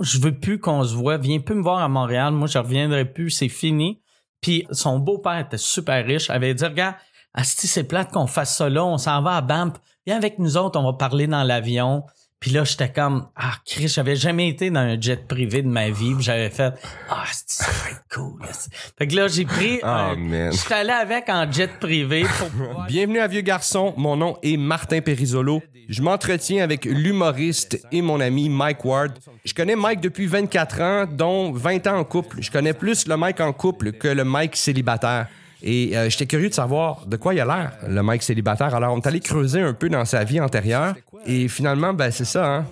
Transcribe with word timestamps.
je 0.00 0.20
veux 0.20 0.38
plus 0.38 0.58
qu'on 0.58 0.84
se 0.84 0.94
voit, 0.94 1.16
viens 1.16 1.40
plus 1.40 1.54
me 1.54 1.62
voir 1.62 1.78
à 1.78 1.88
Montréal, 1.88 2.32
moi 2.32 2.46
je 2.46 2.58
reviendrai 2.58 3.04
plus, 3.04 3.30
c'est 3.30 3.48
fini. 3.48 4.00
Puis 4.40 4.66
son 4.70 4.98
beau-père 4.98 5.38
était 5.38 5.58
super 5.58 6.04
riche, 6.04 6.30
avait 6.30 6.54
dit 6.54 6.64
regarde, 6.64 6.94
Asti, 7.34 7.66
c'est 7.66 7.84
plate 7.84 8.12
qu'on 8.12 8.26
fasse 8.26 8.56
ça 8.56 8.68
là, 8.68 8.84
on 8.84 8.98
s'en 8.98 9.22
va 9.22 9.36
à 9.36 9.40
Banff, 9.40 9.74
viens 10.06 10.16
avec 10.16 10.38
nous 10.38 10.56
autres, 10.56 10.78
on 10.78 10.84
va 10.84 10.92
parler 10.94 11.26
dans 11.26 11.42
l'avion. 11.42 12.04
Puis 12.40 12.52
là, 12.52 12.62
j'étais 12.62 12.88
comme, 12.92 13.26
ah, 13.34 13.54
Chris, 13.66 13.88
j'avais 13.88 14.14
jamais 14.14 14.48
été 14.48 14.70
dans 14.70 14.78
un 14.80 15.00
jet 15.00 15.26
privé 15.26 15.60
de 15.62 15.66
ma 15.68 15.90
vie. 15.90 16.14
J'avais 16.20 16.50
fait, 16.50 16.72
ah, 17.10 17.24
c'est 17.46 17.64
cool. 18.14 18.40
Fait 18.96 19.08
que 19.08 19.16
là, 19.16 19.26
j'ai 19.26 19.44
pris, 19.44 19.80
Ah, 19.82 20.10
un- 20.10 20.16
man. 20.16 20.52
j'étais 20.52 20.74
allé 20.74 20.90
avec 20.90 21.28
en 21.28 21.50
jet 21.50 21.70
privé 21.80 22.24
pour 22.38 22.48
pouvoir... 22.50 22.86
Bienvenue 22.86 23.18
à 23.18 23.26
Vieux 23.26 23.40
Garçon, 23.40 23.92
mon 23.96 24.16
nom 24.16 24.36
est 24.44 24.56
Martin 24.56 25.00
Perisolo. 25.00 25.62
Je 25.88 26.00
m'entretiens 26.00 26.62
avec 26.62 26.84
l'humoriste 26.84 27.80
et 27.90 28.02
mon 28.02 28.20
ami 28.20 28.48
Mike 28.48 28.84
Ward. 28.84 29.18
Je 29.44 29.52
connais 29.54 29.74
Mike 29.74 30.00
depuis 30.00 30.26
24 30.26 30.80
ans, 30.80 31.06
dont 31.10 31.50
20 31.50 31.86
ans 31.88 31.96
en 31.98 32.04
couple. 32.04 32.36
Je 32.40 32.50
connais 32.52 32.74
plus 32.74 33.08
le 33.08 33.16
Mike 33.16 33.40
en 33.40 33.52
couple 33.52 33.92
que 33.92 34.06
le 34.06 34.22
Mike 34.22 34.54
célibataire. 34.54 35.26
Et 35.62 35.96
euh, 35.96 36.08
j'étais 36.08 36.26
curieux 36.26 36.48
de 36.48 36.54
savoir 36.54 37.06
de 37.06 37.16
quoi 37.16 37.34
il 37.34 37.40
a 37.40 37.44
l'air, 37.44 37.72
le 37.88 38.02
Mike 38.02 38.22
célibataire. 38.22 38.74
Alors, 38.74 38.94
on 38.94 39.00
est 39.00 39.06
allé 39.06 39.20
creuser 39.20 39.60
un 39.60 39.74
peu 39.74 39.88
dans 39.88 40.04
sa 40.04 40.24
vie 40.24 40.40
antérieure. 40.40 40.94
Et 41.26 41.48
finalement, 41.48 41.92
ben, 41.92 42.10
c'est 42.10 42.24
ça, 42.24 42.46
hein. 42.46 42.66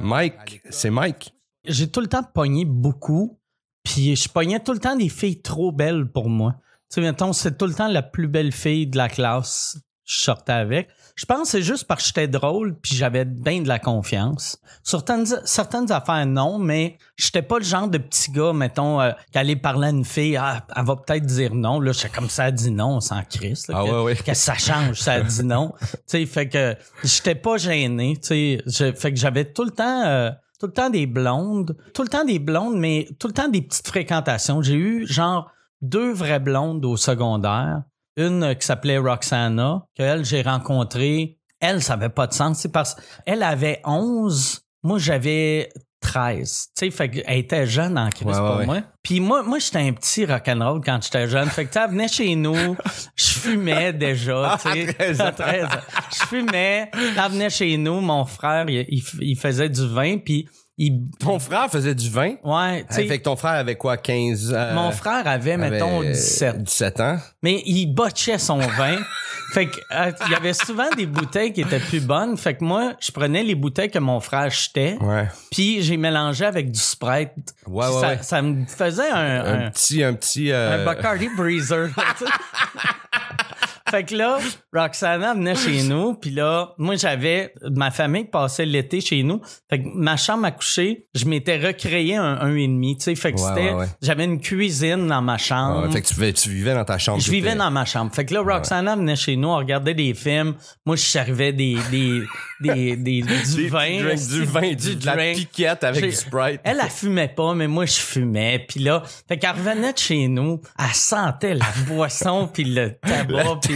Mike, 0.00 0.62
c'est 0.70 0.90
Mike. 0.90 1.32
J'ai 1.64 1.88
tout 1.88 2.00
le 2.00 2.06
temps 2.06 2.22
pogné 2.22 2.64
beaucoup. 2.64 3.38
Puis 3.84 4.16
je 4.16 4.28
pognais 4.28 4.60
tout 4.60 4.72
le 4.72 4.80
temps 4.80 4.96
des 4.96 5.08
filles 5.08 5.40
trop 5.40 5.70
belles 5.70 6.10
pour 6.10 6.28
moi. 6.28 6.56
Tu 6.90 6.96
sais, 6.96 7.00
mettons, 7.00 7.32
c'est 7.32 7.56
tout 7.56 7.66
le 7.66 7.74
temps 7.74 7.88
la 7.88 8.02
plus 8.02 8.26
belle 8.26 8.52
fille 8.52 8.86
de 8.88 8.96
la 8.96 9.08
classe. 9.08 9.78
Je 10.04 10.18
sortais 10.18 10.52
avec. 10.52 10.88
Je 11.16 11.24
pense 11.24 11.44
que 11.44 11.48
c'est 11.48 11.62
juste 11.62 11.84
parce 11.84 12.02
que 12.02 12.08
j'étais 12.08 12.28
drôle 12.28 12.76
puis 12.80 12.94
j'avais 12.94 13.24
bien 13.24 13.62
de 13.62 13.68
la 13.68 13.78
confiance. 13.78 14.60
Certaines, 14.82 15.26
certaines 15.44 15.90
affaires, 15.90 16.26
non, 16.26 16.58
mais 16.58 16.98
j'étais 17.16 17.40
pas 17.40 17.58
le 17.58 17.64
genre 17.64 17.88
de 17.88 17.96
petit 17.96 18.30
gars, 18.30 18.52
mettons, 18.52 19.00
euh, 19.00 19.12
qui 19.32 19.38
allait 19.38 19.56
parler 19.56 19.88
à 19.88 19.90
une 19.90 20.04
fille, 20.04 20.36
ah, 20.36 20.66
elle 20.76 20.84
va 20.84 20.96
peut-être 20.96 21.24
dire 21.24 21.54
non. 21.54 21.80
Là, 21.80 21.92
j'étais 21.92 22.10
comme 22.10 22.28
ça, 22.28 22.48
elle 22.48 22.54
dit 22.54 22.70
non, 22.70 22.96
on 22.96 23.00
s'en 23.00 23.22
crisse. 23.24 23.66
Ah 23.72 23.82
que, 23.82 23.90
ouais, 23.90 24.02
ouais. 24.02 24.14
que 24.14 24.34
ça 24.34 24.54
change, 24.54 25.00
ça 25.00 25.20
dit 25.20 25.44
non. 25.44 25.72
tu 25.80 25.96
sais, 26.06 26.26
fait 26.26 26.48
que 26.48 26.76
j'étais 27.02 27.34
pas 27.34 27.56
gêné. 27.56 28.18
Tu 28.22 28.60
sais, 28.66 28.92
fait 28.92 29.12
que 29.12 29.18
j'avais 29.18 29.46
tout 29.46 29.64
le 29.64 29.70
temps... 29.70 30.04
euh, 30.04 30.30
tout 30.58 30.66
le 30.66 30.72
temps 30.72 30.88
des 30.88 31.06
blondes, 31.06 31.76
tout 31.92 32.02
le 32.02 32.08
temps 32.08 32.24
des 32.24 32.38
blondes, 32.38 32.78
mais 32.78 33.08
tout 33.18 33.26
le 33.26 33.34
temps 33.34 33.48
des 33.48 33.60
petites 33.60 33.86
fréquentations. 33.86 34.62
J'ai 34.62 34.74
eu 34.74 35.06
genre 35.06 35.50
deux 35.82 36.12
vraies 36.12 36.40
blondes 36.40 36.84
au 36.84 36.96
secondaire. 36.96 37.82
Une 38.16 38.54
qui 38.54 38.66
s'appelait 38.66 38.98
Roxana, 38.98 39.82
qu'elle, 39.94 40.24
j'ai 40.24 40.42
rencontrée. 40.42 41.38
Elle, 41.60 41.82
ça 41.82 41.94
avait 41.94 42.08
pas 42.08 42.26
de 42.26 42.32
sens. 42.32 42.58
C'est 42.58 42.72
parce 42.72 42.94
qu'elle 42.94 43.42
avait 43.42 43.80
11, 43.84 44.60
moi 44.82 44.98
j'avais 44.98 45.68
13. 46.00 46.68
Tu 46.76 46.86
sais, 46.86 46.90
fait 46.90 47.10
qu'elle 47.10 47.38
était 47.38 47.66
jeune 47.66 47.98
en 47.98 48.08
crise 48.10 48.28
Ouais, 48.28 48.34
pour 48.34 48.56
ouais. 48.56 48.66
moi. 48.66 48.82
Puis 49.02 49.20
moi, 49.20 49.42
moi 49.42 49.58
j'étais 49.58 49.78
un 49.80 49.92
petit 49.92 50.24
rock'n'roll 50.24 50.80
quand 50.84 51.02
j'étais 51.02 51.26
jeune. 51.26 51.48
Fait 51.48 51.64
que 51.66 51.78
elle 51.78 51.90
venait 51.90 52.08
chez 52.08 52.34
nous, 52.36 52.76
je 53.16 53.26
fumais 53.26 53.92
déjà. 53.92 54.56
tu 54.62 54.70
sais. 54.70 54.88
À 54.88 54.92
13 54.92 55.20
ans. 55.20 55.24
À 55.24 55.32
13 55.32 55.64
ans. 55.64 55.68
Je 56.10 56.26
fumais, 56.26 56.90
elle 56.94 57.30
venait 57.32 57.50
chez 57.50 57.76
nous, 57.76 58.00
mon 58.00 58.24
frère, 58.24 58.68
il, 58.68 59.02
il 59.20 59.36
faisait 59.36 59.68
du 59.68 59.86
vin, 59.88 60.18
puis 60.18 60.48
il... 60.78 61.02
Ton 61.18 61.38
frère 61.38 61.70
faisait 61.70 61.94
du 61.94 62.10
vin? 62.10 62.34
Ouais, 62.44 62.84
tu 62.88 62.94
sais, 62.94 63.06
fait 63.06 63.18
que 63.18 63.24
ton 63.24 63.36
frère 63.36 63.52
avait 63.52 63.76
quoi, 63.76 63.96
15 63.96 64.52
euh, 64.54 64.74
mon 64.74 64.90
frère 64.90 65.26
avait, 65.26 65.56
mettons, 65.56 66.00
avait 66.00 66.12
17. 66.12 66.62
17 66.62 67.00
ans. 67.00 67.18
Mais 67.42 67.62
il 67.66 67.86
botchait 67.86 68.38
son 68.38 68.58
vin. 68.58 68.98
fait 69.54 69.66
que 69.66 69.76
euh, 69.92 70.12
il 70.26 70.32
y 70.32 70.34
avait 70.34 70.52
souvent 70.52 70.88
des 70.96 71.06
bouteilles 71.06 71.52
qui 71.52 71.62
étaient 71.62 71.78
plus 71.80 72.00
bonnes. 72.00 72.36
Fait 72.36 72.54
que 72.54 72.64
moi, 72.64 72.92
je 73.00 73.10
prenais 73.10 73.42
les 73.42 73.54
bouteilles 73.54 73.90
que 73.90 73.98
mon 73.98 74.20
frère 74.20 74.40
achetait, 74.40 74.98
Ouais. 75.00 75.28
puis 75.50 75.82
j'ai 75.82 75.96
mélangé 75.96 76.44
avec 76.44 76.70
du 76.70 76.80
Sprite. 76.80 77.32
Ouais, 77.66 77.86
ouais, 77.86 77.92
ça, 78.00 78.08
ouais. 78.08 78.18
ça 78.22 78.42
me 78.42 78.66
faisait 78.66 79.08
un, 79.10 79.16
Un 79.44 79.66
un, 79.66 79.70
petit, 79.70 80.02
un 80.04 80.12
petit. 80.14 80.52
euh, 80.52 80.82
un 80.82 80.84
Bacardi 80.84 81.28
Breezer. 81.36 81.88
fait 83.90 84.04
que 84.04 84.14
là, 84.14 84.38
Roxana 84.72 85.34
venait 85.34 85.54
chez 85.54 85.82
nous, 85.88 86.14
puis 86.14 86.30
là, 86.30 86.74
moi 86.78 86.96
j'avais 86.96 87.52
ma 87.70 87.90
famille 87.90 88.24
passait 88.24 88.66
l'été 88.66 89.00
chez 89.00 89.22
nous. 89.22 89.40
Fait 89.70 89.80
que 89.82 89.88
ma 89.94 90.16
chambre 90.16 90.44
à 90.46 90.50
coucher, 90.50 91.06
je 91.14 91.24
m'étais 91.26 91.58
recréé 91.58 92.16
un 92.16 92.38
un 92.40 92.54
et 92.56 92.66
demi, 92.68 92.96
tu 92.96 93.04
sais. 93.04 93.14
Fait 93.14 93.32
que 93.32 93.40
Ouais, 93.40 93.48
c'était, 93.48 93.70
ouais, 93.70 93.74
ouais. 93.80 93.86
j'avais 94.02 94.24
une 94.24 94.40
cuisine 94.40 95.06
dans 95.06 95.22
ma 95.22 95.38
chambre. 95.38 95.86
ouais, 95.86 95.92
fait 95.92 96.02
que 96.02 96.06
tu, 96.08 96.14
vivais- 96.14 96.32
tu 96.32 96.48
vivais 96.50 96.74
dans 96.74 96.84
ta 96.84 96.98
chambre. 96.98 97.20
Je 97.20 97.30
vivais 97.30 97.54
dans 97.54 97.70
ma 97.70 97.84
chambre. 97.84 98.14
Fait 98.14 98.24
que 98.24 98.34
là, 98.34 98.40
Roxana 98.42 98.96
venait 98.96 99.16
chez 99.16 99.36
nous, 99.36 99.48
on 99.48 99.56
regardait 99.56 99.94
des 99.94 100.14
films. 100.14 100.54
Moi, 100.84 100.96
je 100.96 101.02
servais 101.02 101.52
des, 101.52 101.76
des, 101.90 102.22
des, 102.60 102.96
des- 102.96 103.22
du 103.54 103.68
vin. 103.68 104.02
drinks, 104.02 104.28
du 104.28 104.44
vin, 104.44 104.72
du, 104.74 104.96
de 104.96 105.06
la 105.06 105.16
piquette 105.34 105.84
avec 105.84 106.04
du 106.04 106.12
Sprite. 106.12 106.60
Elle, 106.64 106.80
elle 106.82 106.90
fumait 106.90 107.28
pas, 107.28 107.54
mais 107.54 107.66
moi, 107.68 107.86
je 107.86 107.94
fumais. 108.00 108.64
Puis 108.68 108.80
là, 108.80 109.02
fait 109.28 109.38
qu'elle 109.38 109.50
revenait 109.56 109.92
de 109.92 109.98
chez 109.98 110.28
nous, 110.28 110.60
elle 110.78 110.94
sentait 110.94 111.54
la 111.54 111.66
boisson 111.86 112.48
puis 112.52 112.64
le 112.64 112.92
tabac. 112.98 113.56
puis 113.62 113.75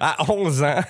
à 0.00 0.16
11 0.28 0.62
ans. 0.62 0.80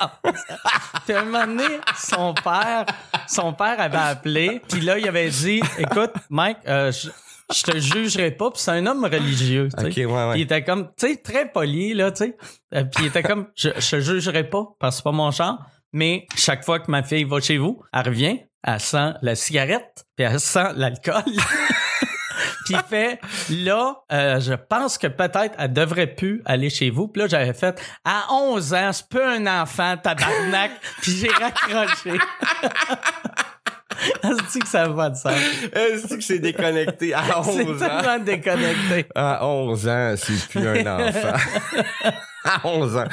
puis 1.07 1.15
à 1.15 1.21
un 1.21 1.25
moment 1.25 1.47
donné, 1.47 1.81
son 1.97 2.35
père, 2.35 2.87
son 3.29 3.53
père 3.53 3.81
avait 3.81 3.97
appelé. 3.97 4.61
Puis 4.69 4.81
là, 4.81 4.99
il 4.99 5.09
avait 5.09 5.29
dit, 5.29 5.61
écoute, 5.79 6.13
Mike, 6.31 6.59
euh, 6.67 6.93
je, 6.93 7.09
je 7.55 7.63
te 7.63 7.79
jugerai 7.79 8.31
pas. 8.33 8.51
Puis 8.51 8.61
c'est 8.63 8.73
un 8.73 8.87
homme 8.87 9.05
religieux. 9.05 9.69
tu 9.77 9.83
sais. 9.83 9.89
Ok, 9.89 9.97
ouais, 9.97 10.25
ouais. 10.25 10.31
Puis 10.33 10.41
il 10.41 10.45
était 10.45 10.65
comme, 10.65 10.87
tu 10.97 11.09
sais, 11.09 11.17
très 11.17 11.51
poli, 11.51 11.95
là, 11.95 12.11
tu 12.11 12.25
sais. 12.25 12.37
Euh, 12.75 12.85
puis 12.85 13.05
il 13.05 13.07
était 13.07 13.23
comme, 13.23 13.49
je, 13.55 13.71
je 13.77 13.91
te 13.91 14.01
jugerai 14.01 14.45
pas 14.45 14.65
parce 14.79 14.97
que 14.97 14.99
c'est 14.99 15.05
pas 15.05 15.13
mon 15.13 15.31
champ. 15.31 15.59
Mais 15.93 16.27
chaque 16.37 16.65
fois 16.65 16.81
que 16.81 16.91
ma 16.91 17.03
fille 17.03 17.25
va 17.25 17.41
chez 17.41 17.59
vous, 17.59 17.83
elle 17.93 18.07
revient, 18.07 18.41
elle 18.63 18.81
sent 18.81 19.13
la 19.23 19.35
cigarette, 19.35 20.05
puis 20.17 20.27
elle 20.27 20.41
sent 20.41 20.73
l'alcool. 20.77 21.23
Puis 22.67 22.75
il 22.75 22.83
fait, 22.89 23.21
là, 23.51 23.95
euh, 24.13 24.41
je 24.41 24.55
pense 24.55 24.99
que 24.99 25.07
peut-être 25.07 25.55
elle 25.57 25.73
devrait 25.73 26.09
plus 26.09 26.43
aller 26.45 26.69
chez 26.69 26.91
vous. 26.91 27.07
Puis 27.07 27.23
là, 27.23 27.29
j'avais 27.29 27.53
fait, 27.53 27.81
à 28.05 28.25
11 28.33 28.75
ans, 28.75 28.91
c'est 28.93 29.09
pas 29.09 29.31
un 29.37 29.63
enfant, 29.63 29.97
tabarnak. 29.97 30.73
Puis 31.01 31.13
j'ai 31.13 31.29
raccroché. 31.29 32.11
Est-ce 34.23 34.59
que 34.59 34.69
ça 34.69 34.89
va 34.89 35.11
de 35.11 35.15
sens? 35.17 35.33
Est-ce 35.73 36.17
que 36.17 36.23
c'est 36.23 36.39
déconnecté 36.39 37.15
à 37.15 37.23
C'est 37.45 37.65
11 37.65 37.83
ans? 37.83 37.87
tellement 37.87 38.19
déconnecté. 38.25 39.07
À 39.15 39.47
11 39.47 39.89
ans, 39.89 40.15
c'est 40.17 40.49
plus 40.49 40.67
un 40.67 40.87
enfant. 40.87 41.33
à 42.45 42.67
11 42.67 42.97
ans. 42.99 43.05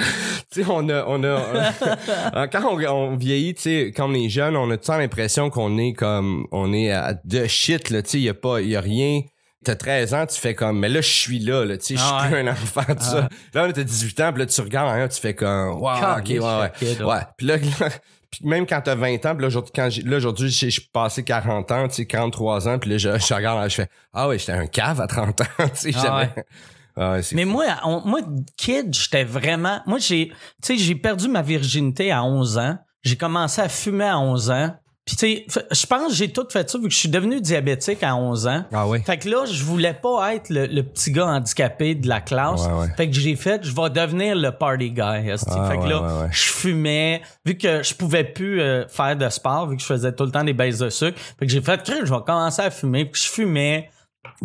Tu 0.51 0.63
sais, 0.63 0.69
on 0.69 0.89
a, 0.89 1.05
on 1.07 1.23
a, 1.23 2.47
quand 2.47 2.63
on, 2.65 2.83
on 2.83 3.15
vieillit, 3.15 3.53
tu 3.55 3.61
sais, 3.61 3.93
quand 3.95 4.09
on 4.09 4.13
est 4.13 4.29
jeune, 4.29 4.55
on 4.55 4.69
a 4.71 4.77
tout 4.77 4.81
le 4.81 4.87
temps 4.87 4.97
l'impression 4.97 5.49
qu'on 5.49 5.77
est 5.77 5.93
comme, 5.93 6.47
on 6.51 6.73
est 6.73 6.91
à 6.91 7.13
de 7.23 7.47
shit, 7.47 7.89
là, 7.89 8.01
tu 8.01 8.09
sais, 8.09 8.19
y 8.19 8.29
a 8.29 8.33
pas, 8.33 8.61
y 8.61 8.75
a 8.75 8.81
rien. 8.81 9.21
T'as 9.63 9.75
13 9.75 10.13
ans, 10.13 10.25
tu 10.25 10.39
fais 10.39 10.53
comme, 10.55 10.79
mais 10.79 10.89
là, 10.89 11.01
je 11.01 11.07
suis 11.09 11.39
là, 11.39 11.63
là, 11.65 11.77
tu 11.77 11.85
sais, 11.85 11.95
je 11.95 11.99
suis 12.01 12.09
Ah 12.11 12.25
plus 12.27 12.33
ouais. 12.35 12.41
un 12.41 12.51
enfant, 12.51 12.83
tout 12.87 13.03
ça. 13.03 13.29
Là, 13.53 13.71
t'as 13.73 13.83
18 13.83 14.19
ans, 14.21 14.31
puis 14.33 14.39
là, 14.41 14.45
tu 14.45 14.61
regardes 14.61 14.95
rien, 14.95 15.07
tu 15.07 15.19
fais 15.19 15.33
comme, 15.33 15.81
wow, 15.81 15.91
ok, 15.91 16.23
Caliste, 16.23 16.41
ouais, 16.43 16.59
ouais. 16.59 16.71
kid, 16.77 17.01
ouais. 17.01 17.19
Puis 17.37 17.47
là, 17.47 17.57
là, 17.79 17.89
puis 18.31 18.41
même 18.47 18.65
quand 18.65 18.81
t'as 18.81 18.95
20 18.95 19.25
ans, 19.25 19.33
puis 19.35 19.41
là, 19.41 19.47
aujourd'hui, 19.47 19.71
quand 19.75 19.89
j'ai- 19.89 20.01
là, 20.01 20.17
aujourd'hui, 20.17 20.49
je 20.49 20.69
suis 20.69 20.89
passé 20.91 21.23
40 21.23 21.71
ans, 21.71 21.87
tu 21.87 21.95
sais, 21.95 22.05
43 22.05 22.67
ans, 22.67 22.79
puis 22.79 22.89
là, 22.89 22.97
je, 22.97 23.17
je 23.19 23.33
regarde, 23.33 23.69
je 23.69 23.75
fais, 23.75 23.87
ah 24.13 24.27
ouais, 24.27 24.37
j'étais 24.39 24.53
un 24.53 24.67
cave 24.67 24.99
à 25.01 25.07
30 25.07 25.41
ans, 25.41 25.45
tu 25.59 25.65
sais, 25.75 25.91
Ah 25.95 26.01
j'avais... 26.01 26.45
Ah 26.95 27.13
ouais, 27.13 27.23
c'est 27.23 27.33
Mais 27.35 27.43
fou. 27.43 27.49
moi, 27.49 27.65
on- 27.85 28.01
moi, 28.05 28.19
kid, 28.55 28.93
j'étais 28.93 29.23
vraiment. 29.23 29.81
Moi, 29.87 29.97
j'ai, 29.97 30.27
tu 30.27 30.35
sais, 30.61 30.77
j'ai 30.77 30.93
perdu 30.93 31.27
ma 31.27 31.41
virginité 31.41 32.11
à 32.11 32.23
11 32.23 32.59
ans. 32.59 32.77
J'ai 33.01 33.15
commencé 33.15 33.61
à 33.61 33.67
fumer 33.67 34.05
à 34.05 34.19
11 34.19 34.51
ans. 34.51 34.75
Puis, 35.05 35.17
tu 35.17 35.27
sais, 35.49 35.65
je 35.69 35.85
pense 35.85 36.11
que 36.11 36.13
j'ai 36.13 36.31
tout 36.31 36.47
fait 36.49 36.69
ça 36.69 36.77
vu 36.77 36.85
que 36.85 36.93
je 36.93 36.97
suis 36.97 37.09
devenu 37.09 37.41
diabétique 37.41 38.01
à 38.03 38.15
11 38.15 38.47
ans. 38.47 38.63
Ah 38.71 38.87
ouais. 38.87 39.01
Fait 39.01 39.17
que 39.17 39.27
là, 39.27 39.43
je 39.45 39.61
voulais 39.65 39.93
pas 39.93 40.33
être 40.33 40.49
le, 40.49 40.65
le 40.65 40.81
petit 40.81 41.11
gars 41.11 41.27
handicapé 41.27 41.93
de 41.93 42.07
la 42.07 42.21
classe. 42.21 42.61
Ouais, 42.65 42.73
ouais. 42.73 42.87
Fait 42.95 43.09
que 43.09 43.13
j'ai 43.13 43.35
fait, 43.35 43.65
je 43.65 43.75
vais 43.75 43.89
devenir 43.89 44.35
le 44.35 44.51
party 44.51 44.91
guy. 44.91 45.01
Ah, 45.01 45.21
fait 45.21 45.77
que 45.77 45.83
ouais, 45.83 45.89
là, 45.89 46.27
je 46.31 46.43
fumais. 46.43 47.21
Vu 47.45 47.57
que 47.57 47.83
je 47.83 47.93
pouvais 47.95 48.23
plus 48.23 48.61
euh, 48.61 48.87
faire 48.87 49.17
de 49.17 49.27
sport, 49.27 49.67
vu 49.67 49.75
que 49.75 49.81
je 49.81 49.87
faisais 49.87 50.13
tout 50.13 50.23
le 50.23 50.31
temps 50.31 50.45
des 50.45 50.53
baisses 50.53 50.77
de 50.77 50.89
sucre. 50.89 51.19
Fait 51.37 51.45
que 51.47 51.51
j'ai 51.51 51.61
fait, 51.61 51.81
je 51.85 52.13
vais 52.13 52.21
commencer 52.25 52.61
à 52.61 52.71
fumer. 52.71 53.03
Puis 53.03 53.23
je 53.23 53.27
fumais. 53.29 53.89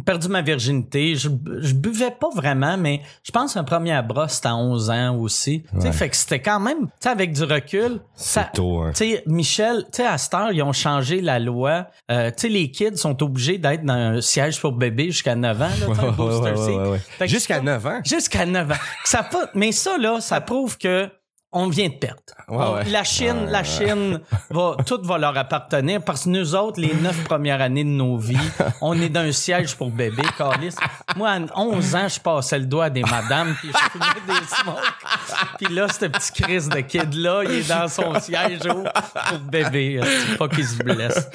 Perdu 0.05 0.29
ma 0.29 0.43
virginité. 0.43 1.15
Je, 1.15 1.29
je 1.61 1.75
buvais 1.75 2.11
pas 2.11 2.29
vraiment, 2.35 2.77
mais 2.77 3.01
je 3.25 3.31
pense 3.33 3.55
qu'un 3.55 3.65
premier 3.65 4.01
brosse, 4.03 4.35
c'était 4.35 4.49
à 4.49 4.57
11 4.57 4.91
ans 4.91 5.17
aussi. 5.17 5.65
Ouais. 5.75 5.93
Fait 5.93 6.09
que 6.09 6.17
c'était 6.17 6.41
quand 6.41 6.61
même, 6.61 6.87
tu 6.87 6.93
sais, 7.01 7.09
avec 7.09 7.33
du 7.33 7.43
recul. 7.45 8.01
ça- 8.15 8.45
C'est 8.53 8.57
tôt, 8.57 8.81
hein. 8.83 8.93
tu 8.95 8.99
sais, 9.13 9.23
Michel, 9.27 9.85
tu 9.85 9.99
sais, 10.03 10.07
à 10.07 10.19
cette 10.19 10.35
heure, 10.35 10.53
ils 10.53 10.63
ont 10.63 10.73
changé 10.73 11.21
la 11.21 11.39
loi. 11.39 11.87
Euh, 12.11 12.29
tu 12.31 12.43
sais, 12.43 12.49
les 12.49 12.71
kids 12.71 12.97
sont 12.97 13.21
obligés 13.23 13.59
d'être 13.59 13.85
dans 13.85 13.93
un 13.95 14.21
siège 14.21 14.61
pour 14.61 14.73
bébé 14.73 15.07
jusqu'à 15.07 15.35
9 15.35 15.63
ans. 15.63 15.65
Un 15.67 15.89
Ouais, 16.23 16.91
ouais, 17.21 17.29
Jusqu'à 17.29 17.57
ça- 17.57 17.61
9 17.63 17.87
ans? 17.87 18.01
Jusqu'à 18.05 18.47
9 18.47 18.71
ans. 18.71 18.75
Ça 19.05 19.29
mais 19.55 19.73
ça, 19.73 19.97
là, 19.99 20.21
ça 20.21 20.41
prouve 20.41 20.77
que 20.79 21.09
on 21.51 21.69
vient 21.69 21.89
de 21.89 21.95
perdre. 21.95 22.21
Ouais, 22.49 22.57
On- 22.59 22.75
ouais. 22.75 22.85
La 22.91 23.05
Chine, 23.05 23.47
la 23.49 23.65
Chine 23.65 24.21
va, 24.51 24.77
tout 24.87 25.01
va 25.03 25.17
leur 25.19 25.37
appartenir 25.37 26.03
parce 26.03 26.25
que 26.25 26.29
nous 26.29 26.55
autres, 26.55 26.81
les 26.81 26.93
neuf 26.95 27.25
premières 27.25 27.61
années 27.61 27.85
de 27.85 27.89
nos 27.89 28.17
vies, 28.19 28.37
on 28.83 29.01
est 29.01 29.09
dans 29.09 29.21
un 29.21 29.33
siège 29.33 29.75
pour 29.77 29.91
bébé, 29.91 30.23
Carlis. 30.37 30.75
moi, 31.17 31.31
à 31.31 31.39
11 31.59 31.95
ans, 31.95 32.09
je 32.09 32.21
passais 32.21 32.59
le 32.59 32.67
doigt 32.67 32.85
à 32.87 32.91
des 32.91 33.03
madames, 33.03 33.55
puis 33.61 33.71
je 33.73 33.91
fumais 33.91 34.05
des 34.41 34.47
smokes. 34.47 35.59
Puis 35.59 35.75
là, 35.75 35.89
ce 35.89 36.07
petit 36.07 36.43
Chris 36.43 36.69
de 36.69 36.81
kid-là, 36.81 37.43
il 37.45 37.51
est 37.53 37.69
dans 37.69 37.89
son 37.89 38.19
siège 38.21 38.61
au, 38.67 38.83
pour 38.83 39.39
bébé. 39.51 40.01
Pas 40.39 40.49
qu'il 40.49 40.67
se 40.67 40.83
blesse. 40.83 41.29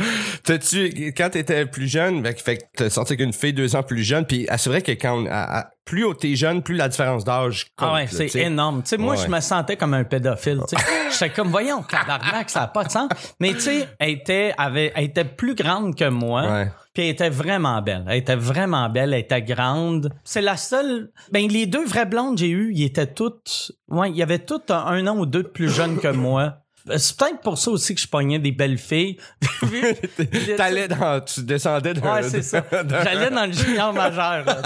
T'as-tu, 0.44 1.14
quand 1.18 1.30
t'étais 1.32 1.66
plus 1.66 1.88
jeune, 1.88 2.22
ben, 2.22 2.36
fait 2.36 2.58
que 2.58 2.64
t'as 2.76 2.90
sorti 2.90 3.14
avec 3.14 3.26
une 3.26 3.34
fille 3.34 3.54
deux 3.54 3.76
ans 3.76 3.84
plus 3.84 4.04
jeune, 4.04 4.26
puis 4.26 4.48
c'est 4.58 4.70
vrai 4.70 4.82
que 4.82 4.92
quand, 4.92 5.26
à- 5.28 5.60
à- 5.60 5.66
plus 5.86 6.06
t'es 6.18 6.34
jeune, 6.38 6.62
plus 6.64 6.76
la 6.76 6.88
différence 6.88 7.26
d'âge 7.26 7.66
compte. 7.76 7.90
Ah 7.92 7.94
ouais, 7.96 8.08
c'est 8.10 8.34
énorme. 8.36 8.84
Tu 8.84 8.90
sais, 8.92 8.98
moi, 8.98 9.16
je 9.18 9.28
me 9.28 9.40
sentais 9.42 9.76
comme 9.76 9.94
un 9.94 10.03
pédophile. 10.06 10.62
tu 10.68 10.76
sais. 10.76 10.84
J'étais 11.12 11.30
comme, 11.30 11.50
voyons, 11.50 11.84
tabarnak, 11.84 12.50
ça 12.50 12.62
n'a 12.62 12.68
pas 12.68 12.84
de 12.84 12.92
sens. 12.92 13.10
Mais 13.40 13.54
tu 13.54 13.62
sais, 13.62 13.88
elle 14.00 14.10
était, 14.10 14.54
avait, 14.58 14.92
elle 14.96 15.06
était 15.06 15.26
plus 15.26 15.56
grande 15.56 15.96
que 15.96 16.10
moi. 16.10 16.66
Puis 16.94 17.04
elle 17.04 17.10
était 17.10 17.30
vraiment 17.30 17.82
belle. 17.82 18.06
Elle 18.08 18.18
était 18.18 18.36
vraiment 18.36 18.90
belle. 18.90 19.14
Elle 19.14 19.22
était 19.22 19.42
grande. 19.42 20.14
C'est 20.24 20.42
la 20.42 20.58
seule. 20.58 21.12
Ben, 21.32 21.48
les 21.48 21.66
deux 21.66 21.86
vraies 21.86 22.06
blondes 22.06 22.36
que 22.36 22.42
j'ai 22.42 22.50
eues, 22.50 22.72
ils 22.74 22.84
étaient 22.84 23.08
toutes. 23.08 23.72
Ouais, 23.88 24.10
il 24.10 24.16
y 24.16 24.22
avait 24.24 24.40
toutes 24.40 24.70
un, 24.72 24.86
un 24.86 25.08
an 25.08 25.18
ou 25.18 25.26
deux 25.26 25.44
de 25.44 25.48
plus 25.48 25.70
jeunes 25.70 25.98
que 26.00 26.08
moi. 26.08 26.63
Euh, 26.90 26.98
C'est 26.98 27.16
peut-être 27.18 27.40
pour 27.42 27.58
ça 27.58 27.72
aussi 27.72 27.96
que 27.96 28.02
je 28.02 28.08
pognais 28.08 28.40
des 28.40 28.52
belles 28.52 28.78
filles. 28.78 29.18
T'allais 30.58 30.88
dans, 30.88 31.22
tu 31.22 31.42
descendais 31.44 31.94
d'un. 31.94 32.16
Ouais, 32.16 32.24
c'est 32.24 32.42
ça. 32.42 32.64
J'allais 32.72 33.30
dans 33.30 33.46
le 33.46 33.54
junior 33.54 33.94
majeur. 33.94 34.44
là. 34.46 34.62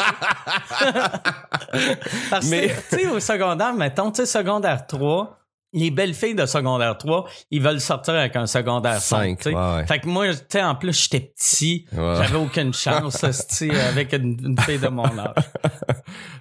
Parce 2.29 2.45
que, 2.45 2.49
Mais- 2.51 2.75
tu 2.89 2.97
sais, 2.97 3.07
au 3.07 3.19
secondaire, 3.19 3.73
mettons, 3.73 4.11
tu 4.11 4.17
sais, 4.17 4.25
secondaire 4.25 4.85
3, 4.87 5.36
les 5.73 5.91
belles 5.91 6.13
filles 6.13 6.35
de 6.35 6.45
secondaire 6.45 6.97
3, 6.97 7.25
ils 7.51 7.61
veulent 7.61 7.81
sortir 7.81 8.13
avec 8.15 8.35
un 8.35 8.45
secondaire 8.47 9.01
5. 9.01 9.17
Cinq, 9.17 9.37
tu 9.37 9.43
sais. 9.43 9.55
ouais, 9.55 9.75
ouais. 9.75 9.85
Fait 9.85 9.99
que 9.99 10.07
moi, 10.07 10.25
tu 10.49 10.59
en 10.59 10.75
plus, 10.75 11.03
j'étais 11.03 11.31
petit. 11.35 11.85
Ouais. 11.91 12.15
J'avais 12.17 12.37
aucune 12.37 12.73
chance, 12.73 13.23
avec 13.89 14.13
une, 14.13 14.37
une 14.43 14.59
fille 14.61 14.79
de 14.79 14.87
mon 14.87 15.05
âge. 15.19 15.33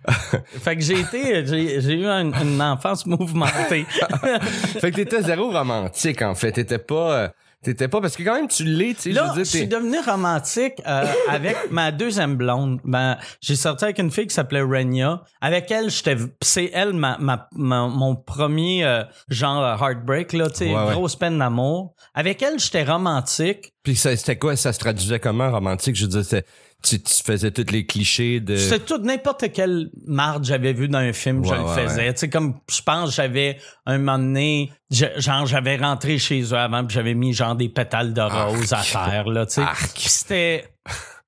fait 0.63 0.77
que 0.77 0.83
j'ai 0.83 1.01
été, 1.01 1.47
j'ai, 1.47 1.95
eu 1.95 2.07
un- 2.07 2.33
une 2.33 2.63
enfance 2.63 3.07
mouvementée. 3.07 3.85
fait 4.81 4.91
que 4.91 4.97
t'étais 4.97 5.23
zéro 5.23 5.51
romantique, 5.51 6.23
en 6.23 6.35
fait. 6.35 6.53
T'étais 6.53 6.79
pas, 6.79 7.13
euh, 7.13 7.29
t'étais 7.63 7.89
pas, 7.89 8.01
parce 8.01 8.17
que 8.17 8.23
quand 8.23 8.35
même, 8.37 8.49
tu 8.49 8.65
l'es, 8.65 8.95
tu 8.95 9.01
sais, 9.03 9.11
Là, 9.13 9.31
je 9.33 9.39
veux 9.39 9.45
je 9.45 9.51
suis 9.51 9.67
devenu 9.67 9.99
romantique 10.07 10.75
euh, 10.87 11.05
avec 11.29 11.57
ma 11.71 11.91
deuxième 11.93 12.37
blonde. 12.37 12.81
Ben, 12.85 13.17
j'ai 13.41 13.57
sorti 13.57 13.85
avec 13.85 13.99
une 13.99 14.11
fille 14.11 14.27
qui 14.27 14.35
s'appelait 14.35 14.63
Renia. 14.63 15.23
Avec 15.41 15.71
elle, 15.71 15.91
j'étais, 15.91 16.17
c'est 16.43 16.71
elle 16.73 16.93
ma, 16.93 17.17
ma- 17.19 17.49
ma- 17.53 17.89
mon 17.89 18.15
premier 18.15 18.85
euh, 18.85 19.03
genre 19.29 19.63
euh, 19.65 19.77
heartbreak 19.77 20.33
là, 20.33 20.49
tu 20.51 20.57
sais, 20.59 20.67
Ouais, 20.75 20.87
ouais. 20.87 20.93
grosse 20.93 21.17
peine 21.17 21.39
d'amour. 21.39 21.95
Avec 22.15 22.43
elle, 22.43 22.59
j'étais 22.59 22.85
romantique. 22.85 23.73
Puis 23.83 23.97
c'était 23.97 24.37
quoi? 24.39 24.57
Ça 24.57 24.73
se 24.73 24.79
traduisait 24.79 25.21
comment, 25.21 25.51
romantique? 25.51 25.97
Je 25.97 26.07
veux 26.07 26.23
dire, 26.23 26.43
tu, 26.83 27.03
tu 27.03 27.23
faisais 27.23 27.51
tous 27.51 27.71
les 27.73 27.85
clichés 27.87 28.39
de... 28.41 28.57
C'était 28.57 28.79
tout 28.85 28.99
n'importe 28.99 29.51
quelle 29.53 29.91
marde 30.07 30.45
j'avais 30.45 30.73
vu 30.73 30.89
dans 30.89 30.99
un 30.99 31.13
film, 31.13 31.45
je 31.45 31.51
Ouais, 31.51 31.57
le 31.59 31.65
ouais, 31.65 31.87
faisais. 31.89 32.13
Tu 32.15 32.21
sais, 32.21 32.31
comme 32.31 32.55
je 32.71 32.81
pense 32.83 33.15
j'avais 33.17 33.59
un 33.87 33.99
moment 33.99 34.19
donné, 34.19 34.71
je- 34.91 35.07
genre 35.19 35.47
j'avais 35.47 35.77
rentré 35.77 36.19
chez 36.19 36.43
eux 36.43 36.53
avant, 36.53 36.85
puis 36.85 36.95
j'avais 36.95 37.15
mis 37.15 37.33
genre 37.33 37.57
des 37.57 37.69
pétales 37.69 38.15
de 38.15 38.21
rose 38.21 38.73
à 38.73 38.83
terre 38.83 39.29
là, 39.29 39.47
tu 39.47 39.55
sais. 39.55 39.63
C'était 39.97 40.65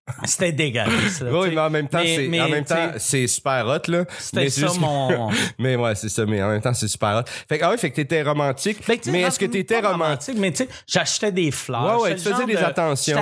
c'était 0.25 0.52
dégueulasse. 0.52 1.20
là, 1.20 1.31
Oui, 1.32 1.50
mais 1.55 1.60
en 1.60 1.70
même 1.70 1.88
temps, 1.88 2.00
c'est, 2.05 2.26
en 2.40 2.49
même 2.49 2.64
temps, 2.64 2.90
c'est 2.99 3.26
super 3.26 3.66
hot, 3.66 3.90
là. 3.90 4.05
C'était 4.19 4.49
ça 4.50 4.60
juste- 4.66 4.81
mon. 4.81 5.31
mais 5.58 5.76
ouais, 5.76 5.94
c'est 5.94 6.08
ça, 6.08 6.25
mais 6.26 6.43
en 6.43 6.49
même 6.50 6.60
temps, 6.60 6.75
c'est 6.75 6.88
super 6.88 7.16
hot. 7.19 7.22
Fait 7.49 7.58
que, 7.58 7.64
ah 7.64 7.70
ouais, 7.70 7.78
fait 7.78 7.90
que 7.90 7.96
t'étais 7.96 8.22
romantique. 8.22 8.78
Tu 8.84 8.93
sais, 8.93 9.10
mais 9.10 9.20
est-ce 9.22 9.38
que 9.38 9.46
pas 9.46 9.52
t'étais 9.52 9.81
romantique? 9.81 10.37
Mais 10.38 10.50
tu 10.50 10.58
sais, 10.64 10.69
j'achetais 10.87 11.32
des 11.32 11.50
fleurs. 11.50 12.00
Ouais, 12.00 12.10
ouais, 12.10 12.16
tu 12.16 12.22
faisais 12.22 12.46
des 12.46 12.55
de- 12.55 12.58
attentions. 12.58 13.16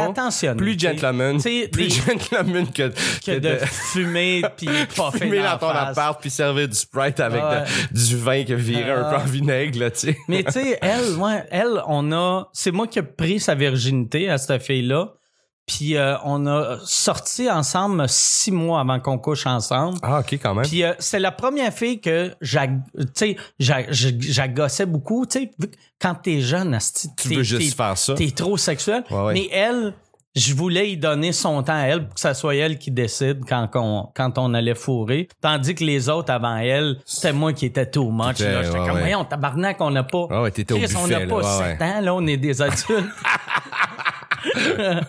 Plus 0.57 0.79
gentleman. 0.79 1.41
Plus 1.73 1.89
des- 1.89 1.91
gentleman 1.91 2.67
que, 2.73 2.93
que 3.25 3.39
de 3.39 3.57
fumer 3.65 4.43
puis 4.57 4.67
puffer 4.67 5.19
fumer 5.19 5.43
dans 5.43 5.59
ton 5.59 5.69
appart 5.69 6.21
puis 6.21 6.31
servir 6.31 6.69
du 6.69 6.75
Sprite 6.77 7.21
avec 7.21 7.43
Ouais. 7.43 7.63
de- 7.93 7.99
du 7.99 8.17
vin 8.17 8.45
qui 8.45 8.53
a 8.53 8.57
viré 8.57 8.91
un 8.91 9.03
peu 9.11 9.17
Ah. 9.17 9.23
en 9.23 9.25
vinaigre, 9.25 9.79
là, 9.79 9.91
tu 9.91 9.99
sais. 10.01 10.17
Mais 10.29 10.43
tu 10.45 10.53
sais, 10.53 10.79
elle, 10.81 11.17
ouais, 11.19 11.45
elle, 11.51 11.83
on 11.87 12.11
a, 12.13 12.49
c'est 12.53 12.71
moi 12.73 12.87
qui 12.87 12.99
ai 12.99 13.03
pris 13.03 13.41
sa 13.41 13.55
virginité 13.55 14.29
à 14.31 14.39
cette 14.39 14.63
fille-là. 14.63 15.13
Puis 15.67 15.97
euh, 15.97 16.15
on 16.25 16.47
a 16.47 16.79
sorti 16.85 17.51
ensemble 17.51 18.05
six 18.09 18.53
mois 18.53 18.81
avant 18.81 19.01
qu'on 19.01 19.19
couche 19.19 19.47
ensemble. 19.47 19.99
Ah, 20.03 20.21
ok, 20.21 20.35
quand 20.35 20.55
même. 20.55 20.65
Puis 20.65 20.85
euh, 20.85 20.93
c'est 21.01 21.19
la 21.19 21.33
première 21.33 21.73
fille 21.73 22.01
que 22.01 22.33
j'agossais 23.59 24.87
beaucoup. 24.87 25.27
Tu 25.27 25.41
sais, 25.41 25.51
quand 26.01 26.15
t'es 26.15 26.41
jeune, 26.41 26.79
tu 27.19 27.29
t'es- 27.29 27.35
veux 27.35 27.43
juste 27.43 27.77
faire 27.77 27.99
ça. 27.99 28.15
T'es 28.15 28.31
trop 28.31 28.57
sexuel. 28.57 29.03
Ouais, 29.11 29.21
ouais. 29.25 29.33
Mais 29.35 29.49
elle, 29.53 29.95
je 30.37 30.55
voulais 30.55 30.91
y 30.93 30.97
donner 30.97 31.33
son 31.33 31.63
temps 31.63 31.73
à 31.75 31.83
elle 31.87 32.05
pour 32.07 32.15
que 32.15 32.21
ça 32.21 32.35
soit 32.35 32.55
elle 32.57 32.79
qui 32.79 32.91
décide 32.91 33.41
quand, 33.49 33.69
on, 33.75 34.09
quand 34.15 34.39
on 34.39 34.55
allait 34.55 34.75
fourrer. 34.75 35.29
Tandis 35.41 35.75
que 35.75 35.83
les 35.83 36.09
autres 36.09 36.31
avant 36.33 36.59
elle, 36.59 36.99
c'était 37.05 37.33
moi 37.33 37.53
qui 37.53 37.67
étais 37.67 37.91
too 37.91 38.11
much. 38.11 38.37
J'étais 38.37 38.69
ouais, 38.69 38.87
comme, 38.87 38.99
voyons, 38.99 39.25
tabarnak, 39.25 39.79
on 39.81 39.91
n'a 39.91 40.03
pas. 40.05 40.27
Ah 40.31 40.43
ouais, 40.43 40.51
t'étais 40.51 40.75
au 40.75 40.79
Chris, 40.79 40.95
on 40.97 41.07
buffet, 41.09 41.27
n'a 41.27 41.35
pas 41.35 41.41
là. 41.43 41.59
Ouais, 41.59 41.77
7 41.79 41.83
ans, 41.83 42.01
là, 42.03 42.15
on 42.15 42.27
est 42.27 42.37
des 42.37 42.63
adultes. 42.63 42.87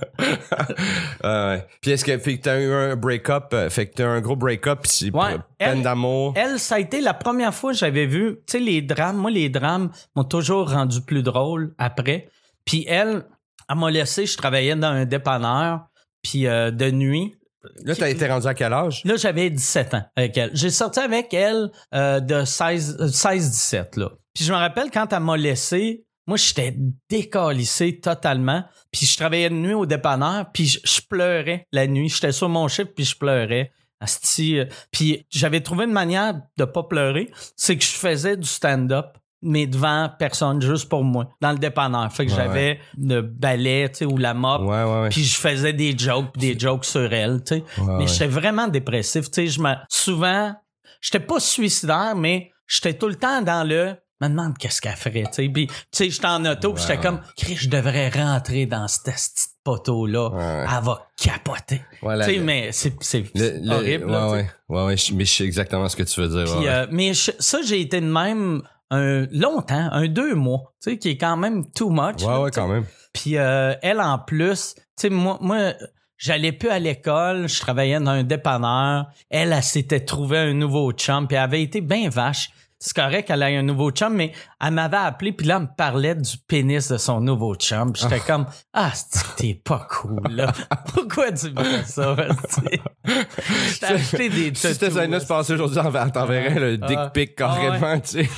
Ah 1.24 1.50
ouais. 1.50 1.66
Puis 1.81 1.92
est-ce 1.92 2.06
que, 2.06 2.18
fait 2.18 2.38
que 2.38 2.44
t'as 2.44 2.60
eu 2.60 2.72
un 2.72 2.95
break-up, 2.95 3.45
euh, 3.54 3.69
fait 3.69 3.88
que 3.88 3.95
t'as 3.95 4.04
eu 4.04 4.07
un 4.07 4.22
gros 4.22 4.36
break-up, 4.36 4.81
pis 4.84 4.89
c'est 4.89 5.16
Ouais. 5.16 5.38
peine 5.57 5.81
d'amour? 5.81 6.34
Elle, 6.36 6.60
ça 6.60 6.75
a 6.75 6.80
été 6.80 7.01
la 7.01 7.13
première 7.13 7.54
fois 7.54 7.72
que 7.72 7.78
j'avais 7.78 8.06
vu, 8.06 8.36
tu 8.48 8.54
sais, 8.54 8.60
les 8.60 8.81
drames. 8.81 9.18
Moi, 9.18 9.31
les 9.31 9.50
drames 9.50 9.89
m'ont 10.16 10.24
toujours 10.24 10.72
rendu 10.72 11.01
plus 11.01 11.24
drôle 11.24 11.74
après. 11.78 12.30
Puis 12.66 12.86
elle, 12.88 13.25
elle 13.69 13.78
m'a 13.78 13.92
laissé, 13.92 14.25
je 14.25 14.38
travaillais 14.38 14.75
dans 14.75 14.88
un 14.88 15.06
dépanneur, 15.06 15.88
puis 16.22 16.48
euh, 16.48 16.72
de 16.72 16.92
nuit. 16.92 17.36
Là, 17.84 17.95
t'as 17.95 18.10
été 18.10 18.28
rendu 18.28 18.48
à 18.48 18.54
quel 18.54 18.72
âge? 18.72 19.01
Là, 19.04 19.16
j'avais 19.18 19.50
17 19.50 19.94
ans 19.94 20.04
avec 20.16 20.38
elle. 20.38 20.51
J'ai 20.54 20.69
sorti 20.69 21.00
avec 21.00 21.34
elle 21.34 21.69
euh, 21.94 22.19
de 22.22 22.45
16 22.45 22.98
euh, 23.01 23.07
16-17, 23.07 24.00
là. 24.00 24.12
Puis 24.34 24.45
je 24.45 24.54
me 24.54 24.57
rappelle 24.57 24.89
quand 24.92 25.12
elle 25.12 25.19
m'a 25.22 25.36
laissé, 25.36 26.06
moi, 26.27 26.38
j'étais 26.38 26.75
décalissé 27.09 28.00
totalement. 28.00 28.63
Puis 28.91 29.06
je 29.06 29.18
travaillais 29.18 29.50
de 29.50 29.56
nuit 29.56 29.74
au 29.74 29.85
dépanneur, 29.85 30.45
puis 30.53 30.65
je, 30.68 30.79
je 30.83 31.01
pleurais 31.01 31.65
la 31.71 31.88
nuit. 31.88 32.09
J'étais 32.09 32.31
sur 32.31 32.50
mon 32.50 32.68
chiffre, 32.68 32.91
puis 32.95 33.06
je 33.06 33.15
pleurais. 33.18 33.71
Asti, 34.00 34.59
euh, 34.59 34.65
Puis 34.91 35.25
j'avais 35.29 35.62
trouvé 35.62 35.85
une 35.85 35.91
manière 35.91 36.35
de 36.57 36.65
pas 36.65 36.83
pleurer, 36.83 37.31
c'est 37.56 37.75
que 37.77 37.83
je 37.83 37.89
faisais 37.89 38.38
du 38.38 38.47
stand-up 38.47 39.18
mais 39.44 39.68
devant 39.68 40.09
personne, 40.18 40.59
juste 40.62 40.89
pour 40.89 41.03
moi, 41.03 41.29
dans 41.41 41.51
le 41.51 41.59
dépanneur. 41.59 42.12
Fait 42.12 42.25
que 42.25 42.31
Ouais, 42.31 42.38
j'avais 42.38 42.79
le 42.97 43.21
balai, 43.21 43.88
tu 43.91 44.00
sais, 44.00 44.06
ou 44.06 44.18
la 44.18 44.33
mop, 44.33 44.62
Ouais, 44.62 44.83
ouais, 44.83 45.01
ouais. 45.03 45.09
puis 45.09 45.24
je 45.24 45.38
faisais 45.38 45.74
des 45.74 45.95
jokes, 45.97 46.35
des 46.38 46.57
jokes 46.57 46.85
sur 46.85 47.13
elle, 47.13 47.44
tu 47.44 47.56
sais. 47.57 47.63
Mais 48.00 48.07
j'étais 48.07 48.27
vraiment 48.27 48.68
dépressif, 48.68 49.25
tu 49.29 49.33
sais. 49.35 49.47
Je 49.47 49.62
me, 49.62 49.74
souvent, 49.89 50.56
j'étais 51.01 51.19
pas 51.19 51.39
suicidaire, 51.39 52.15
mais 52.15 52.51
j'étais 52.65 52.95
tout 52.95 53.07
le 53.07 53.15
temps 53.15 53.41
dans 53.44 53.65
le. 53.68 53.95
Me 54.22 54.30
demande 54.30 54.58
qu'est-ce 54.58 54.81
qu'elle 54.81 54.96
ferait, 54.96 55.24
tu 55.28 55.34
sais. 55.34 55.50
Puis, 55.50 55.68
tu 55.68 55.74
sais, 55.92 56.10
j'étais 56.10 56.25
en 56.25 56.44
auto, 56.46 56.74
puis 56.74 56.81
j'étais 56.81 56.98
comme, 57.00 57.22
Chris, 57.36 57.56
je 57.56 57.69
devrais 57.69 58.10
rentrer 58.10 58.66
dans 58.66 58.88
cette 58.88 59.04
petite 59.04 59.50
poteau-là. 59.64 60.30
Ouais. 60.30 60.66
Elle 60.78 60.84
va 60.84 61.08
capoter. 61.16 61.81
Voilà, 62.02 62.25
tu 62.25 62.34
sais, 62.34 62.40
mais 62.40 62.72
c'est, 62.72 62.94
c'est 63.02 63.19
Le- 63.19 63.28
c'est 63.36 63.60
le- 63.62 63.72
horrible, 63.75 64.06
ouais, 64.06 64.12
là, 64.12 64.30
ouais, 64.32 64.48
ouais, 64.70 64.96
mais 65.13 65.25
je 65.25 65.32
sais 65.34 65.44
exactement 65.44 65.88
ce 65.88 65.96
que 65.96 66.03
tu 66.03 66.20
veux 66.22 66.30
dire. 66.30 66.46
Puis, 66.46 66.63
ouais, 66.65 66.68
ouais. 66.68 66.74
euh, 66.74 66.88
mais 66.91 67.13
je- 67.13 67.32
ça, 67.38 67.60
j'ai 67.63 67.82
été 67.82 68.01
de 68.01 68.08
même 68.08 68.63
un 68.89 69.27
longtemps, 69.32 69.89
un 69.91 70.08
deux 70.08 70.34
mois, 70.34 70.74
tu 70.82 70.91
sais, 70.91 70.98
qui 70.98 71.10
est 71.10 71.18
quand 71.18 71.38
même 71.38 71.70
too 71.72 71.89
much. 71.89 72.22
ouais, 72.22 72.27
là, 72.27 72.41
ouais, 72.41 72.51
quand 72.51 72.68
même. 72.68 72.86
Puis 73.13 73.38
euh, 73.38 73.74
elle, 73.82 74.00
en 74.01 74.18
plus, 74.18 74.74
tu 74.75 74.82
sais, 74.96 75.10
moi, 75.10 75.38
moi 75.41 75.74
j'allais 76.18 76.51
plus 76.53 76.70
à 76.70 76.80
l'école, 76.80 77.48
je 77.50 77.60
travaillais 77.60 78.00
dans 78.00 78.12
un 78.12 78.24
dépanneur. 78.24 79.08
Elle, 79.30 79.53
elle 79.53 79.62
s'était 79.63 80.00
trouvé 80.00 80.38
un 80.39 80.53
nouveau 80.53 80.91
chum, 80.94 81.27
puis 81.27 81.36
elle 81.36 81.44
avait 81.44 81.62
été 81.62 81.82
bien 81.82 82.10
vache. 82.10 82.50
C'est 82.79 82.96
correct 82.96 83.27
qu'elle 83.27 83.41
ait 83.41 83.57
un 83.57 83.63
nouveau 83.63 83.89
chum, 83.89 84.13
mais 84.13 84.34
elle 84.62 84.72
m'avait 84.72 84.98
appelé, 84.98 85.31
puis 85.31 85.48
là, 85.48 85.55
elle 85.55 85.63
me 85.63 85.75
parlait 85.75 86.13
du 86.13 86.38
pénis 86.48 86.88
de 86.89 86.98
son 86.98 87.22
nouveau 87.22 87.55
chum. 87.55 87.96
J'étais 87.96 88.19
comme, 88.19 88.46
ah, 88.74 88.91
t'es 89.36 89.55
pas 89.55 89.88
cool, 89.89 90.22
là? 90.29 90.51
Pourquoi 90.93 91.31
tu 91.31 91.50
me 91.51 91.63
fais 91.63 91.84
ça? 91.84 92.15
Je 93.05 93.79
t'ai 93.79 93.86
acheté 93.86 94.29
des 94.29 94.53
Si 94.53 94.74
c'était 94.74 94.89
tatous, 94.91 95.12
ça, 95.12 95.19
se 95.19 95.25
passer 95.25 95.53
aujourd'hui, 95.53 95.79
on 95.79 96.10
t'enverrait 96.10 96.60
le 96.60 96.77
dick 96.77 96.98
Ah. 97.00 97.10
pic 97.12 97.36
carrément, 97.36 98.00
tu 98.00 98.25
sais. 98.25 98.29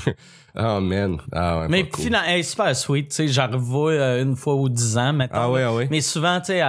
Oh, 0.62 0.80
man. 0.82 1.18
Ah, 1.32 1.60
ouais, 1.62 1.68
Mais 1.70 1.88
cool. 1.88 2.04
finalement, 2.06 2.28
elle 2.30 2.40
est 2.40 2.44
super 2.44 2.76
sweet, 2.76 3.10
tu 3.10 3.16
sais, 3.16 3.28
j'en 3.28 3.48
revois 3.50 3.92
euh, 3.92 4.22
une 4.24 4.36
fois 4.36 4.56
ou 4.56 4.68
dix 4.70 4.98
ans, 4.98 5.14
mettons. 5.14 5.34
Ah 5.36 5.50
ouais, 5.50 5.64
ah 5.64 5.74
ouais. 5.74 5.88
Mais 5.90 6.02
souvent, 6.02 6.40
tu 6.40 6.48
sais, 6.48 6.62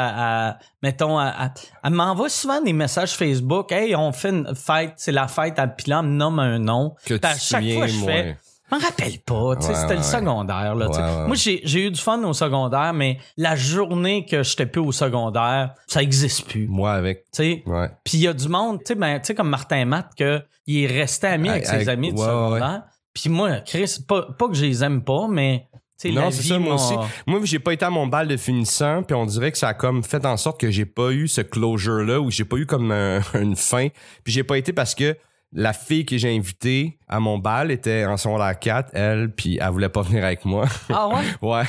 mettons, 0.82 1.20
elle, 1.20 1.32
elle- 1.40 1.50
elle 1.84 1.92
m'envoie 1.92 2.28
souvent 2.28 2.60
des 2.60 2.72
messages 2.72 3.12
Facebook. 3.14 3.72
Hey, 3.72 3.94
on 3.96 4.12
fait 4.12 4.30
une 4.30 4.54
fête, 4.54 4.94
c'est 4.96 5.12
la 5.12 5.28
fête, 5.28 5.58
à- 5.58 5.64
elle 5.86 5.94
me 6.02 6.02
nomme 6.02 6.38
un 6.38 6.58
nom. 6.58 6.94
Que 7.04 7.14
à 7.14 7.18
tu 7.18 7.20
te 7.20 7.40
chaque 7.40 7.62
souviens, 7.62 7.76
fois, 7.78 7.86
je 7.86 7.96
moi. 7.98 8.06
fais, 8.12 8.36
je 8.70 8.76
m'en 8.76 8.80
rappelle 8.82 9.18
pas, 9.26 9.56
tu 9.56 9.62
sais, 9.62 9.68
Ouais, 9.68 9.74
c'était 9.74 9.86
ouais, 9.88 9.96
le 9.96 10.02
secondaire, 10.02 10.74
là, 10.76 10.86
tu 10.88 10.94
sais. 10.94 11.00
Ouais, 11.00 11.26
Moi, 11.26 11.36
j'ai, 11.36 11.86
eu 11.86 11.90
du 11.90 12.00
fun 12.00 12.22
au 12.22 12.32
secondaire, 12.32 12.92
mais 12.92 13.18
la 13.36 13.56
journée 13.56 14.24
que 14.26 14.42
j'étais 14.42 14.66
plus 14.66 14.80
au 14.80 14.92
secondaire, 14.92 15.74
ça 15.86 16.02
existe 16.02 16.46
plus, 16.48 16.66
tu 16.66 16.72
Moi 16.72 16.92
avec. 16.92 17.24
sais. 17.32 17.62
Ouais. 17.66 17.90
Puis 18.04 18.18
il 18.18 18.20
y 18.20 18.28
a 18.28 18.32
du 18.32 18.48
monde, 18.48 18.78
tu 18.78 18.84
sais, 18.88 18.94
ben, 18.94 19.18
tu 19.18 19.26
sais, 19.26 19.34
comme 19.34 19.48
Martin 19.48 19.84
Matt, 19.86 20.10
que 20.16 20.40
il 20.66 20.84
est 20.84 20.86
resté 20.86 21.26
ami 21.26 21.48
avec, 21.48 21.66
Avec- 21.66 21.80
ses 21.82 21.88
amis 21.88 22.12
du 22.12 22.20
secondaire. 22.22 22.82
Puis 23.14 23.28
moi, 23.30 23.60
Chris, 23.66 23.96
pas, 24.06 24.22
pas 24.38 24.48
que 24.48 24.54
je 24.54 24.64
les 24.64 24.84
aime 24.84 25.02
pas, 25.02 25.26
mais 25.28 25.66
Non, 26.04 26.30
c'est 26.30 26.42
ça, 26.44 26.58
moi 26.58 26.74
aussi. 26.74 26.94
Moi, 27.26 27.40
j'ai 27.44 27.58
pas 27.58 27.72
été 27.72 27.84
à 27.84 27.90
mon 27.90 28.06
bal 28.06 28.28
de 28.28 28.36
finissant, 28.36 29.02
puis 29.02 29.14
on 29.14 29.26
dirait 29.26 29.50
que 29.52 29.58
ça 29.58 29.68
a 29.68 29.74
comme 29.74 30.02
fait 30.02 30.24
en 30.24 30.36
sorte 30.36 30.60
que 30.60 30.70
j'ai 30.70 30.86
pas 30.86 31.10
eu 31.10 31.28
ce 31.28 31.40
closure-là, 31.40 32.20
où 32.20 32.30
j'ai 32.30 32.44
pas 32.44 32.56
eu 32.56 32.66
comme 32.66 32.90
un- 32.92 33.20
une 33.34 33.56
fin. 33.56 33.88
Puis 34.24 34.32
j'ai 34.32 34.44
pas 34.44 34.56
été 34.58 34.72
parce 34.72 34.94
que 34.94 35.16
la 35.52 35.72
fille 35.72 36.06
que 36.06 36.16
j'ai 36.16 36.32
invitée 36.36 36.96
à 37.08 37.18
mon 37.18 37.36
bal 37.36 37.72
était 37.72 38.04
en 38.04 38.16
secondaire 38.16 38.56
4, 38.56 38.90
elle, 38.94 39.32
puis 39.34 39.58
elle 39.60 39.70
voulait 39.70 39.88
pas 39.88 40.02
venir 40.02 40.24
avec 40.24 40.44
moi. 40.44 40.66
Ah 40.88 41.08
ouais? 41.08 41.24
ouais. 41.42 41.64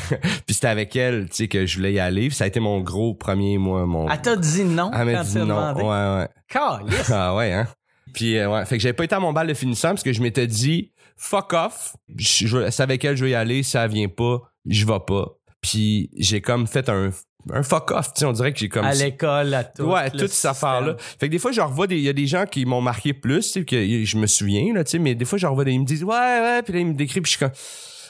puis 0.46 0.54
c'était 0.54 0.68
avec 0.68 0.96
elle, 0.96 1.28
tu 1.30 1.36
sais, 1.38 1.48
que 1.48 1.66
je 1.66 1.78
voulais 1.78 1.94
y 1.94 2.00
aller. 2.00 2.28
Puis 2.28 2.36
ça 2.38 2.44
a 2.44 2.48
été 2.48 2.60
mon 2.60 2.80
gros 2.82 3.16
premier, 3.16 3.58
moi, 3.58 3.88
mon... 3.88 4.08
Elle 4.08 4.22
t'a 4.22 4.36
dit 4.36 4.64
non 4.64 4.92
Elle 4.94 5.12
m'a 5.12 5.24
dit 5.24 5.38
non. 5.40 5.46
demandé? 5.46 5.82
Ouais, 5.82 5.88
ouais. 5.90 6.28
Calisse. 6.48 7.10
Ah 7.12 7.34
ouais, 7.36 7.52
hein? 7.54 7.68
Puis, 8.14 8.38
euh, 8.38 8.50
ouais. 8.50 8.66
Fait 8.66 8.78
que 8.78 8.84
j'avais 8.84 8.94
pas 8.94 9.04
été 9.06 9.16
à 9.16 9.20
mon 9.20 9.34
bal 9.34 9.48
de 9.48 9.54
finissant 9.54 9.90
parce 9.90 10.04
que 10.04 10.14
je 10.14 10.22
m'étais 10.22 10.48
dit, 10.48 10.92
fuck 11.18 11.54
off. 11.54 11.96
Je, 12.18 12.48
je- 12.48 12.70
c'est 12.70 12.84
avec 12.84 13.04
elle, 13.06 13.16
je 13.16 13.26
vais 13.26 13.32
y 13.32 13.36
aller. 13.36 13.64
Si 13.64 13.78
elle 13.78 13.90
vient 13.92 14.08
pas, 14.10 14.42
je 14.66 14.86
vais 14.86 15.00
pas. 15.06 15.38
Puis, 15.62 16.10
j'ai 16.18 16.42
comme 16.42 16.66
fait 16.68 16.90
un, 16.90 17.12
un 17.52 17.64
fuck 17.64 17.92
off. 17.92 18.14
Tu 18.14 18.20
sais, 18.20 18.26
on 18.26 18.32
dirait 18.34 18.52
que 18.52 18.60
j'ai 18.60 18.70
comme. 18.70 18.86
À 18.86 18.94
l'école, 18.94 19.54
à 19.54 19.64
tout. 19.64 19.84
ouais, 19.84 20.10
toute 20.10 20.28
cette 20.30 20.52
affaire-là. 20.52 20.96
Fait 20.98 21.28
que 21.28 21.32
des 21.32 21.40
fois, 21.40 21.52
je 21.52 21.62
revois 21.62 21.86
des, 21.88 21.98
il 21.98 22.04
y 22.04 22.10
a 22.10 22.14
des 22.14 22.26
gens 22.28 22.46
qui 22.46 22.66
m'ont 22.66 22.82
marqué 22.82 23.14
plus, 23.14 23.46
tu 23.46 23.60
sais, 23.60 23.66
que 23.66 24.04
je 24.06 24.18
me 24.18 24.26
souviens, 24.28 24.74
là, 24.74 24.84
tu 24.84 24.92
sais, 24.92 25.00
mais 25.00 25.14
des 25.16 25.26
fois, 25.26 25.38
je 25.38 25.46
revois 25.48 25.64
des, 25.66 25.72
ils 25.74 25.80
me 25.80 25.86
disent, 25.86 26.04
ouais, 26.04 26.16
ouais, 26.16 26.62
puis 26.64 26.74
là, 26.74 26.80
ils 26.80 26.88
me 26.88 26.94
décrivent, 26.94 27.22
puis 27.24 27.32
je 27.32 27.38
suis 27.38 27.46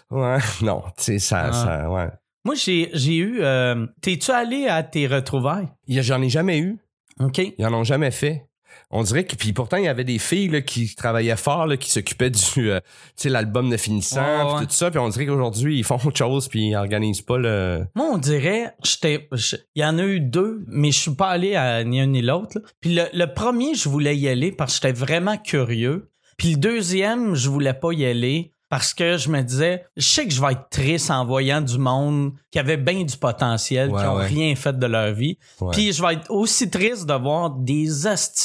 comme, 0.09 0.21
ouais, 0.21 0.37
non, 0.61 0.81
tu 0.97 1.03
sais, 1.03 1.19
ça, 1.19 1.49
Ah. 1.49 1.51
ça, 1.53 1.89
ouais. 1.91 2.07
Moi, 2.45 2.55
j'ai, 2.55 2.89
j'ai 2.93 3.17
eu. 3.17 3.39
euh, 3.41 3.85
T'es-tu 4.01 4.31
allé 4.31 4.67
à 4.67 4.81
tes 4.81 5.05
retrouvailles? 5.07 5.67
J'en 5.87 6.21
ai 6.21 6.29
jamais 6.29 6.57
eu. 6.59 6.79
OK. 7.19 7.37
Ils 7.57 7.65
en 7.65 7.73
ont 7.73 7.83
jamais 7.83 8.09
fait. 8.11 8.45
On 8.91 9.03
dirait 9.03 9.23
que 9.23 9.35
puis 9.35 9.53
pourtant 9.53 9.77
il 9.77 9.85
y 9.85 9.87
avait 9.87 10.03
des 10.03 10.19
filles 10.19 10.49
là, 10.49 10.61
qui 10.61 10.93
travaillaient 10.95 11.35
fort 11.35 11.65
là, 11.65 11.77
qui 11.77 11.89
s'occupaient 11.89 12.29
du 12.29 12.69
euh, 12.69 12.79
tu 13.15 13.23
sais 13.23 13.29
l'album 13.29 13.69
de 13.69 13.77
finissant 13.77 14.57
Ouais, 14.57 14.65
tout 14.65 14.71
ça 14.71 14.91
puis 14.91 14.99
on 14.99 15.09
dirait 15.09 15.25
qu'aujourd'hui 15.25 15.77
ils 15.77 15.83
font 15.83 15.95
autre 15.95 16.17
chose 16.17 16.47
puis 16.47 16.69
ils 16.69 16.75
organisent 16.75 17.21
pas 17.21 17.37
le 17.37 17.85
Moi, 17.95 18.05
on 18.13 18.17
dirait, 18.17 18.73
j'étais, 18.83 19.29
il 19.75 19.81
y 19.81 19.85
en 19.85 19.97
a 19.97 20.03
eu 20.03 20.19
deux, 20.19 20.63
mais 20.67 20.91
je 20.91 20.99
suis 20.99 21.15
pas 21.15 21.29
allé 21.29 21.55
à 21.55 21.83
ni 21.83 21.99
un 22.01 22.07
ni 22.07 22.21
l'autre. 22.21 22.57
Puis 22.81 22.93
le, 22.93 23.03
le 23.13 23.33
premier, 23.33 23.73
je 23.75 23.87
voulais 23.89 24.17
y 24.17 24.27
aller 24.27 24.51
parce 24.51 24.79
que 24.79 24.87
j'étais 24.87 24.99
vraiment 24.99 25.37
curieux. 25.37 26.11
Puis 26.37 26.51
le 26.51 26.57
deuxième, 26.57 27.35
je 27.35 27.49
voulais 27.49 27.73
pas 27.73 27.93
y 27.93 28.05
aller 28.05 28.53
parce 28.71 28.93
que 28.93 29.17
je 29.17 29.27
me 29.29 29.41
disais, 29.41 29.83
je 29.97 30.01
sais 30.07 30.25
que 30.25 30.33
je 30.33 30.39
vais 30.41 30.53
être 30.53 30.69
triste 30.69 31.11
en 31.11 31.25
voyant 31.25 31.59
du 31.59 31.77
monde 31.77 32.31
qui 32.49 32.57
avait 32.57 32.77
bien 32.77 33.03
du 33.03 33.17
potentiel, 33.17 33.89
Ouais, 33.91 34.01
qui 34.01 34.07
ont 34.07 34.15
ouais. 34.15 34.25
rien 34.27 34.55
fait 34.55 34.79
de 34.79 34.85
leur 34.87 35.11
vie. 35.13 35.37
Ouais. 35.59 35.71
Puis 35.73 35.91
je 35.91 36.01
vais 36.01 36.13
être 36.13 36.31
aussi 36.31 36.69
triste 36.69 37.05
de 37.05 37.13
voir 37.13 37.49
des 37.49 37.87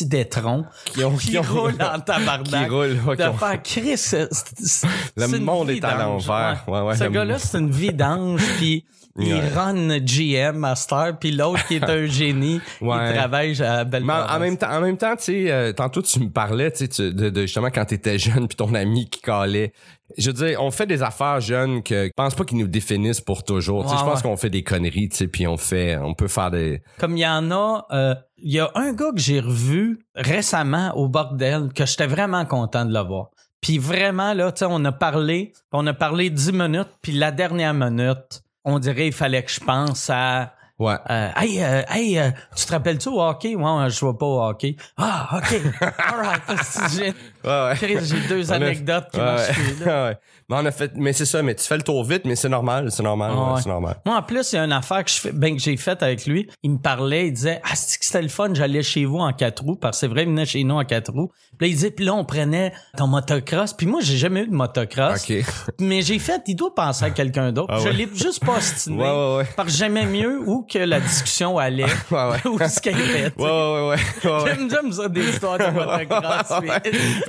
d'étrons 0.02 0.64
qui 0.86 1.04
ont 1.04 1.16
qui 1.16 1.38
roulent 1.38 1.76
en 1.80 1.98
qui 2.00 2.04
tabarnak. 2.06 2.70
roulent 2.70 2.98
qui 3.16 3.22
de 3.22 3.28
ont- 3.28 3.34
faire 3.34 3.62
Chris, 3.62 3.96
c'est- 3.96 4.28
c'est- 4.32 4.86
Le 5.16 5.38
monde 5.38 5.70
est 5.70 5.84
à 5.84 5.96
l'envers. 5.96 6.64
Ce 6.98 7.04
gars-là, 7.04 7.38
c'est 7.38 7.58
une 7.58 7.70
vie 7.70 7.92
d'ange, 7.92 8.42
puis 8.58 8.84
il 9.18 9.32
Ouais. 9.34 9.48
run 9.48 9.98
GM 10.00 10.56
Master, 10.56 11.16
puis 11.18 11.30
l'autre 11.32 11.66
qui 11.66 11.76
est 11.76 11.84
un 11.84 12.06
génie, 12.06 12.60
Ouais. 12.80 13.10
il 13.10 13.14
travaille 13.16 13.62
à 13.62 13.84
belle 13.84 14.04
Mais 14.04 14.12
en, 14.12 14.26
en 14.26 14.38
même 14.38 14.56
temps, 14.56 14.70
en 14.70 14.80
même 14.80 14.96
temps, 14.98 15.16
tu 15.16 15.24
sais, 15.24 15.50
euh, 15.50 15.72
tantôt 15.72 16.02
tu 16.02 16.20
me 16.20 16.30
parlais, 16.30 16.70
tu 16.70 16.86
sais, 16.90 17.10
de, 17.12 17.30
de 17.30 17.40
justement 17.42 17.70
quand 17.70 17.84
t'étais 17.86 18.18
jeune 18.18 18.48
puis 18.48 18.56
ton 18.56 18.74
ami 18.74 19.08
qui 19.08 19.20
calait. 19.20 19.72
Je 20.16 20.30
veux 20.30 20.46
dire, 20.46 20.62
on 20.62 20.70
fait 20.70 20.86
des 20.86 21.02
affaires 21.02 21.40
jeunes 21.40 21.82
que 21.82 22.04
je 22.06 22.10
pense 22.16 22.34
pas 22.36 22.44
qu'ils 22.44 22.58
nous 22.58 22.68
définissent 22.68 23.20
pour 23.20 23.42
toujours. 23.42 23.82
Tu 23.84 23.88
sais, 23.88 23.94
Ouais, 23.96 24.00
je 24.00 24.04
pense 24.04 24.22
qu'on 24.22 24.36
fait 24.36 24.50
des 24.50 24.62
conneries, 24.62 25.08
tu 25.08 25.16
sais, 25.16 25.26
puis 25.28 25.46
on 25.48 25.56
fait, 25.56 25.96
on 25.96 26.14
peut 26.14 26.28
faire 26.28 26.50
des. 26.50 26.80
Comme 26.98 27.16
il 27.16 27.20
y 27.20 27.26
en 27.26 27.50
a, 27.50 27.86
euh, 27.90 28.14
il 28.38 28.52
y 28.52 28.60
a 28.60 28.70
un 28.76 28.92
gars 28.92 29.10
que 29.14 29.20
j'ai 29.20 29.40
revu 29.40 29.98
récemment 30.14 30.92
au 30.96 31.08
bordel 31.08 31.70
que 31.74 31.86
j'étais 31.86 32.06
vraiment 32.06 32.44
content 32.44 32.84
de 32.84 32.92
le 32.94 33.00
voir. 33.00 33.28
Puis 33.60 33.78
vraiment, 33.78 34.32
là, 34.34 34.52
tu 34.52 34.60
sais, 34.60 34.66
on 34.68 34.84
a 34.84 34.92
parlé, 34.92 35.52
on 35.72 35.84
a 35.88 35.94
parlé 35.94 36.30
dix 36.30 36.52
minutes, 36.52 36.90
puis 37.02 37.12
la 37.12 37.32
dernière 37.32 37.74
minute, 37.74 38.42
on 38.66 38.78
dirait 38.78 39.06
il 39.06 39.12
fallait 39.12 39.42
que 39.42 39.50
je 39.50 39.60
pense 39.60 40.10
à 40.10 40.52
Ouais. 40.78 40.96
Euh, 41.08 41.30
hey, 41.36 41.62
euh, 41.62 41.82
hey 41.88 42.18
euh, 42.18 42.30
tu 42.54 42.66
te 42.66 42.72
rappelles-tu 42.72 43.08
au 43.08 43.22
hockey? 43.22 43.54
Ouais, 43.54 43.88
je 43.88 43.98
vois 44.00 44.18
pas 44.18 44.26
au 44.26 44.42
hockey. 44.42 44.76
Ah, 44.98 45.38
OK. 45.38 45.58
All 45.80 46.20
right. 46.20 47.22
J'ai 47.46 47.50
Ouais, 47.52 47.64
ouais. 47.68 47.74
Chris, 47.76 48.06
j'ai 48.06 48.28
deux 48.28 48.52
anecdotes 48.52 49.06
qui 49.12 49.18
là. 49.18 49.36
Ouais. 50.08 50.18
Mais 50.48 50.56
on 50.60 50.64
a 50.66 50.70
fait, 50.70 50.92
mais 50.94 51.12
c'est 51.12 51.24
ça, 51.24 51.42
mais 51.42 51.54
tu 51.56 51.64
fais 51.64 51.76
le 51.76 51.82
tour 51.82 52.04
vite, 52.04 52.22
mais 52.24 52.36
c'est 52.36 52.48
normal, 52.48 52.90
c'est 52.92 53.02
normal, 53.02 53.32
Ah 53.34 53.54
ouais, 53.54 53.60
c'est 53.62 53.68
normal. 53.68 53.96
Moi, 54.06 54.16
en 54.16 54.22
plus, 54.22 54.52
il 54.52 54.56
y 54.56 54.58
a 54.58 54.64
une 54.64 54.72
affaire 54.72 55.04
que, 55.04 55.10
je 55.10 55.16
fais, 55.16 55.32
ben, 55.32 55.56
que 55.56 55.60
j'ai 55.62 55.76
faite 55.76 56.02
avec 56.04 56.24
lui. 56.26 56.48
Il 56.62 56.72
me 56.72 56.78
parlait, 56.78 57.26
il 57.28 57.32
disait 57.32 57.60
Ah, 57.64 57.74
c'est 57.74 57.98
que 57.98 58.04
c'était 58.04 58.22
le 58.22 58.28
fun, 58.28 58.50
j'allais 58.54 58.82
chez 58.82 59.04
vous 59.06 59.18
en 59.18 59.32
quatre 59.32 59.62
roues, 59.64 59.74
parce 59.76 59.96
que 59.96 60.00
c'est 60.00 60.06
vrai, 60.06 60.22
il 60.22 60.28
venait 60.28 60.46
chez 60.46 60.62
nous 60.62 60.76
en 60.76 60.84
quatre 60.84 61.10
roues. 61.12 61.30
Puis 61.58 61.66
là, 61.66 61.72
il 61.72 61.74
disait, 61.74 61.90
puis 61.90 62.04
là, 62.04 62.14
on 62.14 62.24
prenait 62.24 62.72
ton 62.96 63.06
motocross. 63.08 63.72
Puis 63.72 63.86
moi, 63.86 64.00
j'ai 64.02 64.16
jamais 64.18 64.42
eu 64.42 64.46
de 64.46 64.54
motocross. 64.54 65.28
Ok. 65.28 65.36
Mais 65.80 66.02
j'ai 66.02 66.18
fait, 66.18 66.42
il 66.46 66.54
doit 66.54 66.74
penser 66.74 67.04
à 67.06 67.10
quelqu'un 67.10 67.50
d'autre. 67.50 67.72
Ah 67.72 67.78
Je 67.80 67.86
ouais. 67.88 67.92
l'ai 67.94 68.08
juste 68.14 68.44
pas 68.44 68.58
ostiné. 68.58 69.02
Ouais, 69.02 69.08
ouais, 69.10 69.36
ouais. 69.38 69.46
Parce 69.56 69.72
que 69.72 69.74
j'aimais 69.78 70.06
mieux 70.06 70.40
où 70.46 70.64
que 70.70 70.78
la 70.78 71.00
discussion 71.00 71.58
allait, 71.58 71.84
Ouais, 72.10 72.30
ouais. 72.30 72.46
où 72.50 72.58
ce 72.58 72.80
qu'elle 72.80 73.00
était. 73.00 73.32
Ouais, 73.36 73.48
ouais, 73.50 73.88
ouais. 73.88 74.54
J'aime, 74.68 74.92
ça, 74.92 75.08
des 75.08 75.28
histoires 75.28 75.58
de 75.58 75.64
motocross. 75.70 76.60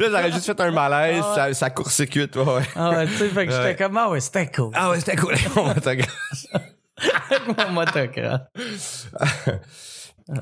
Là, 0.09 0.19
j'aurais 0.21 0.31
juste 0.33 0.45
fait 0.45 0.59
un 0.61 0.71
malaise, 0.71 1.23
Ah 1.25 1.29
ouais. 1.29 1.35
ça, 1.35 1.53
ça 1.53 1.69
court-circuite, 1.69 2.35
ouais, 2.35 2.43
ouais. 2.43 2.63
Ah 2.75 2.89
ouais, 2.91 3.07
tu 3.07 3.13
sais, 3.17 3.29
fait 3.29 3.45
que 3.47 3.51
Ouais. 3.51 3.57
j'étais 3.69 3.83
comme, 3.83 3.97
ah 3.97 4.09
ouais, 4.09 4.19
c'était 4.19 4.47
cool. 4.47 4.71
Ah 4.73 4.89
ouais, 4.89 4.99
c'était 4.99 5.15
cool. 5.15 5.33
mon. 5.55 5.67
Avec 5.67 6.07
mon 7.57 7.71
motocross. 7.71 9.07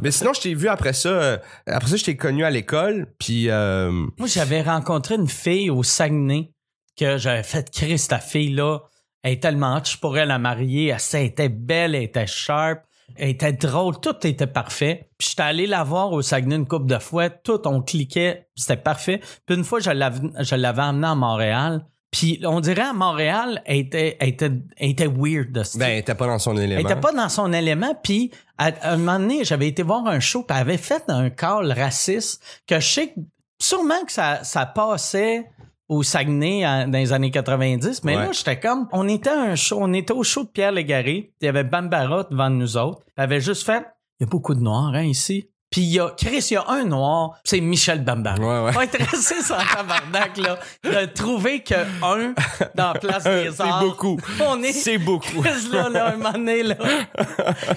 Mais 0.01 0.10
sinon, 0.12 0.34
je 0.34 0.41
t'ai 0.41 0.53
vu 0.55 0.67
après 0.67 0.93
ça. 0.93 1.10
euh, 1.10 1.38
Après 1.67 1.89
ça, 1.89 1.95
je 1.98 2.03
t'ai 2.03 2.17
connu 2.17 2.43
à 2.43 2.50
l'école, 2.50 3.05
puis 3.19 3.50
euh, 3.50 3.91
Moi, 4.17 4.27
j'avais 4.27 4.62
rencontré 4.62 5.15
une 5.15 5.27
fille 5.27 5.69
au 5.69 5.84
Saguenay 5.84 6.51
que 6.98 7.17
j'avais 7.17 7.43
fait 7.43 7.69
créer 7.69 7.98
cette 7.98 8.22
fille-là. 8.24 8.79
Elle 9.22 9.34
est 9.34 9.41
tellement 9.43 9.75
hot, 9.77 9.81
je 9.86 9.98
pourrais 9.98 10.25
la 10.25 10.39
marier. 10.39 10.88
Elle, 10.88 10.98
elle 11.13 11.25
était 11.25 11.50
belle, 11.50 11.93
elle 11.93 12.03
était 12.03 12.25
sharp, 12.27 12.79
elle 13.16 13.30
était 13.30 13.54
drôle, 13.54 14.00
tout 14.00 14.16
était 14.26 14.48
parfait. 14.48 15.08
Puis 15.18 15.30
j'étais 15.30 15.44
allé 15.44 15.68
la 15.68 15.84
voir 15.84 16.12
au 16.12 16.22
Saguenay 16.22 16.56
une 16.56 16.68
couple 16.68 16.88
de 16.88 17.00
fois, 17.00 17.30
tout, 17.30 17.68
on 17.68 17.82
cliquait, 17.82 18.48
c'était 18.56 18.78
parfait. 18.78 19.22
Puis 19.46 19.56
une 19.56 19.64
fois, 19.64 19.80
je 19.80 19.92
l'avais, 19.92 20.82
amenée 20.82 21.08
à 21.08 21.16
Montréal. 21.16 21.86
Puis 22.12 22.40
on 22.46 22.62
dirait 22.62 22.82
à 22.82 22.94
Montréal, 22.94 23.62
elle 23.66 23.78
était, 23.78 24.16
elle 24.20 24.30
était, 24.30 24.52
elle 24.78 24.90
était 24.92 25.08
weird 25.08 25.52
de 25.52 25.64
ce 25.64 25.78
ben, 25.78 25.88
elle 25.88 25.98
était 25.98 26.16
pas 26.16 26.28
dans 26.28 26.40
son 26.40 26.56
élément. 26.56 26.80
Elle 26.80 26.86
était 26.86 27.00
pas 27.00 27.12
dans 27.12 27.28
son 27.28 27.52
élément, 27.52 27.94
puis 28.02 28.32
à, 28.58 28.68
à 28.68 28.94
un 28.94 28.98
moment 28.98 29.20
donné, 29.20 29.44
j'avais 29.44 29.68
été 29.68 29.84
voir 29.84 30.08
un 30.08 30.22
show, 30.22 30.44
puis 30.44 30.56
elle 30.56 30.62
avait 30.62 30.78
fait 30.78 31.04
un 31.10 31.30
call 31.30 31.74
raciste 31.74 32.42
que 32.68 32.80
je 32.80 32.88
sais 32.88 33.08
que 33.10 33.20
sûrement 33.60 34.04
que 34.06 34.14
ça, 34.14 34.44
ça 34.44 34.66
passait 34.66 35.50
au 35.88 36.01
Saguenay 36.04 36.65
en- 36.65 36.88
dans 36.88 36.98
les 36.98 37.13
années 37.13 37.32
90, 37.32 38.04
mais 38.04 38.15
Ouais. 38.15 38.25
là, 38.25 38.32
j'étais 38.32 38.60
comme, 38.60 38.88
on 38.92 39.08
était 39.08 39.30
un 39.30 39.56
show, 39.56 39.77
on 39.82 39.94
était 39.94 40.13
au 40.13 40.24
show 40.24 40.44
de 40.44 40.50
Pierre 40.50 40.72
Légaré, 40.72 41.32
il 41.42 41.46
y 41.46 41.48
avait 41.48 41.63
Bambara 41.63 42.25
devant 42.30 42.50
nous 42.50 42.75
autres, 42.77 43.01
elle 43.18 43.24
avait 43.25 43.42
juste 43.42 43.65
fait, 43.65 43.86
il 44.20 44.24
y 44.24 44.27
a 44.27 44.27
beaucoup 44.30 44.56
de 44.56 44.62
noirs, 44.62 44.92
hein, 44.96 45.04
ici. 45.04 45.50
Puis 45.72 45.82
il 45.82 45.92
y 45.94 46.00
a, 46.00 46.10
Chris, 46.15 46.48
il 46.51 46.54
y 46.54 46.58
a 46.58 46.63
un 46.70 46.86
noir, 46.86 47.32
c'est 47.44 47.60
Michel 47.60 48.01
Bambara. 48.04 48.38
Ouais, 48.39 48.65
ouais. 48.65 48.72
Pas 48.72 48.84
être 48.86 48.98
resté 49.12 49.42
sans 49.42 49.58
tabarnak, 49.58 50.38
là. 50.38 50.58
Il 50.86 50.96
a 50.96 51.08
trouvé 51.08 51.63
que 51.63 51.74
un 52.01 52.34
dans 52.75 52.94
la 52.94 53.00
place 53.00 53.24
des 53.25 53.50
C'est 53.51 53.62
arts. 53.63 53.82
beaucoup. 53.84 54.18
On 54.42 54.62
est, 54.63 54.72
C'est 54.72 55.00
beaucoup. 55.00 55.42
Chris, 55.42 55.68
là, 55.74 55.89
là, 55.89 56.13
un 56.13 56.18
moment 56.18 56.32
donné, 56.32 56.63
là. 56.63 56.75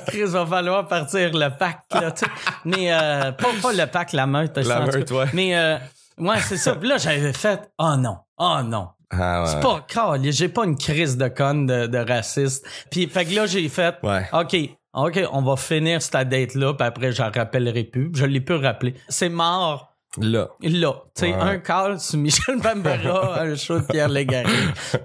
Chris, 0.07 0.23
va 0.25 0.47
falloir 0.47 0.87
partir 0.87 1.31
le 1.33 1.49
pack, 1.59 1.81
là, 1.93 2.13
tu 2.13 2.25
sais. 2.25 2.31
Mais, 2.65 2.93
euh, 2.93 3.33
pas, 3.33 3.49
pas 3.61 3.73
le 3.73 3.87
pack, 3.87 4.13
la 4.13 4.27
meute. 4.27 4.57
La 4.59 4.83
en 4.83 4.87
meute, 4.87 5.11
ouais. 5.11 5.25
Mais, 5.33 5.57
euh, 5.57 5.79
ouais, 6.21 6.41
c'est 6.41 6.57
ça. 6.57 6.75
Puis 6.77 6.89
là, 6.89 6.97
j'avais 6.99 7.33
fait, 7.33 7.71
oh 7.79 7.95
non, 7.99 8.17
oh 8.39 8.59
non. 8.65 8.89
Ah, 9.11 9.43
ouais. 9.43 9.49
C'est 9.49 9.61
pas, 9.61 9.85
car, 9.89 10.17
j'ai 10.23 10.49
pas 10.49 10.65
une 10.65 10.77
crise 10.77 11.17
de 11.17 11.29
conne 11.29 11.67
de, 11.67 11.87
de 11.87 11.99
raciste. 11.99 12.67
Puis, 12.91 13.07
fait 13.09 13.25
que 13.25 13.35
là, 13.35 13.47
j'ai 13.47 13.69
fait, 13.69 13.97
Ouais. 14.03 14.29
OK, 14.33 14.55
OK, 14.95 15.21
on 15.33 15.43
va 15.43 15.57
finir 15.57 16.03
cette 16.03 16.29
date-là, 16.29 16.75
puis 16.75 16.87
après, 16.87 17.13
j'en 17.13 17.31
rappellerai 17.31 17.85
plus. 17.85 18.11
Je 18.15 18.27
l'ai 18.27 18.41
plus 18.41 18.57
rappelé. 18.57 18.95
C'est 19.09 19.29
mort 19.31 19.95
Là. 20.21 20.49
là. 20.63 20.93
Tu 21.15 21.21
sais, 21.21 21.27
Ouais. 21.35 21.41
un 21.41 21.59
call 21.59 22.01
sur 22.01 22.19
Michel 22.19 22.57
Bambara, 22.63 23.43
un 23.43 23.55
show 23.57 23.79
de 23.79 23.85
Pierre 23.85 24.09
Légaré. 24.09 24.51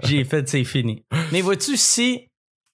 J'ai 0.04 0.24
fait, 0.24 0.48
c'est 0.50 0.64
fini. 0.64 1.06
Mais 1.32 1.42
vois-tu, 1.42 1.78
si 1.78 2.30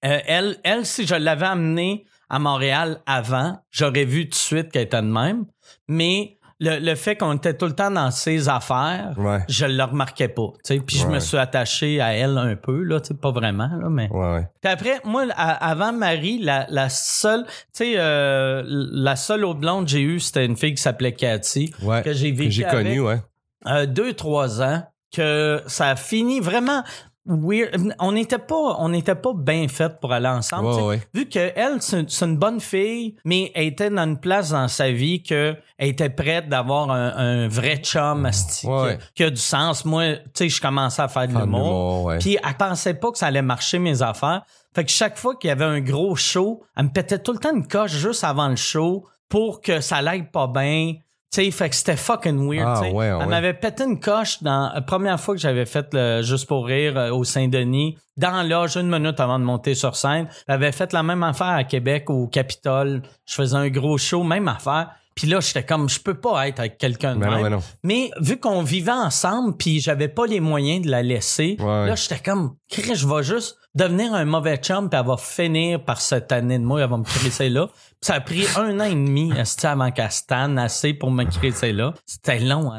euh, 0.06 0.20
elle, 0.26 0.58
elle, 0.64 0.86
si 0.86 1.06
je 1.06 1.16
l'avais 1.16 1.48
amenée 1.48 2.06
à 2.30 2.40
Montréal 2.40 3.02
avant, 3.06 3.60
j'aurais 3.72 4.06
vu 4.06 4.26
tout 4.26 4.30
de 4.32 4.36
suite 4.36 4.72
qu'elle 4.72 4.84
était 4.84 5.02
de 5.02 5.08
même. 5.08 5.46
Mais 5.88 6.38
le, 6.60 6.80
le 6.80 6.96
fait 6.96 7.16
qu'on 7.16 7.34
était 7.38 7.54
tout 7.56 7.66
le 7.68 7.74
temps 7.74 7.90
dans 7.92 8.12
ses 8.12 8.50
affaires, 8.50 9.14
Ouais. 9.18 9.40
je 9.48 9.66
le 9.66 9.84
remarquais 9.84 10.28
pas. 10.28 10.48
Puis 10.86 10.98
je 10.98 11.08
me 11.08 11.20
suis 11.20 11.38
attaché 11.38 12.02
à 12.02 12.14
elle 12.14 12.38
un 12.38 12.56
peu, 12.56 12.84
là, 12.84 13.00
pas 13.22 13.32
vraiment, 13.32 13.70
là, 13.82 13.90
mais. 13.90 14.10
Ouais. 14.12 14.46
Puis 14.62 14.72
après, 14.72 15.00
moi, 15.06 15.24
à- 15.36 15.70
avant 15.70 15.94
Marie, 15.94 16.40
la, 16.40 16.66
la 16.70 16.90
seule, 16.90 17.46
tu 17.46 17.52
sais, 17.74 17.94
euh, 17.98 18.64
la 18.68 19.16
seule 19.16 19.46
autre 19.46 19.60
blonde 19.60 19.86
que 19.86 19.92
j'ai 19.92 20.02
eue, 20.02 20.20
c'était 20.20 20.46
une 20.46 20.58
fille 20.58 20.74
qui 20.76 20.82
s'appelait 20.82 21.14
Cathy, 21.14 21.74
Ouais. 21.82 22.02
que 22.04 22.12
j'ai 22.14 22.32
vécu 22.32 22.46
Que 22.50 22.50
j'ai 22.56 22.66
avec, 22.66 22.86
connu, 22.88 23.00
ouais. 23.02 23.20
euh, 23.68 23.86
deux, 23.86 24.14
trois 24.14 24.62
ans, 24.62 24.84
que 25.16 25.62
ça 25.66 25.90
a 25.90 25.96
fini 25.96 26.40
vraiment. 26.40 26.84
Weird. 27.30 27.96
On 28.00 28.12
n'était 28.12 28.40
pas, 28.40 28.76
on 28.80 28.90
n'était 28.90 29.16
pas 29.16 29.34
bien 29.34 29.68
fait 29.68 30.00
pour 30.00 30.12
aller 30.12 30.28
ensemble. 30.28 30.68
Ouais, 30.68 30.82
ouais. 30.82 31.02
Vu 31.14 31.28
que 31.28 31.52
elle, 31.56 31.82
c'est 31.82 32.26
une 32.26 32.38
bonne 32.38 32.60
fille, 32.60 33.16
mais 33.24 33.52
elle 33.56 33.68
était 33.68 33.90
dans 33.90 34.04
une 34.04 34.20
place 34.20 34.50
dans 34.50 34.68
sa 34.68 34.92
vie 34.92 35.24
que 35.24 35.56
elle 35.78 35.90
était 35.90 36.10
prête 36.10 36.50
d'avoir 36.50 36.92
un, 36.92 37.14
un 37.16 37.48
vrai 37.48 37.78
chum 37.78 38.30
Ouais, 38.64 38.98
qui, 39.16 39.24
a 39.24 39.30
du 39.30 39.38
sens. 39.38 39.86
Moi, 39.86 40.16
tu 40.16 40.22
sais, 40.34 40.50
je 40.50 40.62
commençais 40.62 41.02
à 41.02 41.08
faire 41.08 41.28
de 41.28 41.34
l'humour. 41.38 42.14
Puis 42.20 42.38
elle 42.44 42.58
pensait 42.58 42.96
pas 42.96 43.12
que 43.12 43.18
ça 43.18 43.28
allait 43.28 43.42
marcher 43.42 43.80
mes 43.80 44.02
affaires. 44.02 44.44
Fait 44.74 44.84
que 44.84 44.92
chaque 44.92 45.18
fois 45.18 45.36
qu'il 45.36 45.48
y 45.48 45.52
avait 45.52 45.66
un 45.66 45.80
gros 45.80 46.16
show, 46.16 46.64
elle 46.76 46.86
me 46.86 46.90
pétait 46.90 47.20
tout 47.20 47.34
le 47.34 47.40
temps 47.40 47.56
une 47.56 47.68
coche 47.68 47.92
juste 47.92 48.24
avant 48.24 48.48
le 48.48 48.56
show 48.56 49.06
pour 49.28 49.62
que 49.62 49.80
ça 49.80 50.02
l'aille 50.02 50.30
pas 50.30 50.48
bien. 50.48 50.96
Tu 51.32 51.44
sais, 51.44 51.52
fait 51.52 51.70
que 51.70 51.76
c'était 51.76 51.96
fucking 51.96 52.50
weird. 52.50 52.84
Ah, 52.84 52.90
ouais, 52.90 53.06
Elle 53.06 53.28
m'avait 53.28 53.54
pété 53.54 53.84
une 53.84 54.00
coche 54.00 54.42
dans 54.42 54.72
la 54.74 54.82
première 54.82 55.20
fois 55.20 55.36
que 55.36 55.40
j'avais 55.42 55.68
fait 55.68 55.88
le 55.94 56.24
Juste 56.24 56.48
pour 56.48 56.66
rire 56.66 56.98
euh, 56.98 57.12
au 57.12 57.24
Saint-Denis. 57.24 57.98
Dans 58.18 58.42
l'âge, 58.42 58.78
une 58.78 58.90
minute 58.90 59.20
avant 59.20 59.38
de 59.38 59.44
monter 59.44 59.76
sur 59.76 59.96
scène. 59.96 60.28
J'avais 60.48 60.72
fait 60.72 60.92
la 60.92 61.04
même 61.04 61.22
affaire 61.22 61.48
à 61.50 61.64
Québec, 61.64 62.10
au 62.10 62.26
Capitole. 62.28 63.04
Je 63.28 63.36
faisais 63.36 63.56
un 63.56 63.70
gros 63.70 64.00
show, 64.00 64.24
même 64.24 64.48
affaire. 64.48 64.90
Puis 65.20 65.28
là, 65.28 65.42
j'étais 65.42 65.66
comme, 65.66 65.90
je 65.90 66.00
peux 66.00 66.14
pas 66.14 66.48
être 66.48 66.62
avec 66.62 66.78
quelqu'un 66.78 67.16
de 67.16 67.20
Ben 67.20 67.28
non, 67.28 67.34
même. 67.34 67.44
ben 67.44 67.50
non. 67.58 67.64
Mais 67.84 68.10
vu 68.22 68.40
qu'on 68.40 68.64
vivait 68.64 68.94
ensemble, 68.94 69.58
puis 69.58 69.82
j'avais 69.82 70.08
pas 70.08 70.26
les 70.26 70.40
moyens 70.40 70.86
de 70.86 70.90
la 70.90 71.04
laisser, 71.04 71.58
Ouais. 71.60 71.88
là, 71.88 71.96
j'étais 71.96 72.20
comme, 72.20 72.56
Chris, 72.70 72.96
je 72.96 73.06
vais 73.06 73.22
juste 73.22 73.58
devenir 73.76 74.14
un 74.14 74.24
mauvais 74.24 74.56
chum, 74.56 74.90
puis 74.90 74.98
elle 74.98 75.06
va 75.06 75.18
finir 75.18 75.84
par 75.84 76.00
cette 76.00 76.32
année 76.32 76.58
de 76.58 76.64
moi, 76.64 76.80
elle 76.82 76.90
va 76.90 76.96
me 76.96 77.04
crisser 77.04 77.50
là. 77.50 77.68
Puis 77.68 77.98
ça 78.02 78.14
a 78.14 78.22
pris 78.22 78.46
un 78.56 78.80
an 78.80 78.86
et 78.86 78.92
demi 78.96 79.34
avant 79.64 79.92
qu'elle 79.92 80.10
stanne 80.10 80.58
assez 80.58 80.94
pour 80.94 81.12
me 81.12 81.26
crisser 81.26 81.74
là. 81.74 81.94
C'était 82.06 82.40
long, 82.40 82.72
hein. 82.72 82.78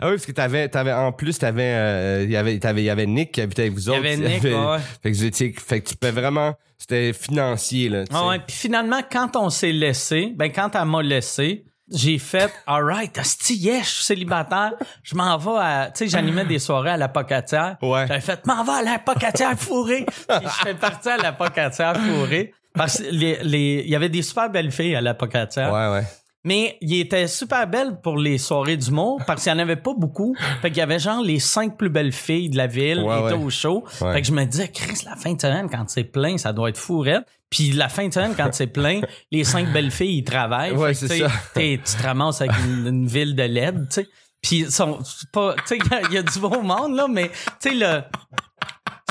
Ah 0.00 0.06
oui, 0.08 0.12
parce 0.12 0.26
que 0.26 0.32
t'avais, 0.32 0.68
t'avais, 0.68 0.92
en 0.92 1.12
plus, 1.12 1.38
t'avais, 1.38 1.72
euh, 1.74 2.22
il 2.24 2.30
y 2.30 2.36
avait, 2.36 2.58
t'avais, 2.58 2.82
y 2.82 2.90
avait 2.90 3.06
Nick 3.06 3.32
qui 3.32 3.40
habitait 3.40 3.62
avec 3.62 3.74
vous 3.74 3.80
Il 3.80 3.86
y 3.86 3.90
autres. 3.90 3.98
avait 3.98 4.16
Nick, 4.16 4.42
ouais. 4.44 4.78
Fait 5.02 5.10
que 5.10 5.16
vous 5.16 5.24
étiez, 5.24 5.52
fait 5.52 5.80
que 5.80 5.90
tu 5.90 5.96
peux 5.96 6.08
vraiment, 6.10 6.54
c'était 6.78 7.12
financier, 7.12 7.88
là. 7.88 8.04
Ah 8.12 8.26
ouais, 8.28 8.38
puis 8.38 8.56
finalement, 8.56 9.00
quand 9.10 9.36
on 9.36 9.50
s'est 9.50 9.72
laissé, 9.72 10.32
ben 10.36 10.50
quand 10.50 10.70
elle 10.74 10.84
m'a 10.86 11.02
laissé, 11.02 11.64
j'ai 11.92 12.18
fait 12.18 12.50
alright, 12.66 13.16
asti, 13.18 13.54
yes, 13.56 13.84
je 13.86 13.90
suis 13.96 14.04
célibataire, 14.04 14.72
je 15.02 15.14
m'en 15.14 15.36
vais 15.36 15.58
à, 15.58 15.90
tu 15.94 15.98
sais, 16.04 16.08
j'animais 16.08 16.44
des 16.46 16.58
soirées 16.58 16.90
à 16.90 16.96
la 16.96 17.08
Pocatière. 17.08 17.76
Ouais. 17.82 18.06
J'avais 18.08 18.20
fait, 18.20 18.46
m'en 18.46 18.64
vais 18.64 18.72
à 18.72 18.82
la 18.82 18.98
Pocatière 18.98 19.58
fourrée. 19.58 20.06
puis 20.06 20.38
je 20.42 20.62
fais 20.68 20.74
partie 20.74 21.10
à 21.10 21.18
la 21.18 21.32
Pocatière 21.32 21.96
fourrée. 21.96 22.54
Parce 22.74 22.98
que 23.02 23.10
les, 23.10 23.38
les, 23.42 23.82
il 23.84 23.90
y 23.90 23.96
avait 23.96 24.08
des 24.08 24.22
super 24.22 24.48
belles 24.48 24.70
filles 24.70 24.96
à 24.96 25.02
la 25.02 25.12
Pocatière. 25.12 25.70
Ouais, 25.70 25.90
ouais. 25.98 26.04
Mais 26.44 26.76
il 26.80 26.98
était 26.98 27.28
super 27.28 27.68
belle 27.68 28.00
pour 28.02 28.16
les 28.18 28.36
soirées 28.36 28.76
d'humour 28.76 29.20
parce 29.26 29.44
qu'il 29.44 29.52
n'y 29.52 29.60
en 29.60 29.62
avait 29.62 29.76
pas 29.76 29.92
beaucoup. 29.96 30.34
Fait 30.60 30.70
qu'il 30.70 30.78
y 30.78 30.80
avait 30.82 30.98
genre 30.98 31.22
les 31.22 31.38
cinq 31.38 31.76
plus 31.76 31.88
belles 31.88 32.10
filles 32.12 32.50
de 32.50 32.56
la 32.56 32.66
ville 32.66 33.00
Ouais, 33.00 33.14
étaient 33.26 33.34
ouais. 33.38 33.44
au 33.44 33.50
show. 33.50 33.84
Ouais. 34.00 34.12
Fait 34.14 34.22
que 34.22 34.26
je 34.26 34.32
me 34.32 34.44
disais, 34.44 34.68
Chris, 34.68 35.02
la 35.04 35.14
fin 35.14 35.34
de 35.34 35.40
semaine, 35.40 35.68
quand 35.70 35.88
c'est 35.88 36.02
plein, 36.04 36.36
ça 36.38 36.52
doit 36.52 36.68
être 36.70 36.78
fou, 36.78 36.98
raide. 36.98 37.24
Puis 37.48 37.70
la 37.72 37.88
fin 37.88 38.08
de 38.08 38.12
semaine, 38.12 38.34
quand 38.36 38.48
c'est 38.52 38.66
plein, 38.66 39.02
les 39.30 39.44
cinq 39.44 39.72
belles 39.72 39.90
filles, 39.92 40.18
ils 40.18 40.24
travaillent. 40.24 40.72
Ouais, 40.72 40.94
c'est 40.94 41.06
ça. 41.18 41.28
t'es- 41.54 41.78
Tu 41.84 41.96
te 41.96 42.02
ramasses 42.02 42.40
avec 42.40 42.52
une, 42.66 42.86
une 42.88 43.06
ville 43.06 43.36
de 43.36 43.42
LED, 43.44 43.88
tu 43.88 43.94
sais. 44.02 44.08
Puis 44.40 44.56
ils 44.62 44.72
sont 44.72 44.98
pas, 45.32 45.54
tu 45.68 45.76
sais, 45.76 45.78
il 45.78 46.10
y 46.10 46.14
y, 46.14 46.18
a 46.18 46.22
du 46.22 46.38
beau 46.40 46.60
monde, 46.62 46.96
là, 46.96 47.06
mais 47.08 47.30
tu 47.60 47.68
sais, 47.70 47.74
le, 47.76 48.00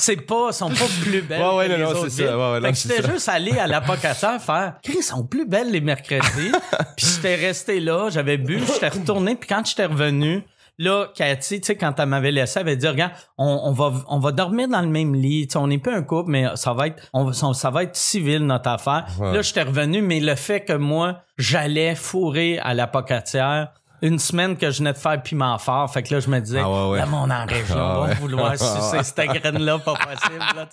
c'est 0.01 0.17
pas, 0.17 0.51
sont 0.51 0.70
pas 0.70 0.86
plus 1.01 1.22
belles 1.22 1.41
Ouais, 1.41 1.55
ouais, 1.55 1.67
que 1.67 1.72
non, 1.72 1.77
les 1.77 1.84
non, 1.84 1.89
autres 1.91 2.10
c'est 2.10 2.25
ça. 2.27 2.38
Ouais, 2.53 2.62
Fait 2.62 2.72
que 2.72 2.77
c'est 2.77 2.89
j'étais 2.89 3.01
ça. 3.08 3.13
juste 3.13 3.29
allé 3.29 3.58
à 3.58 3.67
l'apocataire 3.67 4.41
faire 4.41 4.75
Chris, 4.84 5.01
sont 5.03 5.25
plus 5.25 5.46
belles 5.46 5.72
les 5.72 5.81
mercredis. 5.81 6.51
puis 6.98 7.05
j'étais 7.15 7.36
resté 7.36 7.79
là, 7.79 8.10
j'avais 8.10 8.38
bu, 8.38 8.60
j'étais 8.65 8.89
retourné, 8.89 9.36
puis 9.36 9.48
quand 9.50 9.65
j'étais 9.65 9.86
revenu, 9.86 10.43
là, 10.77 11.08
Cathy, 11.15 11.62
tu 11.62 11.67
sais, 11.67 11.75
quand 11.75 12.00
elle 12.00 12.08
m'avait 12.08 12.31
laissé, 12.31 12.60
elle 12.60 12.67
avait 12.67 12.75
dit 12.77 12.88
Regarde, 12.88 13.12
on, 13.38 13.62
on 13.65 13.72
va, 13.72 13.93
on 14.08 14.17
va 14.20 14.31
dormir 14.31 14.67
dans 14.67 14.81
le 14.81 14.88
même 14.88 15.13
lit. 15.13 15.46
Tu 15.48 15.53
sais, 15.53 15.58
on 15.60 15.67
n'est 15.67 15.77
pas 15.77 15.93
un 15.93 16.01
couple, 16.01 16.31
mais 16.31 16.46
ça 16.55 16.74
va 16.74 16.88
être, 16.88 17.03
on, 17.13 17.25
va- 17.25 17.53
ça 17.53 17.70
va 17.70 17.84
être 17.84 17.96
civil 17.96 18.39
notre 18.46 18.70
affaire. 18.70 19.05
Ouais. 19.20 19.34
Là, 19.34 19.41
j'étais 19.43 19.62
revenu, 19.63 20.01
mais 20.01 20.20
le 20.20 20.34
fait 20.36 20.62
que 20.62 20.74
moi, 20.74 21.22
j'allais 21.38 21.93
fourrer 21.96 22.58
à 22.60 22.74
l'apocatière 22.74 23.74
une 24.01 24.17
semaine 24.20 24.58
que 24.58 24.72
je 24.72 24.79
venais 24.79 24.93
de 24.93 24.98
faire 24.98 25.22
piment 25.22 25.58
fort, 25.58 25.91
fait 25.91 26.03
que 26.03 26.13
là, 26.13 26.20
je 26.20 26.29
me 26.29 26.39
disais, 26.39 26.62
Ah 26.63 26.70
ouais, 26.70 26.89
ouais. 26.91 27.01
le 27.01 27.05
monde 27.08 27.31
en 27.31 27.46
région 27.46 27.75
Ah 27.77 27.93
va 27.93 28.01
ouais. 28.08 28.15
vouloir 28.15 28.58
sucer 28.58 29.03
cette 29.03 29.27
graine-là, 29.27 29.79
pas 29.79 29.93
possible. 29.93 30.39
Là, 30.55 30.67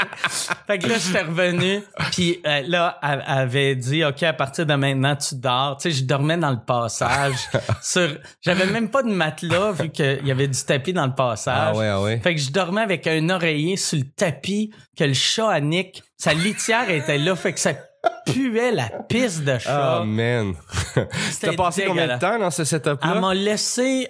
fait 0.67 0.79
que 0.79 0.87
là, 0.89 0.95
j'étais 0.99 1.23
revenu, 1.23 1.83
puis 2.13 2.41
euh, 2.47 2.63
là, 2.67 2.99
elle 3.03 3.25
elle 3.27 3.39
avait 3.39 3.77
dit, 3.77 4.05
OK, 4.05 4.23
à 4.23 4.33
partir 4.33 4.65
de 4.67 4.75
maintenant, 4.75 5.17
tu 5.17 5.35
dors. 5.35 5.77
Tu 5.77 5.91
sais, 5.91 5.99
je 5.99 6.05
dormais 6.05 6.37
dans 6.37 6.51
le 6.51 6.61
passage. 6.61 7.37
sur, 7.83 8.09
j'avais 8.41 8.67
même 8.67 8.89
pas 8.89 9.03
de 9.03 9.11
matelas, 9.11 9.73
vu 9.73 9.91
qu'il 9.91 10.27
y 10.27 10.31
avait 10.31 10.49
du 10.49 10.63
tapis 10.65 10.93
dans 10.93 11.07
le 11.07 11.15
passage. 11.15 11.75
Ah 11.75 11.77
ouais, 11.77 11.89
ah 11.89 12.01
ouais. 12.01 12.21
Fait 12.21 12.35
que 12.35 12.41
je 12.41 12.51
dormais 12.51 12.83
avec 12.83 13.07
un 13.07 13.29
oreiller 13.31 13.77
sur 13.77 13.99
le 13.99 14.05
tapis, 14.05 14.73
que 14.97 15.05
le 15.05 15.15
chat 15.15 15.51
à 15.51 15.61
Nick, 15.61 16.03
sa 16.17 16.33
litière 16.35 16.89
était 16.91 17.19
là, 17.19 17.37
fait 17.37 17.53
que 17.53 17.61
ça 17.61 17.73
puait 18.27 18.73
la 18.73 18.89
pisse 19.09 19.41
de 19.43 19.59
chat. 19.59 20.01
Oh 20.01 20.05
man. 20.05 20.55
T'as 21.41 21.53
passé 21.55 21.85
combien 21.87 22.15
de 22.15 22.19
temps 22.21 22.39
dans 22.39 22.51
ce 22.51 22.65
setup-là? 22.65 23.13
Elle 23.15 23.21
m'a 23.21 23.35
laissé, 23.35 24.09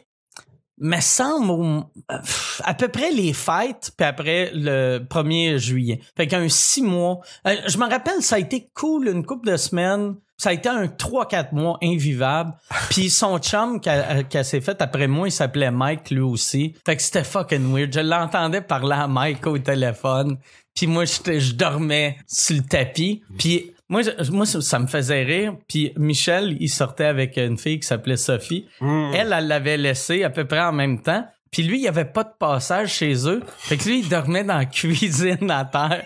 me 0.78 1.00
semble, 1.00 1.84
euh, 2.10 2.18
à 2.64 2.74
peu 2.74 2.88
près 2.88 3.10
les 3.10 3.32
fêtes, 3.32 3.92
puis 3.96 4.06
après 4.06 4.50
le 4.54 4.98
1er 5.08 5.58
juillet. 5.58 6.00
Fait 6.16 6.26
qu'un 6.26 6.48
six 6.48 6.82
mois. 6.82 7.20
Euh, 7.46 7.56
je 7.66 7.78
me 7.78 7.88
rappelle, 7.88 8.22
ça 8.22 8.36
a 8.36 8.38
été 8.38 8.68
cool 8.74 9.08
une 9.08 9.24
couple 9.24 9.50
de 9.50 9.56
semaines. 9.56 10.14
Ça 10.40 10.50
a 10.50 10.52
été 10.52 10.68
un 10.68 10.84
3-4 10.86 11.52
mois 11.52 11.78
invivable. 11.82 12.52
Puis 12.90 13.10
son 13.10 13.38
chum 13.40 13.80
qu'elle 13.80 14.24
qu'elle 14.28 14.44
s'est 14.44 14.60
fait 14.60 14.80
après 14.80 15.08
moi, 15.08 15.26
il 15.26 15.32
s'appelait 15.32 15.72
Mike 15.72 16.10
lui 16.10 16.20
aussi. 16.20 16.76
Fait 16.86 16.94
que 16.94 17.02
c'était 17.02 17.24
fucking 17.24 17.72
weird. 17.74 17.92
Je 17.92 17.98
l'entendais 17.98 18.60
parler 18.60 18.94
à 18.94 19.08
Mike 19.08 19.44
au 19.48 19.58
téléphone. 19.58 20.38
Puis 20.76 20.86
moi, 20.86 21.06
j'étais- 21.06 21.40
je 21.40 21.54
dormais 21.56 22.18
sur 22.28 22.54
le 22.56 22.62
tapis. 22.62 23.24
Puis 23.36 23.72
moi, 23.88 24.02
je- 24.02 24.30
moi 24.30 24.44
ça, 24.46 24.60
ça 24.60 24.78
me 24.78 24.86
faisait 24.86 25.22
rire. 25.24 25.54
Puis 25.68 25.92
Michel, 25.96 26.56
il 26.60 26.68
sortait 26.68 27.04
avec 27.06 27.36
une 27.36 27.58
fille 27.58 27.80
qui 27.80 27.86
s'appelait 27.86 28.16
Sophie. 28.16 28.66
Elle, 28.80 29.32
elle 29.32 29.46
l'avait 29.48 29.76
laissé 29.76 30.24
à 30.24 30.30
peu 30.30 30.44
près 30.44 30.60
en 30.60 30.72
même 30.72 31.00
temps. 31.02 31.26
Puis 31.50 31.62
lui, 31.62 31.78
il 31.78 31.82
n'y 31.82 31.88
avait 31.88 32.04
pas 32.04 32.24
de 32.24 32.32
passage 32.38 32.92
chez 32.92 33.26
eux. 33.28 33.42
Fait 33.56 33.76
que 33.78 33.84
lui, 33.84 34.00
il 34.00 34.08
dormait 34.08 34.44
dans 34.44 34.58
la 34.58 34.64
cuisine 34.66 35.50
à 35.50 35.64
terre. 35.64 36.04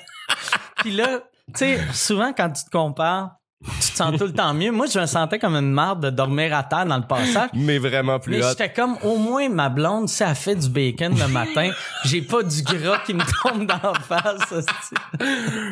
Puis 0.76 0.92
là, 0.92 1.20
tu 1.48 1.52
sais, 1.58 1.78
souvent 1.92 2.32
quand 2.32 2.50
tu 2.50 2.64
te 2.64 2.70
compares, 2.70 3.36
tu 3.64 3.90
te 3.92 3.96
sens 3.96 4.16
tout 4.18 4.24
le 4.26 4.32
temps 4.32 4.52
mieux. 4.54 4.70
Moi, 4.72 4.86
je 4.86 4.98
me 4.98 5.06
sentais 5.06 5.38
comme 5.38 5.54
une 5.54 5.72
marde 5.72 6.04
de 6.04 6.10
dormir 6.10 6.54
à 6.56 6.62
terre 6.64 6.86
dans 6.86 6.96
le 6.96 7.06
passage. 7.06 7.50
Mais 7.54 7.78
vraiment 7.78 8.18
plus 8.18 8.36
Mais 8.38 8.42
j'étais 8.48 8.72
comme, 8.72 8.96
au 9.02 9.16
moins, 9.16 9.48
ma 9.48 9.68
blonde, 9.68 10.08
si 10.08 10.22
elle 10.22 10.34
fait 10.34 10.54
du 10.56 10.68
bacon 10.68 11.14
le 11.18 11.28
matin, 11.28 11.70
j'ai 12.04 12.22
pas 12.22 12.42
du 12.42 12.62
gras 12.62 12.98
qui 13.06 13.14
me 13.14 13.22
tombe 13.42 13.66
dans 13.66 13.92
la 13.92 14.00
face. 14.00 14.52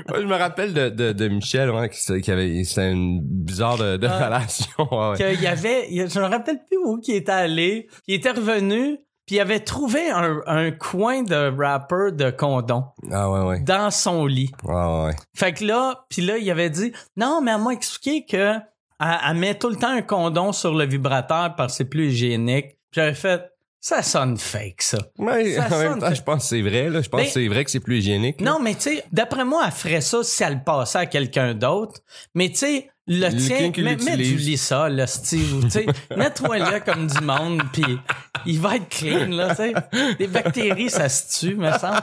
Moi, 0.09 0.21
je 0.21 0.27
me 0.27 0.35
rappelle 0.37 0.73
de, 0.73 0.89
de, 0.89 1.13
de 1.13 1.29
Michel, 1.29 1.71
ouais, 1.71 1.89
qui, 1.89 2.21
qui 2.21 2.31
avait, 2.31 2.63
c'était 2.65 2.93
une 2.93 3.21
bizarre 3.23 3.77
de, 3.79 3.97
de 3.97 4.07
Ah. 4.07 4.27
relation. 4.27 4.67
Ouais, 4.91 5.11
ouais. 5.11 5.17
qu'il 5.35 5.43
y 5.43 5.47
avait, 5.47 5.89
je 6.09 6.19
me 6.21 6.27
rappelle 6.27 6.59
plus 6.67 6.79
où 6.85 6.99
qui 7.01 7.13
était 7.13 7.31
allé, 7.33 7.89
il 8.07 8.15
était 8.15 8.31
revenu, 8.33 8.99
puis 9.31 9.37
il 9.37 9.41
avait 9.41 9.61
trouvé 9.61 10.11
un, 10.11 10.41
un 10.49 10.73
coin 10.73 11.23
de 11.23 11.51
wrapper 11.57 12.11
de 12.11 12.31
condom 12.33 12.87
Ah 13.13 13.31
ouais, 13.31 13.41
ouais. 13.47 13.61
dans 13.61 13.93
son 13.93 14.27
lit. 14.27 14.51
Ouais, 14.65 14.75
ouais. 15.05 15.15
Fait 15.37 15.53
que 15.53 15.65
là, 15.65 16.05
puis 16.09 16.21
là, 16.23 16.37
il 16.37 16.51
avait 16.51 16.69
dit, 16.69 16.91
non, 17.17 17.41
mais 17.41 17.53
elle 17.53 17.63
m'a 17.63 17.71
expliqué 17.71 18.27
que 18.27 18.55
elle, 18.99 19.19
elle 19.29 19.37
met 19.37 19.55
tout 19.55 19.69
le 19.69 19.77
temps 19.77 19.93
un 19.93 20.03
condom 20.03 20.51
sur 20.53 20.75
le 20.75 20.85
vibrateur 20.85 21.55
parce 21.57 21.75
que 21.75 21.77
c'est 21.77 21.85
plus 21.85 22.09
hygiénique. 22.13 22.77
J'avais 22.91 23.15
fait, 23.15 23.45
ça 23.79 24.03
sonne 24.03 24.37
fake, 24.37 24.83
ça. 24.83 24.99
Ça 24.99 25.23
en 25.23 25.79
même 25.79 25.99
temps, 26.01 26.13
je 26.13 26.23
pense 26.23 26.43
que 26.43 26.49
c'est 26.49 26.63
vrai, 26.63 26.91
là. 26.91 27.01
Je 27.01 27.09
pense 27.09 27.21
Mais- 27.21 27.27
que 27.29 27.33
c'est 27.33 27.47
vrai 27.47 27.65
que 27.65 27.71
c'est 27.71 27.79
plus 27.79 27.99
hygiénique. 27.99 28.41
là. 28.41 28.51
Non, 28.51 28.59
mais 28.59 28.75
tu 28.75 28.81
sais, 28.81 29.05
d'après 29.13 29.45
moi, 29.45 29.63
elle 29.65 29.71
ferait 29.71 30.01
ça 30.01 30.25
si 30.25 30.43
elle 30.43 30.55
le 30.55 30.65
passait 30.65 30.99
à 30.99 31.07
quelqu'un 31.07 31.55
d'autre. 31.55 32.01
Mais 32.35 32.49
tu 32.49 32.57
sais, 32.57 32.91
le 33.07 33.29
tien, 33.31 33.71
mets, 33.83 33.97
mets 33.97 34.17
du 34.17 34.37
lissol, 34.37 34.93
là, 34.93 35.07
Steve. 35.07 35.65
Tu 35.65 35.71
sais, 35.71 35.87
mets-toi 36.17 36.59
là 36.59 36.81
comme 36.81 37.07
du 37.07 37.21
monde, 37.21 37.63
puis 37.73 37.99
il 38.47 38.59
va 38.61 38.77
être 38.77 38.89
clean, 38.89 39.27
là, 39.31 39.55
tu 39.55 39.63
sais. 39.63 39.75
Les 40.19 40.27
bactéries, 40.29 40.91
ça 40.91 41.09
se 41.09 41.41
tue, 41.41 41.55
me 41.57 41.71
semble. 41.73 42.01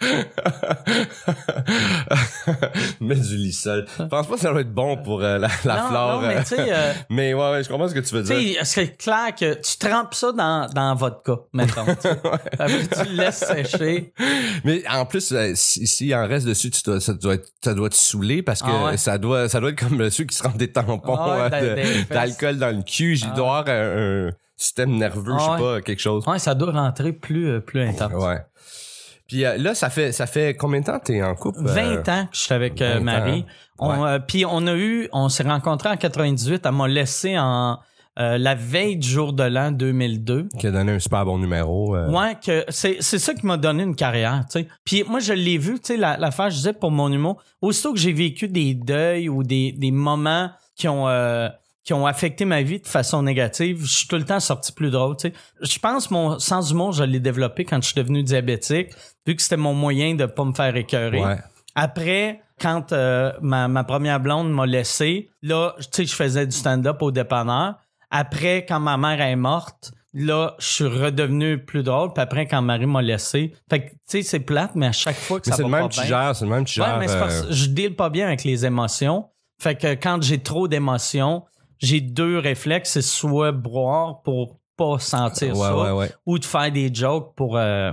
Mets 3.00 3.14
du 3.16 3.36
lissol. 3.36 3.86
Je 3.98 4.04
pense 4.04 4.26
pas 4.26 4.34
que 4.34 4.40
ça 4.40 4.50
doit 4.50 4.60
être 4.60 4.72
bon 4.72 4.96
pour 4.96 5.22
euh, 5.22 5.38
la, 5.38 5.48
la 5.64 5.76
non, 5.82 5.88
flore. 5.88 6.22
non, 6.22 6.28
mais 6.28 6.36
euh. 6.36 6.40
tu 6.40 6.46
sais, 6.56 6.66
euh, 6.72 6.92
mais 7.10 7.34
ouais, 7.34 7.50
ouais, 7.50 7.62
je 7.64 7.68
comprends 7.68 7.88
ce 7.88 7.94
que 7.94 8.00
tu 8.00 8.14
veux 8.14 8.22
dire. 8.22 8.60
tu 8.60 8.66
sais, 8.66 8.88
clair 8.88 9.34
que 9.38 9.54
tu 9.54 9.78
trempes 9.78 10.14
ça 10.14 10.32
dans, 10.32 10.68
dans 10.72 10.94
vodka, 10.94 11.34
mettons. 11.52 11.84
tu 11.86 11.94
sais. 12.00 12.20
Après, 12.58 12.86
tu 12.86 13.10
le 13.10 13.16
laisses 13.16 13.44
sécher. 13.44 14.12
Mais 14.64 14.82
en 14.88 15.06
plus, 15.06 15.32
euh, 15.32 15.52
si, 15.54 15.86
si 15.86 16.14
en 16.14 16.26
reste 16.26 16.46
dessus, 16.46 16.70
tu 16.70 16.80
dois, 16.84 17.00
ça 17.00 17.12
doit 17.14 17.34
être, 17.34 17.48
ça 17.62 17.74
doit 17.74 17.88
te 17.90 17.96
saouler 17.96 18.42
parce 18.42 18.62
que 18.62 18.68
Ah 18.70 18.84
ouais. 18.86 18.96
ça 18.96 19.18
doit, 19.18 19.48
ça 19.48 19.60
doit 19.60 19.70
être 19.70 19.78
comme 19.78 20.08
ceux 20.10 20.24
qui 20.24 20.35
se 20.36 20.42
rendent 20.42 20.56
des 20.56 20.70
tampons 20.72 21.16
Ah 21.18 21.48
euh, 21.52 21.74
les 21.76 21.82
fesses. 21.84 22.08
d'alcool 22.08 22.58
dans 22.58 22.74
le 22.76 22.82
cul. 22.82 23.16
Il 23.16 23.24
Ah 23.26 23.32
avoir 23.32 23.68
un, 23.68 24.26
un 24.28 24.30
système 24.56 24.96
nerveux, 24.96 25.34
je 25.38 25.44
sais 25.44 25.50
Ah 25.50 25.58
pas, 25.58 25.80
quelque 25.82 26.00
chose. 26.00 26.26
Ouais, 26.26 26.38
ça 26.38 26.54
doit 26.54 26.72
rentrer 26.72 27.12
plus, 27.12 27.48
euh, 27.48 27.60
plus 27.60 27.82
intense. 27.82 28.12
Ouais. 28.12 28.38
Puis 29.28 29.44
euh, 29.44 29.56
là, 29.58 29.74
ça 29.74 29.90
fait, 29.90 30.12
ça 30.12 30.26
fait 30.26 30.54
combien 30.54 30.80
de 30.80 30.86
temps 30.86 30.98
que 31.00 31.06
t'es 31.06 31.22
en 31.22 31.34
couple? 31.34 31.58
20 31.62 31.82
Euh, 31.82 31.98
ans 32.12 32.26
que 32.26 32.36
je 32.36 32.40
suis 32.40 32.54
avec 32.54 32.80
euh, 32.80 32.94
20 32.94 32.98
ans. 33.00 33.02
Marie. 33.02 33.46
On, 33.78 34.04
euh, 34.06 34.18
Puis 34.20 34.44
on 34.46 34.66
a 34.68 34.74
eu, 34.74 35.08
on 35.12 35.28
s'est 35.28 35.42
rencontrés 35.42 35.88
en 35.88 35.96
98. 35.96 36.64
Elle 36.64 36.72
m'a 36.72 36.86
laissé 36.88 37.36
en 37.38 37.78
euh, 38.18 38.38
la 38.38 38.54
veille 38.54 38.96
du 38.96 39.08
jour 39.08 39.32
de 39.32 39.42
l'an 39.42 39.70
2002. 39.72 40.48
Qui 40.58 40.66
a 40.66 40.70
donné 40.70 40.92
un 40.92 40.98
super 40.98 41.24
bon 41.24 41.38
numéro. 41.38 41.94
euh, 41.96 42.08
Ouais, 42.10 42.36
que 42.44 42.64
c'est, 42.68 42.96
c'est 43.00 43.18
ça 43.18 43.34
qui 43.34 43.44
m'a 43.46 43.56
donné 43.56 43.82
une 43.82 43.96
carrière, 43.96 44.44
tu 44.50 44.60
sais. 44.60 44.68
Puis 44.84 45.04
moi, 45.08 45.20
je 45.20 45.32
l'ai 45.34 45.58
vu, 45.58 45.74
tu 45.74 45.80
sais, 45.88 45.96
la, 45.96 46.16
l'affaire, 46.16 46.48
je 46.50 46.56
disais 46.56 46.72
pour 46.72 46.90
mon 46.90 47.12
humour, 47.12 47.42
aussitôt 47.60 47.92
que 47.92 47.98
j'ai 47.98 48.12
vécu 48.12 48.48
des 48.48 48.74
deuils 48.74 49.28
ou 49.28 49.42
des, 49.42 49.72
des 49.72 49.90
moments 49.90 50.50
qui 50.74 50.88
ont, 50.88 51.08
euh, 51.08 51.48
qui 51.84 51.92
ont 51.92 52.06
affecté 52.06 52.44
ma 52.44 52.62
vie 52.62 52.80
de 52.80 52.86
façon 52.86 53.22
négative, 53.22 53.80
je 53.84 53.94
suis 53.98 54.08
tout 54.08 54.16
le 54.16 54.24
temps 54.24 54.40
sorti 54.40 54.72
plus 54.72 54.90
drôle, 54.90 55.16
tu 55.16 55.28
sais. 55.28 55.34
Je 55.60 55.78
pense 55.78 56.10
mon 56.10 56.38
sens 56.38 56.68
d'humour, 56.68 56.92
je 56.92 57.04
l'ai 57.04 57.20
développé 57.20 57.64
quand 57.64 57.82
je 57.82 57.88
suis 57.88 57.94
devenu 57.96 58.22
diabétique, 58.22 58.88
vu 59.26 59.36
que 59.36 59.42
c'était 59.42 59.56
mon 59.56 59.74
moyen 59.74 60.14
de 60.14 60.24
pas 60.26 60.44
me 60.44 60.52
faire 60.54 60.74
écœurer. 60.76 61.20
Ouais. 61.22 61.36
Après, 61.74 62.40
quand 62.60 62.92
euh, 62.92 63.32
ma, 63.42 63.68
ma 63.68 63.84
première 63.84 64.18
blonde 64.20 64.50
m'a 64.50 64.64
laissé, 64.64 65.28
là, 65.42 65.74
tu 65.78 65.84
sais, 65.92 66.04
je 66.06 66.14
faisais 66.14 66.46
du 66.46 66.56
stand-up 66.56 67.02
au 67.02 67.10
dépanneur. 67.10 67.74
Après, 68.10 68.64
quand 68.66 68.80
ma 68.80 68.96
mère 68.96 69.20
est 69.20 69.36
morte, 69.36 69.90
là, 70.14 70.54
je 70.58 70.66
suis 70.66 70.84
redevenu 70.86 71.58
plus 71.64 71.82
drôle. 71.82 72.12
Puis 72.12 72.22
après, 72.22 72.46
quand 72.46 72.62
Marie 72.62 72.86
m'a 72.86 73.02
laissé. 73.02 73.52
Fait 73.68 73.80
que, 73.86 73.90
tu 73.90 73.96
sais, 74.06 74.22
c'est 74.22 74.40
plate, 74.40 74.72
mais 74.74 74.86
à 74.86 74.92
chaque 74.92 75.16
fois 75.16 75.40
que 75.40 75.48
Mais 75.48 75.52
ça 75.52 75.56
c'est 75.56 75.62
va 75.62 75.68
le 75.68 75.72
même 75.74 75.82
pas 75.88 75.94
bien- 75.94 76.04
gères, 76.04 76.36
c'est 76.36 76.44
le 76.44 76.50
même 76.50 76.64
tu 76.64 76.80
Ouais, 76.80 76.86
gères. 76.86 76.98
mais 76.98 77.08
c'est 77.08 77.18
parce 77.18 77.42
euh, 77.42 77.48
que 77.48 77.52
je 77.52 77.66
deal 77.66 77.96
pas 77.96 78.08
bien 78.10 78.26
avec 78.26 78.44
les 78.44 78.64
émotions. 78.64 79.26
Fait 79.60 79.74
que 79.74 79.94
quand 79.94 80.22
j'ai 80.22 80.38
trop 80.42 80.68
d'émotions, 80.68 81.44
j'ai 81.78 82.00
deux 82.00 82.38
réflexes. 82.38 82.90
C'est 82.92 83.02
soit 83.02 83.52
boire 83.52 84.22
pour 84.22 84.58
pas 84.76 84.98
sentir 84.98 85.56
ouais, 85.56 85.66
ça, 85.68 85.94
ouais, 85.94 86.10
ou 86.26 86.38
de 86.38 86.44
faire 86.44 86.70
des 86.70 86.92
jokes 86.94 87.34
pour, 87.34 87.56
euh, 87.56 87.90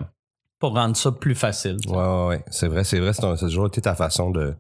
pour 0.59 0.75
rendre 0.75 0.95
ça 0.95 1.11
plus 1.11 1.35
facile. 1.35 1.77
sais. 1.83 1.89
Ouais, 1.89 1.97
ouais, 1.97 2.27
ouais. 2.27 2.45
C'est 2.51 2.67
vrai, 2.67 2.83
c'est 2.83 2.99
vrai. 2.99 3.13
C'est 3.13 3.23
un- 3.25 3.33
a 3.33 3.37
toujours 3.37 3.67
été 3.67 3.81
ta 3.81 3.95
façon 3.95 4.31
de. 4.31 4.53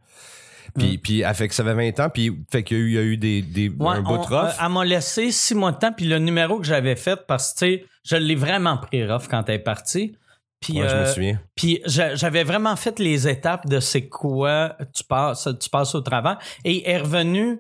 Puis, 0.77 0.97
puis 0.97 1.21
elle 1.21 1.33
fait 1.35 1.47
que 1.47 1.53
ça 1.53 1.63
fait 1.63 1.73
20 1.73 1.99
ans, 1.99 2.09
puis 2.09 2.43
fait 2.51 2.63
qu'il 2.63 2.77
y 2.77 2.79
a 2.79 2.83
eu, 2.83 2.87
il 2.87 2.93
y 2.93 2.97
a 2.97 3.01
eu 3.03 3.17
des, 3.17 3.41
des, 3.41 3.69
Ouais, 3.69 3.95
un 3.97 4.01
bout 4.01 4.17
de 4.17 4.21
rough. 4.23 4.31
euh, 4.33 4.51
elle 4.65 4.69
m'a 4.71 4.83
laissé 4.85 5.31
six 5.31 5.53
mois 5.53 5.71
de 5.71 5.77
temps, 5.77 5.93
puis 5.93 6.05
le 6.05 6.17
numéro 6.19 6.57
que 6.59 6.65
j'avais 6.65 6.95
fait, 6.95 7.19
parce 7.27 7.53
que, 7.53 7.79
je 8.03 8.15
l'ai 8.15 8.35
vraiment 8.35 8.77
pris 8.77 9.05
rough 9.05 9.27
quand 9.29 9.47
elle 9.49 9.55
est 9.55 9.59
partie. 9.59 10.15
Puis, 10.59 10.81
Ouais, 10.81 10.87
je 10.89 10.95
me 10.95 10.99
euh, 11.01 11.13
souviens. 11.13 11.39
puis 11.55 11.81
j'a- 11.85 12.15
j'avais 12.15 12.43
vraiment 12.43 12.75
fait 12.75 12.97
les 12.99 13.27
étapes 13.27 13.67
de 13.67 13.79
c'est 13.79 14.07
quoi 14.07 14.75
tu 14.95 15.03
passes, 15.03 15.47
tu 15.59 15.69
passes 15.69 15.93
au 15.93 16.01
travers. 16.01 16.39
Et 16.65 16.83
elle 16.89 16.95
est 16.95 17.01
revenue 17.01 17.59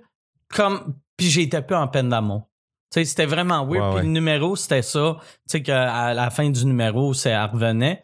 comme. 0.49 0.95
Puis 1.17 1.29
j'étais 1.29 1.61
peu 1.61 1.75
en 1.75 1.87
peine 1.87 2.09
d'amour. 2.09 2.49
C'était 2.91 3.25
vraiment 3.25 3.65
weird. 3.65 3.93
Ouais, 3.93 3.99
puis 3.99 4.07
le 4.07 4.13
numéro, 4.13 4.55
c'était 4.55 4.81
ça. 4.81 5.17
Tu 5.19 5.27
sais, 5.47 5.61
qu'à 5.63 6.13
la 6.13 6.29
fin 6.29 6.49
du 6.49 6.65
numéro, 6.65 7.13
c'est, 7.13 7.29
elle 7.31 7.49
revenait. 7.51 8.03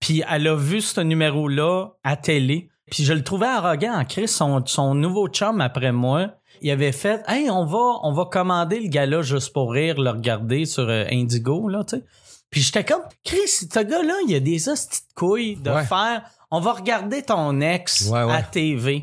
Puis 0.00 0.22
elle 0.28 0.48
a 0.48 0.56
vu 0.56 0.80
ce 0.80 1.00
numéro-là 1.00 1.88
à 2.02 2.16
télé. 2.16 2.68
Puis 2.90 3.04
je 3.04 3.12
le 3.12 3.22
trouvais 3.22 3.46
arrogant 3.46 3.94
en 3.94 4.04
Chris. 4.04 4.28
Son, 4.28 4.64
son 4.66 4.94
nouveau 4.94 5.28
chum 5.28 5.60
après 5.60 5.92
moi, 5.92 6.32
il 6.60 6.70
avait 6.70 6.92
fait 6.92 7.22
Hey, 7.28 7.48
on 7.50 7.64
va, 7.64 7.98
on 8.02 8.12
va 8.12 8.24
commander 8.26 8.80
le 8.80 8.88
gars-là 8.88 9.22
juste 9.22 9.52
pour 9.52 9.72
rire, 9.72 10.00
le 10.00 10.10
regarder 10.10 10.64
sur 10.66 10.88
euh, 10.88 11.04
Indigo, 11.10 11.68
là, 11.68 11.84
tu 11.84 11.96
sais. 11.96 12.04
Puis 12.50 12.60
j'étais 12.60 12.84
comme 12.84 13.02
Chris, 13.24 13.48
ce 13.48 13.66
gars-là, 13.80 14.14
il 14.28 14.34
a 14.34 14.40
des 14.40 14.68
hosties 14.68 15.00
de 15.08 15.14
couilles 15.14 15.56
de 15.56 15.70
Ouais. 15.70 15.84
faire 15.84 16.22
On 16.50 16.60
va 16.60 16.72
regarder 16.74 17.22
ton 17.22 17.60
ex 17.62 18.08
Ouais, 18.10 18.24
ouais. 18.24 18.34
à 18.34 18.42
TV. 18.42 19.00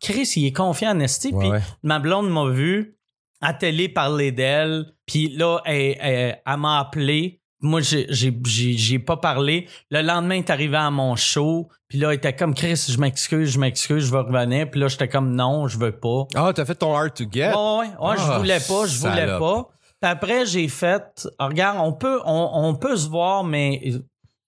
Chris, 0.00 0.32
il 0.36 0.46
est 0.46 0.52
confiant 0.52 0.90
en 0.90 0.98
esti. 1.00 1.32
Puis 1.32 1.48
ma 1.84 2.00
blonde 2.00 2.28
m'a 2.30 2.48
vu 2.48 2.96
à 3.40 3.54
télé 3.54 3.88
parler 3.88 4.32
d'elle. 4.32 4.86
Puis 5.06 5.28
là, 5.28 5.60
elle, 5.66 5.96
elle- 6.00 6.42
elle 6.44 6.56
m'a 6.56 6.80
appelé. 6.80 7.39
Moi, 7.62 7.80
j'ai, 7.82 8.06
j'ai, 8.08 8.34
j'ai, 8.46 8.72
j'ai 8.72 8.98
pas 8.98 9.16
parlé. 9.18 9.68
Le 9.90 10.00
lendemain, 10.02 10.36
il 10.36 10.38
est 10.38 10.50
arrivé 10.50 10.76
à 10.76 10.90
mon 10.90 11.14
show. 11.16 11.68
Puis 11.88 11.98
là, 11.98 12.12
il 12.12 12.16
était 12.16 12.34
comme 12.34 12.54
Chris, 12.54 12.86
je 12.88 12.98
m'excuse, 12.98 13.50
je 13.50 13.58
m'excuse, 13.58 14.06
je 14.06 14.10
vais 14.12 14.18
revenir. 14.20 14.70
Puis 14.70 14.80
là, 14.80 14.88
j'étais 14.88 15.08
comme 15.08 15.34
non, 15.34 15.68
je 15.68 15.78
veux 15.78 15.92
pas. 15.92 16.26
Ah, 16.34 16.52
t'as 16.54 16.64
fait 16.64 16.74
ton 16.76 16.96
hard 16.96 17.12
to 17.14 17.24
get? 17.30 17.48
Ouais, 17.48 17.54
ouais, 17.54 17.86
ouais, 18.00 18.08
Ouais, 18.10 18.16
je 18.16 18.22
Ah, 18.24 18.38
voulais 18.38 18.60
pas, 18.60 18.86
je 18.86 18.98
voulais 18.98 19.26
salope. 19.26 19.38
pas. 19.40 19.68
Puis 20.00 20.10
après, 20.10 20.46
j'ai 20.46 20.68
fait, 20.68 21.28
regarde, 21.38 21.76
on 21.80 21.92
peut, 21.92 22.20
on, 22.24 22.50
on 22.54 22.74
peut 22.74 22.96
se 22.96 23.08
voir, 23.08 23.44
mais 23.44 23.92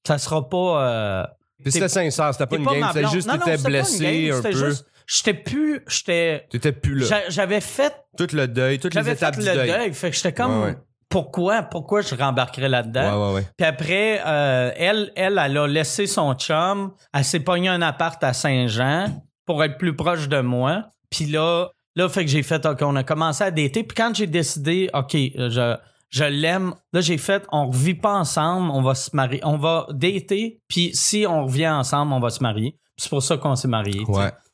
ça 0.06 0.16
sera 0.16 0.48
pas. 0.48 0.82
euh, 0.82 1.26
Puis 1.62 1.72
c'était 1.72 1.88
sincère, 1.88 2.32
c'était 2.32 2.46
pas 2.46 2.56
une 2.56 2.64
game, 2.64 2.88
c'était 2.94 3.08
juste 3.08 3.30
t'étais 3.30 3.58
blessé 3.58 4.30
un 4.30 4.40
peu. 4.40 4.52
juste- 4.52 4.86
J'étais 5.06 5.34
plus, 5.34 5.82
j'étais, 5.88 6.46
T'étais 6.48 6.72
plus 6.72 6.94
là. 7.00 7.06
j'a- 7.06 7.28
j'avais 7.28 7.60
fait 7.60 7.92
Tout 8.16 8.28
le 8.32 8.46
deuil, 8.48 8.78
toutes 8.78 8.94
les 8.94 9.10
étapes 9.10 9.34
fait 9.34 9.40
du 9.42 9.46
le 9.48 9.54
deuil. 9.54 9.68
deuil. 9.70 9.92
Fait 9.92 10.10
que 10.10 10.16
j'étais 10.16 10.32
comme, 10.32 10.60
Ouais, 10.60 10.66
ouais. 10.68 10.76
Pourquoi, 11.12 11.62
pourquoi 11.62 12.00
je 12.00 12.14
rembarquerais 12.14 12.70
là-dedans? 12.70 13.02
Ouais, 13.02 13.26
ouais, 13.26 13.34
ouais. 13.34 13.46
Puis 13.56 13.66
après, 13.66 14.20
euh, 14.26 14.72
elle, 14.76 15.12
elle, 15.14 15.38
elle 15.44 15.58
a 15.58 15.66
laissé 15.66 16.06
son 16.06 16.34
chum. 16.34 16.92
Elle 17.12 17.24
s'est 17.24 17.40
pogné 17.40 17.68
un 17.68 17.82
appart 17.82 18.22
à 18.24 18.32
Saint-Jean 18.32 19.22
pour 19.44 19.62
être 19.62 19.76
plus 19.76 19.94
proche 19.94 20.28
de 20.28 20.40
moi. 20.40 20.86
Puis 21.10 21.26
là, 21.26 21.68
là, 21.94 22.08
fait 22.08 22.24
que 22.24 22.30
j'ai 22.30 22.42
fait, 22.42 22.64
OK, 22.64 22.78
on 22.80 22.96
a 22.96 23.04
commencé 23.04 23.44
à 23.44 23.50
dater. 23.50 23.84
Puis 23.84 23.94
quand 23.94 24.14
j'ai 24.14 24.26
décidé, 24.26 24.88
OK, 24.94 25.12
je, 25.12 25.76
je 26.08 26.24
l'aime, 26.24 26.74
là, 26.94 27.02
j'ai 27.02 27.18
fait, 27.18 27.44
on 27.52 27.66
revit 27.66 27.94
pas 27.94 28.14
ensemble, 28.14 28.70
on 28.70 28.80
va 28.80 28.94
se 28.94 29.14
marier, 29.14 29.40
on 29.44 29.58
va 29.58 29.86
dater. 29.90 30.60
Puis 30.66 30.92
si 30.94 31.26
on 31.28 31.44
revient 31.44 31.68
ensemble, 31.68 32.14
on 32.14 32.20
va 32.20 32.30
se 32.30 32.42
marier. 32.42 32.72
Puis 32.96 33.04
c'est 33.04 33.10
pour 33.10 33.22
ça 33.22 33.36
qu'on 33.36 33.54
s'est 33.54 33.68
mariés. 33.68 34.04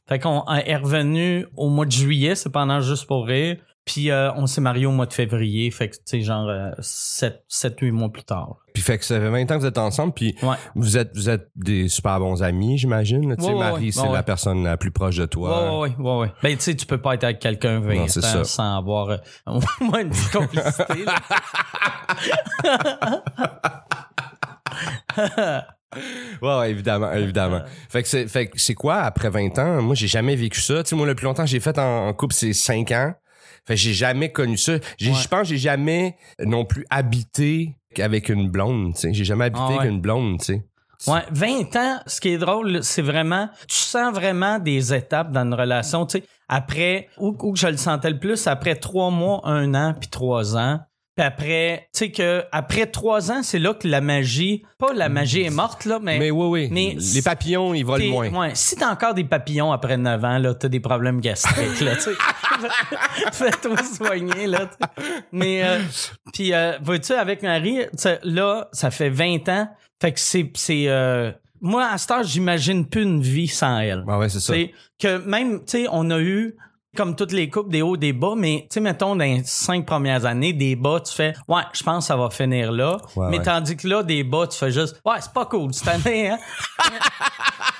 Fait 0.08 0.18
qu'on 0.18 0.44
est 0.46 0.76
revenu 0.76 1.46
au 1.54 1.68
mois 1.68 1.84
de 1.84 1.92
juillet, 1.92 2.34
c'est 2.34 2.50
pendant 2.50 2.80
Juste 2.80 3.06
pour 3.06 3.26
rire. 3.26 3.58
Puis 3.88 4.10
euh, 4.10 4.30
on 4.34 4.46
s'est 4.46 4.60
marié 4.60 4.84
au 4.84 4.90
mois 4.90 5.06
de 5.06 5.14
février. 5.14 5.70
Fait 5.70 5.88
que, 5.88 5.94
tu 5.96 6.02
sais, 6.04 6.20
genre 6.20 6.46
7-8 6.78 7.90
mois 7.90 8.10
plus 8.10 8.22
tard. 8.24 8.56
Puis 8.74 8.82
fait 8.82 8.98
que 8.98 9.04
ça 9.04 9.18
fait 9.18 9.30
20 9.30 9.50
ans 9.50 9.54
que 9.56 9.60
vous 9.60 9.66
êtes 9.66 9.78
ensemble, 9.78 10.12
puis 10.12 10.36
Ouais. 10.42 10.56
vous 10.74 10.98
êtes, 10.98 11.10
vous 11.14 11.30
êtes 11.30 11.48
des 11.56 11.88
super 11.88 12.20
bons 12.20 12.42
amis, 12.42 12.76
j'imagine. 12.76 13.34
Tu 13.36 13.42
sais, 13.44 13.50
Ouais, 13.50 13.58
Marie, 13.58 13.86
ouais. 13.86 13.90
c'est 13.92 14.08
la 14.12 14.22
personne 14.22 14.62
la 14.64 14.76
plus 14.76 14.90
proche 14.90 15.16
de 15.16 15.24
toi. 15.24 15.80
Ouais, 15.80 15.88
ouais, 15.88 15.94
ouais, 15.98 16.18
ouais. 16.18 16.32
Ben, 16.42 16.54
tu 16.56 16.64
sais, 16.64 16.76
tu 16.76 16.84
peux 16.84 17.00
pas 17.00 17.14
être 17.14 17.24
avec 17.24 17.38
quelqu'un 17.38 17.80
20 17.80 17.94
Non, 17.94 18.08
c'est 18.08 18.18
ans 18.20 18.28
ça. 18.28 18.44
sans 18.44 18.76
avoir 18.76 19.08
euh, 19.08 19.16
au 19.46 19.60
moins 19.84 20.00
une 20.02 20.10
petite 20.10 20.32
complicité. 20.32 21.04
Ouais, 26.42 26.58
ouais, 26.58 26.70
évidemment, 26.70 27.10
évidemment. 27.12 27.62
Fait 27.88 28.02
que 28.02 28.08
c'est, 28.08 28.28
fait 28.28 28.48
que 28.48 28.60
c'est 28.60 28.74
quoi 28.74 28.96
après 28.96 29.30
20 29.30 29.58
ans? 29.58 29.82
Moi, 29.82 29.94
j'ai 29.94 30.06
jamais 30.06 30.36
vécu 30.36 30.60
ça. 30.60 30.82
Tu 30.82 30.90
sais, 30.90 30.96
moi, 30.96 31.06
le 31.06 31.14
plus 31.14 31.24
longtemps 31.24 31.44
que 31.44 31.48
j'ai 31.48 31.60
fait 31.60 31.78
en, 31.78 32.08
en 32.08 32.12
couple, 32.12 32.34
c'est 32.34 32.52
5 32.52 32.90
ans. 32.92 33.14
Fait 33.68 33.76
j'ai 33.76 33.92
jamais 33.92 34.32
connu 34.32 34.56
ça. 34.56 34.72
Ouais. 34.72 34.80
Je 34.98 35.28
pense 35.28 35.42
que 35.42 35.48
j'ai 35.48 35.58
jamais 35.58 36.16
non 36.42 36.64
plus 36.64 36.86
habité 36.88 37.76
avec 38.00 38.30
une 38.30 38.48
blonde, 38.48 38.94
tu 38.94 39.00
sais. 39.02 39.12
J'ai 39.12 39.24
jamais 39.24 39.44
habité 39.44 39.62
Ah 39.62 39.68
ouais. 39.72 39.78
avec 39.80 39.90
une 39.90 40.00
blonde, 40.00 40.38
tu 40.40 40.46
sais. 40.46 40.64
Ouais, 41.06 41.20
20 41.30 41.76
ans, 41.76 42.00
ce 42.06 42.18
qui 42.20 42.30
est 42.30 42.38
drôle, 42.38 42.82
c'est 42.82 43.02
vraiment, 43.02 43.48
tu 43.68 43.76
sens 43.76 44.12
vraiment 44.14 44.58
des 44.58 44.94
étapes 44.94 45.30
dans 45.32 45.42
une 45.44 45.52
relation. 45.54 46.06
Tu 46.06 46.18
sais, 46.18 46.24
après, 46.48 47.08
où, 47.18 47.36
où 47.40 47.54
je 47.54 47.66
le 47.68 47.76
sentais 47.76 48.10
le 48.10 48.18
plus, 48.18 48.46
après 48.46 48.74
trois 48.74 49.10
mois, 49.10 49.42
un 49.44 49.74
an, 49.74 49.94
puis 49.98 50.08
trois 50.08 50.56
ans. 50.56 50.80
Puis 51.18 51.26
après, 51.26 51.88
tu 51.92 51.98
sais 51.98 52.10
que 52.12 52.44
après 52.52 52.86
trois 52.86 53.32
ans, 53.32 53.42
c'est 53.42 53.58
là 53.58 53.74
que 53.74 53.88
la 53.88 54.00
magie, 54.00 54.62
pas 54.78 54.92
la 54.92 55.08
magie 55.08 55.42
est 55.42 55.50
morte, 55.50 55.84
là, 55.84 55.98
mais, 56.00 56.16
Mais 56.16 56.30
oui, 56.30 56.46
oui. 56.46 56.68
mais 56.70 56.96
les 57.12 57.22
papillons, 57.22 57.74
ils 57.74 57.82
volent 57.82 58.06
moins. 58.06 58.30
ouais, 58.30 58.50
si 58.54 58.76
t'as 58.76 58.88
encore 58.92 59.14
des 59.14 59.24
papillons 59.24 59.72
après 59.72 59.96
9 59.96 60.24
ans, 60.24 60.38
là, 60.38 60.54
t'as 60.54 60.68
des 60.68 60.78
problèmes 60.78 61.20
gastriques, 61.20 61.80
là, 61.80 61.96
tu 61.96 62.02
sais. 62.02 62.12
Fais-toi 63.32 63.78
soigner, 63.82 64.46
là, 64.46 64.66
tu 64.66 65.02
sais. 65.02 65.04
Mais, 65.32 65.64
euh, 65.64 65.80
puis, 66.32 66.54
euh, 66.54 66.78
vois-tu, 66.84 67.14
avec 67.14 67.42
Marie, 67.42 67.80
là, 68.22 68.68
ça 68.70 68.92
fait 68.92 69.10
20 69.10 69.48
ans. 69.48 69.68
Fait 70.00 70.12
que 70.12 70.20
c'est, 70.20 70.48
c'est, 70.54 70.84
euh, 70.86 71.32
moi, 71.60 71.88
à 71.90 71.98
cette 71.98 72.12
heure, 72.12 72.22
j'imagine 72.22 72.86
plus 72.86 73.02
une 73.02 73.22
vie 73.22 73.48
sans 73.48 73.80
elle. 73.80 74.04
Ah 74.06 74.20
ouais, 74.20 74.28
c'est 74.28 74.38
ça. 74.38 74.52
C'est 74.52 74.72
que 75.00 75.18
même, 75.26 75.64
tu 75.64 75.78
sais, 75.78 75.86
on 75.90 76.12
a 76.12 76.20
eu, 76.20 76.54
comme 76.96 77.14
toutes 77.14 77.32
les 77.32 77.50
coupes, 77.50 77.70
des 77.70 77.82
hauts, 77.82 77.96
des 77.96 78.12
bas, 78.12 78.34
mais, 78.36 78.62
tu 78.62 78.74
sais, 78.74 78.80
mettons, 78.80 79.14
dans 79.14 79.24
les 79.24 79.42
cinq 79.44 79.86
premières 79.86 80.24
années, 80.24 80.52
des 80.52 80.74
bas, 80.74 81.00
tu 81.00 81.14
fais, 81.14 81.34
ouais, 81.46 81.62
je 81.72 81.82
pense 81.82 82.04
que 82.04 82.08
ça 82.08 82.16
va 82.16 82.30
finir 82.30 82.72
là. 82.72 82.98
Ouais, 83.14 83.28
mais 83.30 83.38
ouais. 83.38 83.44
tandis 83.44 83.76
que 83.76 83.86
là, 83.86 84.02
des 84.02 84.24
bas, 84.24 84.46
tu 84.46 84.58
fais 84.58 84.70
juste, 84.70 85.00
ouais, 85.04 85.16
c'est 85.20 85.32
pas 85.32 85.46
cool 85.46 85.72
cette 85.74 85.88
année, 85.88 86.30
hein. 86.30 86.38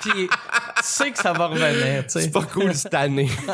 Puis, 0.01 0.29
tu 0.29 0.83
sais 0.83 1.11
que 1.11 1.17
ça 1.17 1.33
va 1.33 1.47
revenir, 1.47 2.03
tu 2.03 2.11
sais. 2.11 2.21
C'est 2.21 2.31
pas 2.31 2.43
cool 2.43 2.73
cette 2.73 2.93
année. 2.93 3.29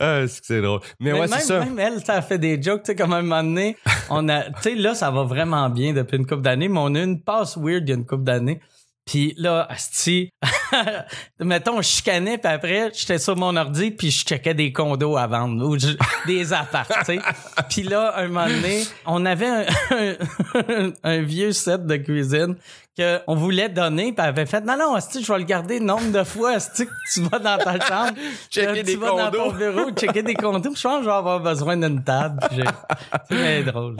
ah, 0.00 0.26
c'est 0.26 0.40
que 0.40 0.46
c'est 0.46 0.60
drôle. 0.60 0.80
Mais, 1.00 1.12
Mais 1.12 1.20
ouais, 1.20 1.28
même, 1.28 1.38
c'est 1.38 1.46
ça. 1.46 1.60
même 1.60 1.78
elle, 1.78 2.04
ça 2.04 2.20
fait 2.20 2.38
des 2.38 2.60
jokes, 2.60 2.82
tu 2.82 2.88
sais, 2.88 2.96
comme 2.96 3.14
à 3.14 3.18
un 3.18 3.22
moment 3.22 3.42
donné, 3.42 3.76
on 4.10 4.28
a, 4.28 4.42
tu 4.42 4.62
sais, 4.62 4.74
là, 4.74 4.94
ça 4.94 5.10
va 5.10 5.22
vraiment 5.22 5.70
bien 5.70 5.94
depuis 5.94 6.18
une 6.18 6.26
couple 6.26 6.42
d'années, 6.42 6.68
mais 6.68 6.80
on 6.80 6.94
a 6.94 6.98
eu 6.98 7.04
une 7.04 7.22
passe 7.22 7.56
weird 7.56 7.84
il 7.84 7.88
y 7.88 7.92
a 7.92 7.94
une 7.94 8.04
couple 8.04 8.24
d'années. 8.24 8.60
Puis 9.08 9.32
là, 9.38 9.66
asti, 9.70 10.28
mettons, 11.40 11.78
je 11.80 11.88
chicanais, 11.88 12.36
puis 12.36 12.52
après, 12.52 12.90
j'étais 12.94 13.16
sur 13.18 13.36
mon 13.36 13.56
ordi, 13.56 13.90
puis 13.90 14.10
je 14.10 14.22
checkais 14.26 14.52
des 14.52 14.70
condos 14.70 15.16
à 15.16 15.26
vendre, 15.26 15.64
ou 15.66 15.78
je- 15.78 15.96
des 16.26 16.52
apparts, 16.52 16.86
tu 16.98 17.04
sais. 17.14 17.18
Puis 17.70 17.84
là, 17.84 18.12
un 18.18 18.28
moment 18.28 18.46
donné, 18.46 18.82
on 19.06 19.24
avait 19.24 19.46
un, 19.48 19.64
un- 19.92 20.92
un 21.04 21.22
vieux 21.22 21.52
set 21.52 21.86
de 21.86 21.96
cuisine 21.96 22.56
que 22.98 23.20
on 23.26 23.34
voulait 23.34 23.70
donner, 23.70 24.12
puis 24.12 24.26
avait 24.26 24.44
fait, 24.44 24.60
non, 24.60 24.76
non, 24.76 24.94
asti, 24.94 25.24
je 25.24 25.32
vais 25.32 25.38
le 25.38 25.44
garder 25.44 25.80
nombre 25.80 26.10
de 26.12 26.22
fois, 26.24 26.50
asti, 26.56 26.84
que 26.84 26.92
tu 27.14 27.22
vas 27.22 27.38
dans 27.38 27.56
ta 27.56 27.80
chambre, 27.80 28.12
Checker 28.50 28.80
que 28.80 28.84
des 28.84 28.92
tu 28.92 28.98
vas 28.98 29.08
dans 29.08 29.30
ton 29.30 29.44
condos. 29.44 29.56
bureau, 29.56 29.90
checker 29.92 30.22
des 30.22 30.34
condos, 30.34 30.74
je 30.74 30.82
pense 30.82 30.98
que 30.98 31.04
je 31.04 31.08
vais 31.08 31.14
avoir 31.16 31.40
besoin 31.40 31.78
d'une 31.78 32.04
table. 32.04 32.40
C'est 33.30 33.62
drôle. 33.62 33.96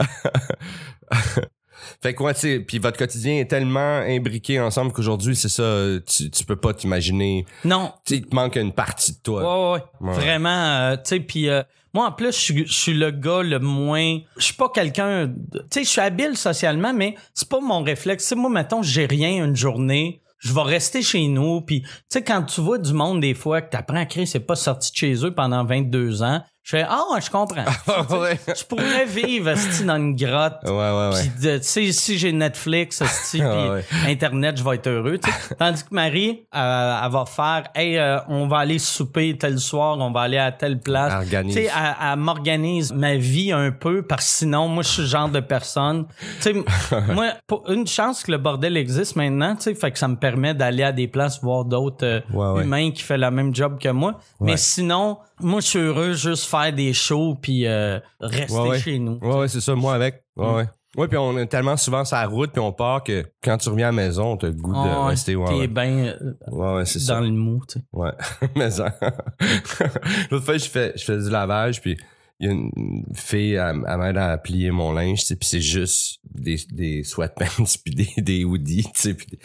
Fait 2.01 2.13
que, 2.13 2.23
ouais, 2.23 2.33
tu 2.33 2.39
sais, 2.41 2.59
puis 2.59 2.79
votre 2.79 2.97
quotidien 2.97 3.39
est 3.39 3.49
tellement 3.49 3.99
imbriqué 3.99 4.59
ensemble 4.59 4.91
qu'aujourd'hui, 4.91 5.35
c'est 5.35 5.49
ça, 5.49 5.85
tu, 6.05 6.29
tu 6.29 6.43
peux 6.45 6.55
pas 6.55 6.73
t'imaginer. 6.73 7.45
Non, 7.65 7.91
Tu 8.05 8.15
il 8.15 8.25
te 8.25 8.35
manque 8.35 8.55
une 8.55 8.73
partie 8.73 9.13
de 9.13 9.17
toi. 9.23 9.41
Ouais, 9.73 9.79
ouais, 10.01 10.09
Ouais. 10.09 10.13
Vraiment, 10.15 10.49
euh, 10.49 10.95
tu 10.95 11.01
sais, 11.05 11.19
puis 11.19 11.49
euh, 11.49 11.61
moi, 11.93 12.07
en 12.07 12.11
plus, 12.11 12.31
je 12.53 12.63
suis- 12.71 12.93
le 12.93 13.11
gars 13.11 13.41
le 13.43 13.59
moins... 13.59 14.19
Je 14.37 14.43
suis 14.43 14.53
pas 14.53 14.69
quelqu'un... 14.69 15.27
Tu 15.51 15.59
sais, 15.71 15.83
je 15.83 15.89
suis 15.89 16.01
habile 16.01 16.37
socialement, 16.37 16.93
mais 16.93 17.15
c'est 17.33 17.49
pas 17.49 17.59
mon 17.59 17.81
réflexe. 17.81 18.23
Tu 18.23 18.29
sais, 18.29 18.35
moi, 18.35 18.49
mettons, 18.49 18.81
j'ai 18.83 19.05
rien 19.05 19.43
une 19.45 19.55
journée, 19.55 20.21
je 20.37 20.53
vais 20.53 20.61
rester 20.61 21.01
chez 21.01 21.27
nous, 21.27 21.61
puis 21.61 21.81
tu 21.81 21.87
sais, 22.09 22.23
quand 22.23 22.43
tu 22.43 22.61
vois 22.61 22.77
du 22.77 22.93
monde, 22.93 23.21
des 23.21 23.33
fois, 23.33 23.61
que 23.61 23.71
t'apprends 23.71 23.97
à 23.97 24.05
créer, 24.05 24.25
c'est 24.25 24.39
pas 24.39 24.55
sorti 24.55 24.91
de 24.91 24.97
chez 24.97 25.25
eux 25.25 25.33
pendant 25.33 25.65
22 25.65 26.21
ans, 26.23 26.41
je 26.71 26.77
fais 26.77 26.85
«Ah, 26.87 27.01
ouais, 27.11 27.19
je 27.19 27.31
comprends. 27.31 27.63
ouais. 28.21 28.39
Je 28.47 28.63
pourrais 28.63 29.05
vivre, 29.05 29.49
esti, 29.49 29.83
dans 29.85 29.95
une 29.95 30.15
grotte. 30.15 30.59
Ouais, 30.65 30.71
ouais, 30.71 31.09
ouais. 31.13 31.21
Puis 31.21 31.31
tu 31.59 31.63
sais, 31.63 31.91
si 31.91 32.17
j'ai 32.19 32.31
Netflix, 32.31 33.01
Ah 33.01 33.05
puis 33.31 33.41
ouais. 33.41 33.83
Internet, 34.07 34.57
je 34.57 34.63
vais 34.63 34.75
être 34.75 34.87
heureux. 34.87 35.17
tu 35.17 35.31
sais. 35.31 35.55
Tandis 35.59 35.83
que 35.83 35.87
Marie, 35.95 36.43
euh, 36.55 36.99
elle 37.03 37.11
va 37.11 37.25
faire, 37.25 37.63
hey, 37.73 37.97
euh, 37.97 38.19
on 38.27 38.47
va 38.47 38.59
aller 38.59 38.77
souper 38.77 39.35
tel 39.35 39.57
soir, 39.59 39.97
on 39.97 40.11
va 40.11 40.21
aller 40.21 40.37
à 40.37 40.51
telle 40.51 40.79
place. 40.79 41.27
Tu 41.27 41.51
sais, 41.53 41.63
elle, 41.75 41.95
elle 42.11 42.19
m'organise 42.19 42.93
ma 42.93 43.15
vie 43.15 43.51
un 43.51 43.71
peu, 43.71 44.03
parce 44.03 44.25
que 44.25 44.31
sinon, 44.31 44.67
moi, 44.67 44.83
je 44.83 44.89
suis 44.89 45.01
le 45.01 45.07
genre 45.07 45.29
de 45.29 45.39
personne. 45.39 46.05
Tu 46.41 46.53
sais, 46.53 47.03
moi, 47.13 47.29
pour 47.47 47.67
une 47.71 47.87
chance 47.87 48.21
que 48.21 48.31
le 48.31 48.37
bordel 48.37 48.77
existe 48.77 49.15
maintenant, 49.15 49.55
tu 49.55 49.63
sais, 49.63 49.73
fait 49.73 49.91
que 49.91 49.97
ça 49.97 50.07
me 50.07 50.17
permet 50.17 50.53
d'aller 50.53 50.83
à 50.83 50.91
des 50.91 51.07
places 51.07 51.41
voir 51.41 51.65
d'autres 51.65 52.05
euh, 52.05 52.19
Ouais, 52.31 52.47
ouais. 52.51 52.63
humains 52.63 52.91
qui 52.91 53.01
font 53.01 53.17
le 53.17 53.31
même 53.31 53.55
job 53.55 53.79
que 53.79 53.89
moi. 53.89 54.19
Mais 54.39 54.55
sinon, 54.57 55.17
moi, 55.39 55.61
je 55.61 55.67
suis 55.67 55.79
heureux 55.79 56.13
juste 56.13 56.45
faire 56.45 56.71
des 56.73 56.93
shows 56.93 57.35
puis 57.41 57.65
euh, 57.65 57.99
rester 58.19 58.53
Ouais, 58.57 58.69
ouais. 58.69 58.79
chez 58.79 58.99
nous. 58.99 59.17
Ouais, 59.21 59.35
ouais, 59.39 59.47
c'est 59.47 59.61
ça, 59.61 59.75
moi 59.75 59.93
avec. 59.95 60.23
Ouais, 60.35 60.45
Mm. 60.47 60.55
ouais. 60.55 60.65
Ouais, 60.97 61.07
puis 61.07 61.17
on 61.19 61.37
est 61.37 61.45
tellement 61.45 61.77
souvent 61.77 62.03
sur 62.03 62.17
la 62.17 62.25
route, 62.25 62.51
puis 62.51 62.59
on 62.59 62.73
part 62.73 63.03
que 63.03 63.23
quand 63.43 63.57
tu 63.59 63.69
reviens 63.69 63.89
à 63.89 63.91
la 63.91 63.95
maison, 63.95 64.35
t'as 64.37 64.47
le 64.47 64.53
goût 64.53 64.73
de 64.73 64.77
Ah 64.77 65.05
rester. 65.05 65.35
Ouais, 65.35 65.47
T'es 65.47 65.53
ouais. 65.53 65.67
bien 65.67 65.89
euh, 66.07 66.33
Ouais, 66.51 66.79
dans 66.79 66.85
ça. 66.85 67.21
le 67.21 67.29
mou, 67.29 67.61
tu 67.67 67.77
sais. 67.79 67.85
Ouais, 67.93 68.09
mais 68.55 68.71
ça. 68.71 68.97
L'autre 70.31 70.45
fois, 70.45 70.57
je 70.57 70.67
fais, 70.67 70.93
je 70.95 71.03
fais 71.03 71.17
du 71.19 71.29
lavage, 71.29 71.79
puis 71.81 71.95
il 72.39 72.47
y 72.47 72.49
a 72.49 72.53
une 72.53 73.03
fille, 73.13 73.53
elle, 73.53 73.81
elle 73.87 73.97
m'aide 73.97 74.17
à 74.17 74.37
plier 74.39 74.71
mon 74.71 74.91
linge, 74.91 75.19
tu 75.19 75.25
sais, 75.27 75.35
puis 75.35 75.47
c'est 75.47 75.61
juste 75.61 76.19
des, 76.33 76.57
des 76.71 77.03
sweatpants, 77.03 77.45
puis 77.85 77.93
des, 77.93 78.09
des 78.21 78.43
hoodies, 78.43 78.83
tu 78.95 79.01
sais, 79.01 79.13
puis 79.13 79.27
des... 79.27 79.39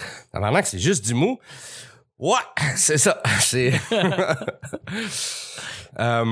C'est 0.64 0.78
juste 0.78 1.04
du 1.06 1.12
mou. 1.14 1.38
Ouais, 2.18 2.38
c'est 2.76 2.98
ça. 2.98 3.20
C'est... 3.40 3.72
Euh, 6.00 6.24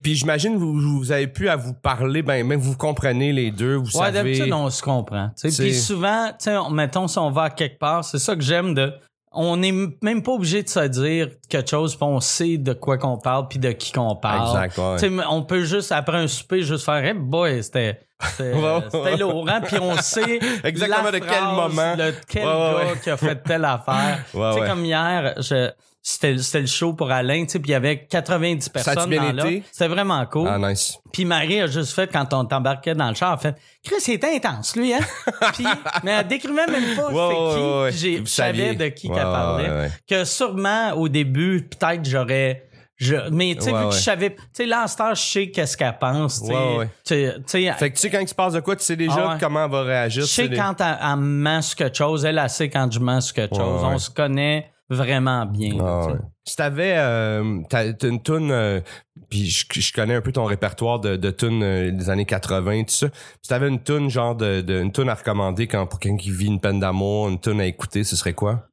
Puis 0.00 0.14
j'imagine 0.14 0.56
vous 0.56 0.74
vous 0.98 1.10
avez 1.10 1.26
pu 1.26 1.48
à 1.48 1.56
vous 1.56 1.74
parler, 1.74 2.22
ben 2.22 2.46
même 2.46 2.60
vous 2.60 2.76
comprenez 2.76 3.32
les 3.32 3.50
deux, 3.50 3.74
vous 3.74 3.86
Ouais, 3.86 4.04
savez. 4.12 4.12
d'habitude, 4.12 4.52
on 4.52 4.70
se 4.70 4.80
comprend. 4.80 5.32
Puis 5.42 5.74
souvent, 5.74 6.28
tu 6.28 6.44
sais, 6.44 6.56
on- 6.56 6.70
mettons, 6.70 7.08
si 7.08 7.18
on 7.18 7.32
va 7.32 7.42
à 7.44 7.50
quelque 7.50 7.80
part, 7.80 8.04
c'est 8.04 8.20
ça 8.20 8.36
que 8.36 8.42
j'aime 8.42 8.74
de. 8.74 8.92
On 9.32 9.56
n'est 9.58 9.74
même 10.02 10.22
pas 10.22 10.32
obligé 10.32 10.62
de 10.62 10.68
se 10.68 10.86
dire 10.86 11.28
quelque 11.48 11.70
chose, 11.70 11.94
puis 11.96 12.04
on 12.04 12.20
sait 12.20 12.56
de 12.56 12.72
quoi 12.72 12.96
qu'on 12.98 13.18
parle, 13.18 13.48
puis 13.48 13.58
de 13.58 13.72
qui 13.72 13.92
qu'on 13.92 14.16
parle. 14.16 14.64
Exact, 14.64 14.78
ouais. 15.02 15.24
On 15.28 15.42
peut 15.42 15.64
juste, 15.64 15.92
après 15.92 16.16
un 16.16 16.28
souper, 16.28 16.62
juste 16.62 16.84
faire 16.84 17.04
Hey 17.04 17.14
boy, 17.14 17.62
c'était. 17.62 18.00
C'était 18.36 18.54
lourd, 19.18 19.46
hein? 19.48 19.60
Puis 19.60 19.78
on 19.80 19.96
sait 19.98 20.40
Exactement 20.64 21.04
la 21.04 21.12
de 21.12 21.18
quel 21.18 21.44
moment. 21.44 21.96
de 21.96 22.12
quel 22.26 22.44
Ouais, 22.44 22.52
gars 22.52 22.76
ouais. 22.76 22.98
qui 23.02 23.10
a 23.10 23.16
fait 23.16 23.36
telle 23.42 23.64
affaire. 23.64 24.24
Tu 24.32 24.38
sais, 24.38 24.66
comme 24.66 24.84
hier, 24.84 25.34
je, 25.36 25.70
c'était, 26.10 26.38
c'était 26.38 26.60
le 26.60 26.66
show 26.66 26.94
pour 26.94 27.10
Alain, 27.10 27.44
tu 27.44 27.50
sais, 27.50 27.58
puis 27.58 27.70
il 27.70 27.72
y 27.72 27.76
avait 27.76 28.06
90 28.06 28.64
Ça 28.64 28.70
a-tu 28.70 28.84
personnes 28.84 29.14
dans 29.14 29.32
là. 29.32 29.44
C'était 29.70 29.88
vraiment 29.88 30.24
cool. 30.26 30.48
Ah 30.48 30.58
nice. 30.58 30.96
Puis 31.12 31.24
Marie 31.26 31.60
a 31.60 31.66
juste 31.66 31.92
fait, 31.92 32.10
quand 32.10 32.32
on 32.32 32.44
t'embarquait 32.46 32.94
dans 32.94 33.08
le 33.08 33.14
char, 33.14 33.34
elle 33.42 33.52
fait 33.52 33.58
«Chris, 33.84 33.96
il 34.08 34.14
était 34.14 34.34
intense, 34.34 34.74
lui, 34.76 34.94
hein?» 34.94 35.00
Puis, 35.54 35.66
mais 36.04 36.12
elle 36.12 36.26
décrivait 36.26 36.66
même 36.66 36.96
pas 36.96 37.08
c'est 37.08 37.94
qui. 37.94 38.08
ouais, 38.14 38.20
je 38.22 38.24
savais 38.24 38.74
de 38.74 38.88
qui 38.88 39.08
Ouais, 39.08 39.14
qu'elle 39.16 39.22
parlait. 39.24 39.68
ouais. 39.68 39.90
Que 40.08 40.24
sûrement, 40.24 40.92
au 40.92 41.08
début, 41.08 41.68
peut-être 41.68 42.04
j'aurais... 42.08 42.64
Je, 42.96 43.14
mais 43.30 43.54
tu 43.54 43.62
sais, 43.64 43.72
Ouais, 43.72 43.82
vu 43.82 43.88
que 43.90 43.94
je 43.94 44.00
savais... 44.00 44.30
Tu 44.34 44.42
sais, 44.54 44.66
là, 44.66 44.82
en 44.84 44.86
ce 44.88 44.96
temps, 44.96 45.14
je 45.14 45.20
sais 45.22 45.50
qu'est-ce 45.50 45.76
qu'elle 45.76 45.96
pense. 45.98 46.40
Tu 46.40 46.46
sais, 46.48 46.52
Ouais, 46.54 46.76
ouais. 46.78 46.86
Tu 46.86 47.14
sais- 47.14 47.34
tu 47.36 47.42
sais, 47.66 47.72
Fait 47.74 47.90
que 47.90 47.94
tu 47.96 48.00
sais 48.00 48.10
quand 48.10 48.18
il 48.20 48.26
se 48.28 48.34
passe 48.34 48.54
de 48.54 48.60
quoi, 48.60 48.74
tu 48.76 48.82
sais 48.84 48.96
déjà 48.96 49.32
Ah 49.32 49.36
comment 49.38 49.66
elle 49.66 49.70
va 49.70 49.82
réagir. 49.82 50.22
je 50.22 50.26
sais 50.26 50.48
quand 50.50 50.80
elle, 50.80 50.98
elle 51.00 51.16
me 51.16 51.42
ment 51.42 51.60
quelque 51.76 51.96
chose, 51.96 52.24
elle, 52.24 52.38
elle 52.38 52.50
sait 52.50 52.68
quand 52.70 52.90
je 52.90 52.98
mens 52.98 53.20
quelque 53.32 53.54
chose. 53.54 53.82
On 53.84 53.98
se 53.98 54.10
connaît 54.10 54.70
vraiment 54.90 55.46
bien. 55.46 55.76
Ah, 55.80 56.06
ouais. 56.06 56.18
Si 56.44 56.56
t'avais 56.56 56.94
euh, 56.96 57.60
t'as 57.68 57.92
une 58.02 58.22
tune 58.22 58.50
euh, 58.50 58.80
puis 59.28 59.46
je, 59.46 59.66
je 59.70 59.92
connais 59.92 60.14
un 60.14 60.20
peu 60.22 60.32
ton 60.32 60.44
répertoire 60.44 60.98
de, 60.98 61.16
de 61.16 61.30
tunes 61.30 61.62
euh, 61.62 61.90
des 61.90 62.08
années 62.10 62.24
80 62.24 62.84
tout 62.84 62.94
ça. 62.94 63.08
Si 63.42 63.48
t'avais 63.48 63.68
une 63.68 63.82
tune 63.82 64.08
genre 64.08 64.34
de, 64.34 64.60
de 64.62 64.80
une 64.80 64.92
tune 64.92 65.08
à 65.10 65.14
recommander 65.14 65.66
quand 65.66 65.86
pour 65.86 65.98
quelqu'un 65.98 66.16
qui 66.16 66.30
vit 66.30 66.46
une 66.46 66.60
peine 66.60 66.80
d'amour, 66.80 67.28
une 67.28 67.38
tune 67.38 67.60
à 67.60 67.66
écouter, 67.66 68.04
ce 68.04 68.16
serait 68.16 68.32
quoi? 68.32 68.68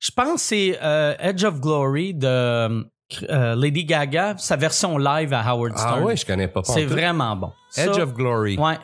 Je 0.00 0.10
pense 0.10 0.34
que 0.34 0.40
c'est 0.40 0.78
euh, 0.82 1.14
Edge 1.18 1.44
of 1.44 1.60
Glory 1.60 2.12
de 2.12 2.26
euh, 2.26 3.54
Lady 3.54 3.84
Gaga, 3.86 4.34
sa 4.36 4.56
version 4.56 4.98
live 4.98 5.32
à 5.32 5.40
Howard 5.48 5.78
Stern. 5.78 6.00
Ah 6.02 6.04
ouais, 6.04 6.16
je 6.16 6.26
connais 6.26 6.48
pas. 6.48 6.60
pas 6.60 6.72
c'est 6.72 6.84
vraiment 6.84 7.34
bon. 7.36 7.52
Edge 7.76 7.94
Ça, 7.94 8.02
of 8.02 8.12
Glory. 8.12 8.58
Ouais. 8.58 8.76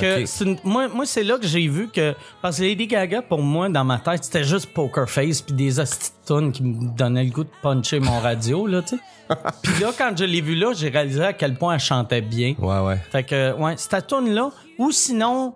Que 0.00 0.44
une- 0.44 0.58
moi, 0.64 0.88
moi 0.88 1.06
c'est 1.06 1.22
là 1.24 1.38
que 1.38 1.46
j'ai 1.46 1.66
vu 1.68 1.88
que. 1.88 2.14
Parce 2.42 2.58
que 2.58 2.62
Lady 2.62 2.86
Gaga, 2.86 3.22
pour 3.22 3.42
moi, 3.42 3.68
dans 3.68 3.84
ma 3.84 3.98
tête, 3.98 4.24
c'était 4.24 4.44
juste 4.44 4.66
Poker 4.72 5.08
Face 5.08 5.40
puis 5.42 5.54
des 5.54 5.78
hosties 5.80 6.10
de 6.28 6.34
tunes 6.34 6.52
qui 6.52 6.62
me 6.62 6.96
donnaient 6.96 7.24
le 7.24 7.30
goût 7.30 7.44
de 7.44 7.50
puncher 7.62 8.00
mon 8.00 8.18
radio, 8.20 8.66
là, 8.66 8.82
tu 8.82 8.96
sais. 8.96 9.02
Puis 9.62 9.82
là, 9.82 9.90
quand 9.98 10.16
je 10.16 10.24
l'ai 10.24 10.40
vu 10.40 10.54
là, 10.54 10.72
j'ai 10.74 10.88
réalisé 10.88 11.22
à 11.22 11.34
quel 11.34 11.54
point 11.54 11.74
elle 11.74 11.80
chantait 11.80 12.22
bien. 12.22 12.54
Ouais 12.58 12.78
ouais. 12.80 12.98
Fait 13.12 13.24
que, 13.24 13.52
ouais, 13.52 13.74
cette 13.76 14.06
tune-là, 14.06 14.50
ou 14.78 14.90
sinon, 14.90 15.52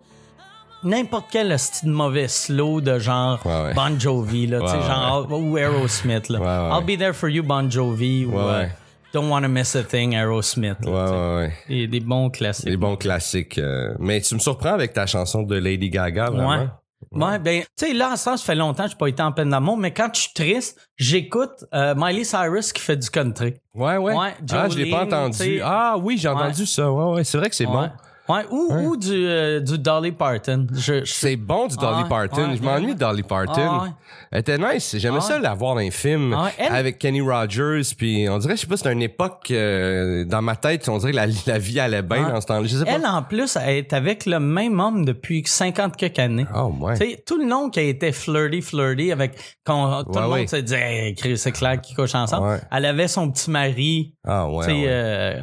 n'importe 0.84 1.26
quel 1.30 1.50
hostie 1.52 1.86
de 1.86 1.90
mauvais 1.90 2.28
slow 2.28 2.82
de 2.82 2.98
genre 2.98 3.40
Ouais, 3.46 3.62
ouais. 3.62 3.74
Bon 3.74 3.98
Jovi, 3.98 4.46
là, 4.46 4.60
tu 4.60 4.66
sais, 4.66 4.76
Ouais, 4.76 4.82
genre, 4.86 5.26
ou 5.30 5.56
Aerosmith, 5.56 6.28
là. 6.28 6.38
Ouais, 6.38 6.44
ouais. 6.46 6.78
I'll 6.78 6.84
be 6.84 6.98
there 6.98 7.14
for 7.14 7.30
you, 7.30 7.42
Bon 7.42 7.70
Jovi, 7.70 8.26
ou 8.26 8.32
Ouais, 8.36 8.42
euh, 8.42 8.60
ouais. 8.60 8.72
Don't 9.12 9.28
Wanna 9.30 9.48
Miss 9.48 9.76
a 9.76 9.82
Thing, 9.82 10.14
Aerosmith. 10.14 10.78
là, 10.84 10.90
Ouais 10.90 11.06
sais. 11.06 11.12
ouais 11.14 11.36
ouais. 11.36 11.52
Des, 11.68 11.86
des 11.88 12.00
bons 12.00 12.30
classiques. 12.30 12.66
Des 12.66 12.76
bons 12.76 12.96
classiques. 12.96 13.58
euh, 13.58 13.94
mais 13.98 14.20
tu 14.20 14.34
me 14.34 14.40
surprends 14.40 14.72
avec 14.74 14.92
ta 14.92 15.06
chanson 15.06 15.42
de 15.42 15.56
Lady 15.56 15.90
Gaga, 15.90 16.30
vraiment. 16.30 16.48
Ouais. 16.50 16.68
Ouais, 17.10 17.38
ben, 17.40 17.62
tu 17.76 17.86
sais, 17.86 17.92
là, 17.92 18.10
temps, 18.10 18.36
ça 18.36 18.38
fait 18.38 18.54
longtemps 18.54 18.84
que 18.84 18.90
je 18.90 18.94
n'ai 18.94 18.98
pas 18.98 19.08
été 19.08 19.22
en 19.22 19.32
peine 19.32 19.50
d'amour, 19.50 19.76
mais 19.76 19.90
quand 19.92 20.08
je 20.14 20.20
suis 20.20 20.32
triste, 20.34 20.88
j'écoute 20.96 21.64
euh, 21.74 21.94
Miley 21.96 22.24
Cyrus 22.24 22.72
qui 22.72 22.80
fait 22.80 22.96
du 22.96 23.10
country. 23.10 23.54
Ouais, 23.74 23.96
ouais. 23.96 24.16
Ouais, 24.16 24.34
ah, 24.52 24.68
je 24.68 24.78
l'ai 24.78 24.88
pas 24.90 25.04
entendu. 25.04 25.60
Ah 25.62 25.96
oui, 26.00 26.16
j'ai 26.16 26.28
entendu 26.28 26.64
ça. 26.64 26.90
Ouais, 26.90 27.14
ouais. 27.16 27.24
C'est 27.24 27.38
vrai 27.38 27.50
que 27.50 27.56
c'est 27.56 27.66
bon. 27.66 27.90
Ouais. 28.28 28.42
Ou, 28.50 28.72
ou 28.72 28.96
du, 28.96 29.10
euh, 29.26 29.58
du 29.60 29.78
Dolly 29.78 30.12
Parton. 30.12 30.66
Je, 30.72 31.04
C'est 31.04 31.34
bon 31.36 31.66
du 31.66 31.76
Dolly 31.76 32.04
Parton. 32.08 32.50
ouais, 32.50 32.56
je 32.56 32.62
m'ennuie 32.62 32.94
de 32.94 32.98
Dolly 33.00 33.24
Parton. 33.24 33.60
Ah. 33.82 33.88
Elle 34.30 34.40
était 34.40 34.58
nice. 34.58 34.94
J'aimais 34.96 35.16
Ah, 35.18 35.22
ça 35.22 35.38
la 35.40 35.54
voir 35.54 35.74
dans 35.74 35.80
les 35.80 35.90
films 35.90 36.32
Ah. 36.38 36.50
Elle- 36.56 36.72
avec 36.72 36.98
Kenny 36.98 37.20
Rogers. 37.20 37.82
Puis 37.98 38.28
on 38.30 38.38
dirait, 38.38 38.54
je 38.56 38.60
sais 38.62 38.66
pas, 38.68 38.76
c'était 38.76 38.92
une 38.92 39.02
époque 39.02 39.48
euh, 39.50 40.24
dans 40.24 40.40
ma 40.40 40.54
tête, 40.56 40.88
on 40.88 40.98
dirait 40.98 41.10
que 41.10 41.16
la, 41.16 41.26
la 41.46 41.58
vie 41.58 41.80
allait 41.80 42.02
bien 42.02 42.28
dans 42.28 42.40
ce 42.40 42.46
temps-là. 42.46 42.68
Elle, 42.86 43.04
en 43.06 43.22
plus, 43.24 43.56
elle 43.56 43.76
est 43.78 43.92
avec 43.92 44.24
le 44.26 44.38
même 44.38 44.78
homme 44.78 45.04
depuis 45.04 45.42
50 45.44 45.96
quelques 45.96 46.18
années. 46.20 46.46
Oh, 46.54 46.72
ouais. 46.80 47.22
Tout 47.26 47.38
le 47.38 47.48
long 47.48 47.70
qui 47.70 47.80
a 47.80 47.82
été 47.82 48.12
flirty, 48.12 48.62
flirty 48.62 49.10
avec 49.10 49.32
quand 49.64 50.04
tout 50.04 50.10
Ouais, 50.12 50.22
le 50.22 50.28
monde 50.28 50.48
se 50.48 50.56
disait 50.56 50.80
hey, 51.08 51.14
Chris, 51.16 51.38
c'est 51.38 51.52
clair 51.52 51.80
qu'ils 51.80 51.96
couchent 51.96 52.14
ensemble. 52.14 52.60
Elle 52.70 52.84
avait 52.86 53.08
son 53.08 53.30
petit 53.30 53.50
mari, 53.50 54.14
Ah, 54.24 54.48
ouais. 54.48 54.66
euh, 54.86 55.40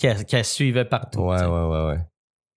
qu'elle 0.00 0.24
qu'elle 0.24 0.44
suivait 0.44 0.84
partout. 0.84 1.20
Ouais, 1.20 1.42
ouais, 1.42 1.46
ouais, 1.46 1.86
ouais. 1.88 1.98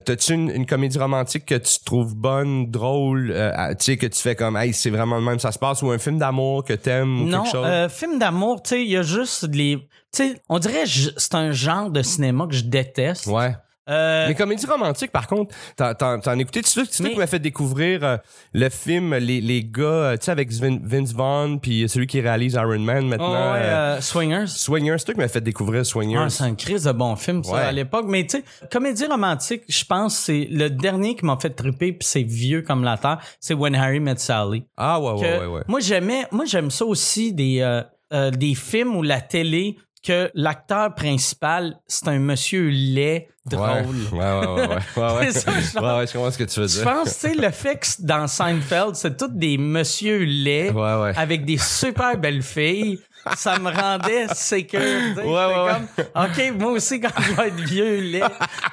T'as-tu 0.05 0.35
une, 0.35 0.51
une 0.51 0.67
comédie 0.67 0.99
romantique 0.99 1.47
que 1.47 1.55
tu 1.55 1.79
trouves 1.85 2.15
bonne, 2.15 2.71
drôle, 2.71 3.31
euh, 3.35 3.71
tu 3.71 3.85
sais, 3.85 3.97
que 3.97 4.07
tu 4.07 4.21
fais 4.21 4.35
comme, 4.37 4.57
hey, 4.57 4.73
c'est 4.73 4.91
vraiment 4.91 5.17
le 5.17 5.23
même, 5.25 5.39
ça 5.39 5.53
se 5.53 5.59
passe, 5.59 5.83
ou 5.83 5.91
un 5.91 5.99
film 5.99 6.19
d'amour 6.19 6.65
que 6.65 6.75
t'aimes, 6.75 7.23
ou 7.23 7.27
Non, 7.27 7.43
quelque 7.43 7.53
chose? 7.53 7.67
euh, 7.67 7.89
film 7.89 8.19
d'amour, 8.19 8.63
tu 8.63 8.71
sais, 8.71 8.83
il 8.83 8.91
y 8.91 8.97
a 8.97 9.03
juste 9.03 9.49
les. 9.53 9.77
Tu 9.79 9.87
sais, 10.13 10.43
on 10.49 10.59
dirait 10.59 10.85
que 10.85 10.89
c'est 11.17 11.35
un 11.35 11.51
genre 11.53 11.91
de 11.91 12.03
cinéma 12.03 12.47
que 12.47 12.55
je 12.55 12.65
déteste. 12.65 13.27
Ouais. 13.27 13.55
Euh, 13.91 14.29
Mais 14.29 14.35
comédie 14.35 14.65
romantique, 14.67 15.13
par 15.13 15.27
contre, 15.27 15.55
t'en, 15.77 16.39
écouté, 16.39 16.63
tu 16.63 16.71
sais, 16.71 16.83
c'est 16.91 16.97
toi 16.97 17.05
Mais- 17.07 17.13
qui 17.13 17.19
m'as 17.19 17.27
fait 17.27 17.39
découvrir 17.39 18.03
euh, 18.03 18.17
le 18.55 18.69
film 18.71 19.15
Les, 19.17 19.41
les 19.43 19.63
gars, 19.63 19.83
euh, 19.83 20.17
tu 20.17 20.25
sais, 20.25 20.31
avec 20.31 20.51
Vin- 20.53 20.81
Vince 20.83 21.13
Vaughn, 21.13 21.61
puis 21.61 21.87
celui 21.89 22.07
qui 22.07 22.21
réalise 22.21 22.55
Iron 22.55 22.79
Man 22.79 23.05
oh, 23.05 23.09
maintenant. 23.09 23.33
ouais, 23.53 23.61
euh, 23.63 23.97
euh, 23.97 24.01
Swingers. 24.01 24.47
Swingers, 24.47 24.97
c'est 24.99 25.05
toi 25.05 25.15
qui 25.15 25.21
m'as 25.21 25.29
fait 25.29 25.41
découvrir 25.43 25.85
Swingers. 25.85 26.17
Ah, 26.19 26.31
c'est 26.31 26.45
un 26.45 26.55
crise 26.55 26.85
de 26.85 26.93
bon 26.93 27.15
film, 27.17 27.45
ça, 27.45 27.53
Ouais. 27.53 27.61
à 27.61 27.73
l'époque. 27.73 28.07
Mais 28.09 28.25
tu 28.27 28.39
sais, 28.39 28.45
comédie 28.73 29.05
romantique, 29.07 29.63
je 29.69 29.85
pense 29.85 30.17
c'est 30.17 30.49
le 30.51 30.71
dernier 30.71 31.15
qui 31.15 31.27
m'a 31.27 31.37
fait 31.41 31.51
triper, 31.51 31.93
puis 31.93 32.09
c'est 32.09 32.23
vieux 32.23 32.63
comme 32.63 32.85
la 32.85 32.97
terre, 32.97 33.19
c'est 33.39 33.53
When 33.55 33.75
Harry 33.75 34.01
Met 34.01 34.17
Sally. 34.17 34.65
ah, 34.79 34.99
ouais, 34.99 35.15
Que 35.21 35.27
ouais, 35.27 35.39
ouais, 35.41 35.47
ouais. 35.47 35.63
Moi, 35.69 35.81
j'aimais, 35.81 36.27
moi, 36.33 36.47
j'aime 36.47 36.71
ça 36.71 36.87
aussi 36.87 37.33
des, 37.35 37.83
des 38.33 38.55
films 38.55 38.97
ou 38.97 39.03
la 39.03 39.21
télé 39.21 39.77
que 40.05 40.31
l'acteur 40.35 40.95
principal, 40.95 41.77
c'est 41.87 42.09
un 42.09 42.19
monsieur 42.19 42.69
laid, 42.69 43.29
drôle. 43.47 43.97
Ouais, 44.13 44.19
ouais, 44.19 44.47
ouais, 44.47 44.69
ouais, 44.97 45.15
ouais, 45.19 45.31
ça, 45.33 45.53
je 45.53 45.79
ouais, 45.79 45.97
ouais, 45.99 46.07
je 46.07 46.13
comprends 46.13 46.31
ce 46.31 46.39
que 46.39 46.45
tu 46.45 46.61
veux 46.61 46.69
Je 46.69 46.75
dire. 46.75 46.85
pense, 46.85 47.15
tu 47.19 47.29
sais, 47.29 47.35
le 47.35 47.51
que 47.51 47.87
dans 48.01 48.27
Seinfeld, 48.27 48.95
c'est 48.97 49.17
tous 49.17 49.29
des 49.29 49.57
monsieur 49.59 50.19
laids 50.25 50.73
avec 51.17 51.45
des 51.45 51.59
super 51.59 52.17
belles 52.19 52.43
filles. 52.43 53.01
ça 53.37 53.59
me 53.59 53.71
rendait 53.71 54.29
sécure. 54.35 54.81
ouais, 54.81 55.25
comme, 55.25 56.25
OK, 56.25 56.53
moi 56.59 56.73
aussi, 56.73 57.01
quand 57.01 57.09
je 57.21 57.33
vais 57.33 57.49
être 57.49 57.61
vieux, 57.61 58.01
laid, 58.01 58.25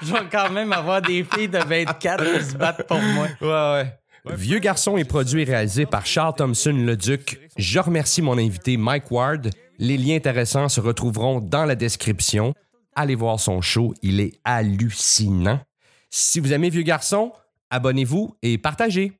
je 0.01 0.11
vais 0.11 0.19
quand 0.29 0.49
même 0.49 0.73
avoir 0.73 1.01
des 1.01 1.23
filles 1.23 1.47
de 1.47 1.59
24 1.59 2.23
qui 2.37 2.43
se 2.43 2.57
battent 2.57 2.85
pour 2.87 2.99
moi. 2.99 3.27
Ouais, 3.41 3.47
ouais. 3.83 4.35
Vieux 4.35 4.59
garçon 4.59 4.97
est 4.97 5.03
produit 5.05 5.41
et 5.41 5.45
réalisé 5.45 5.85
par 5.85 6.05
Charles 6.05 6.35
Thompson 6.35 6.73
Leduc. 6.73 7.39
Je 7.57 7.79
remercie 7.79 8.21
mon 8.21 8.37
invité 8.37 8.77
Mike 8.77 9.09
Ward. 9.09 9.49
Les 9.83 9.97
liens 9.97 10.17
intéressants 10.17 10.69
se 10.69 10.79
retrouveront 10.79 11.39
dans 11.41 11.65
la 11.65 11.73
description. 11.73 12.53
Allez 12.95 13.15
voir 13.15 13.39
son 13.39 13.61
show, 13.61 13.95
il 14.03 14.19
est 14.19 14.33
hallucinant. 14.43 15.59
Si 16.11 16.39
vous 16.39 16.53
aimez 16.53 16.69
Vieux 16.69 16.83
garçon, 16.83 17.31
abonnez-vous 17.71 18.37
et 18.43 18.59
partagez. 18.59 19.09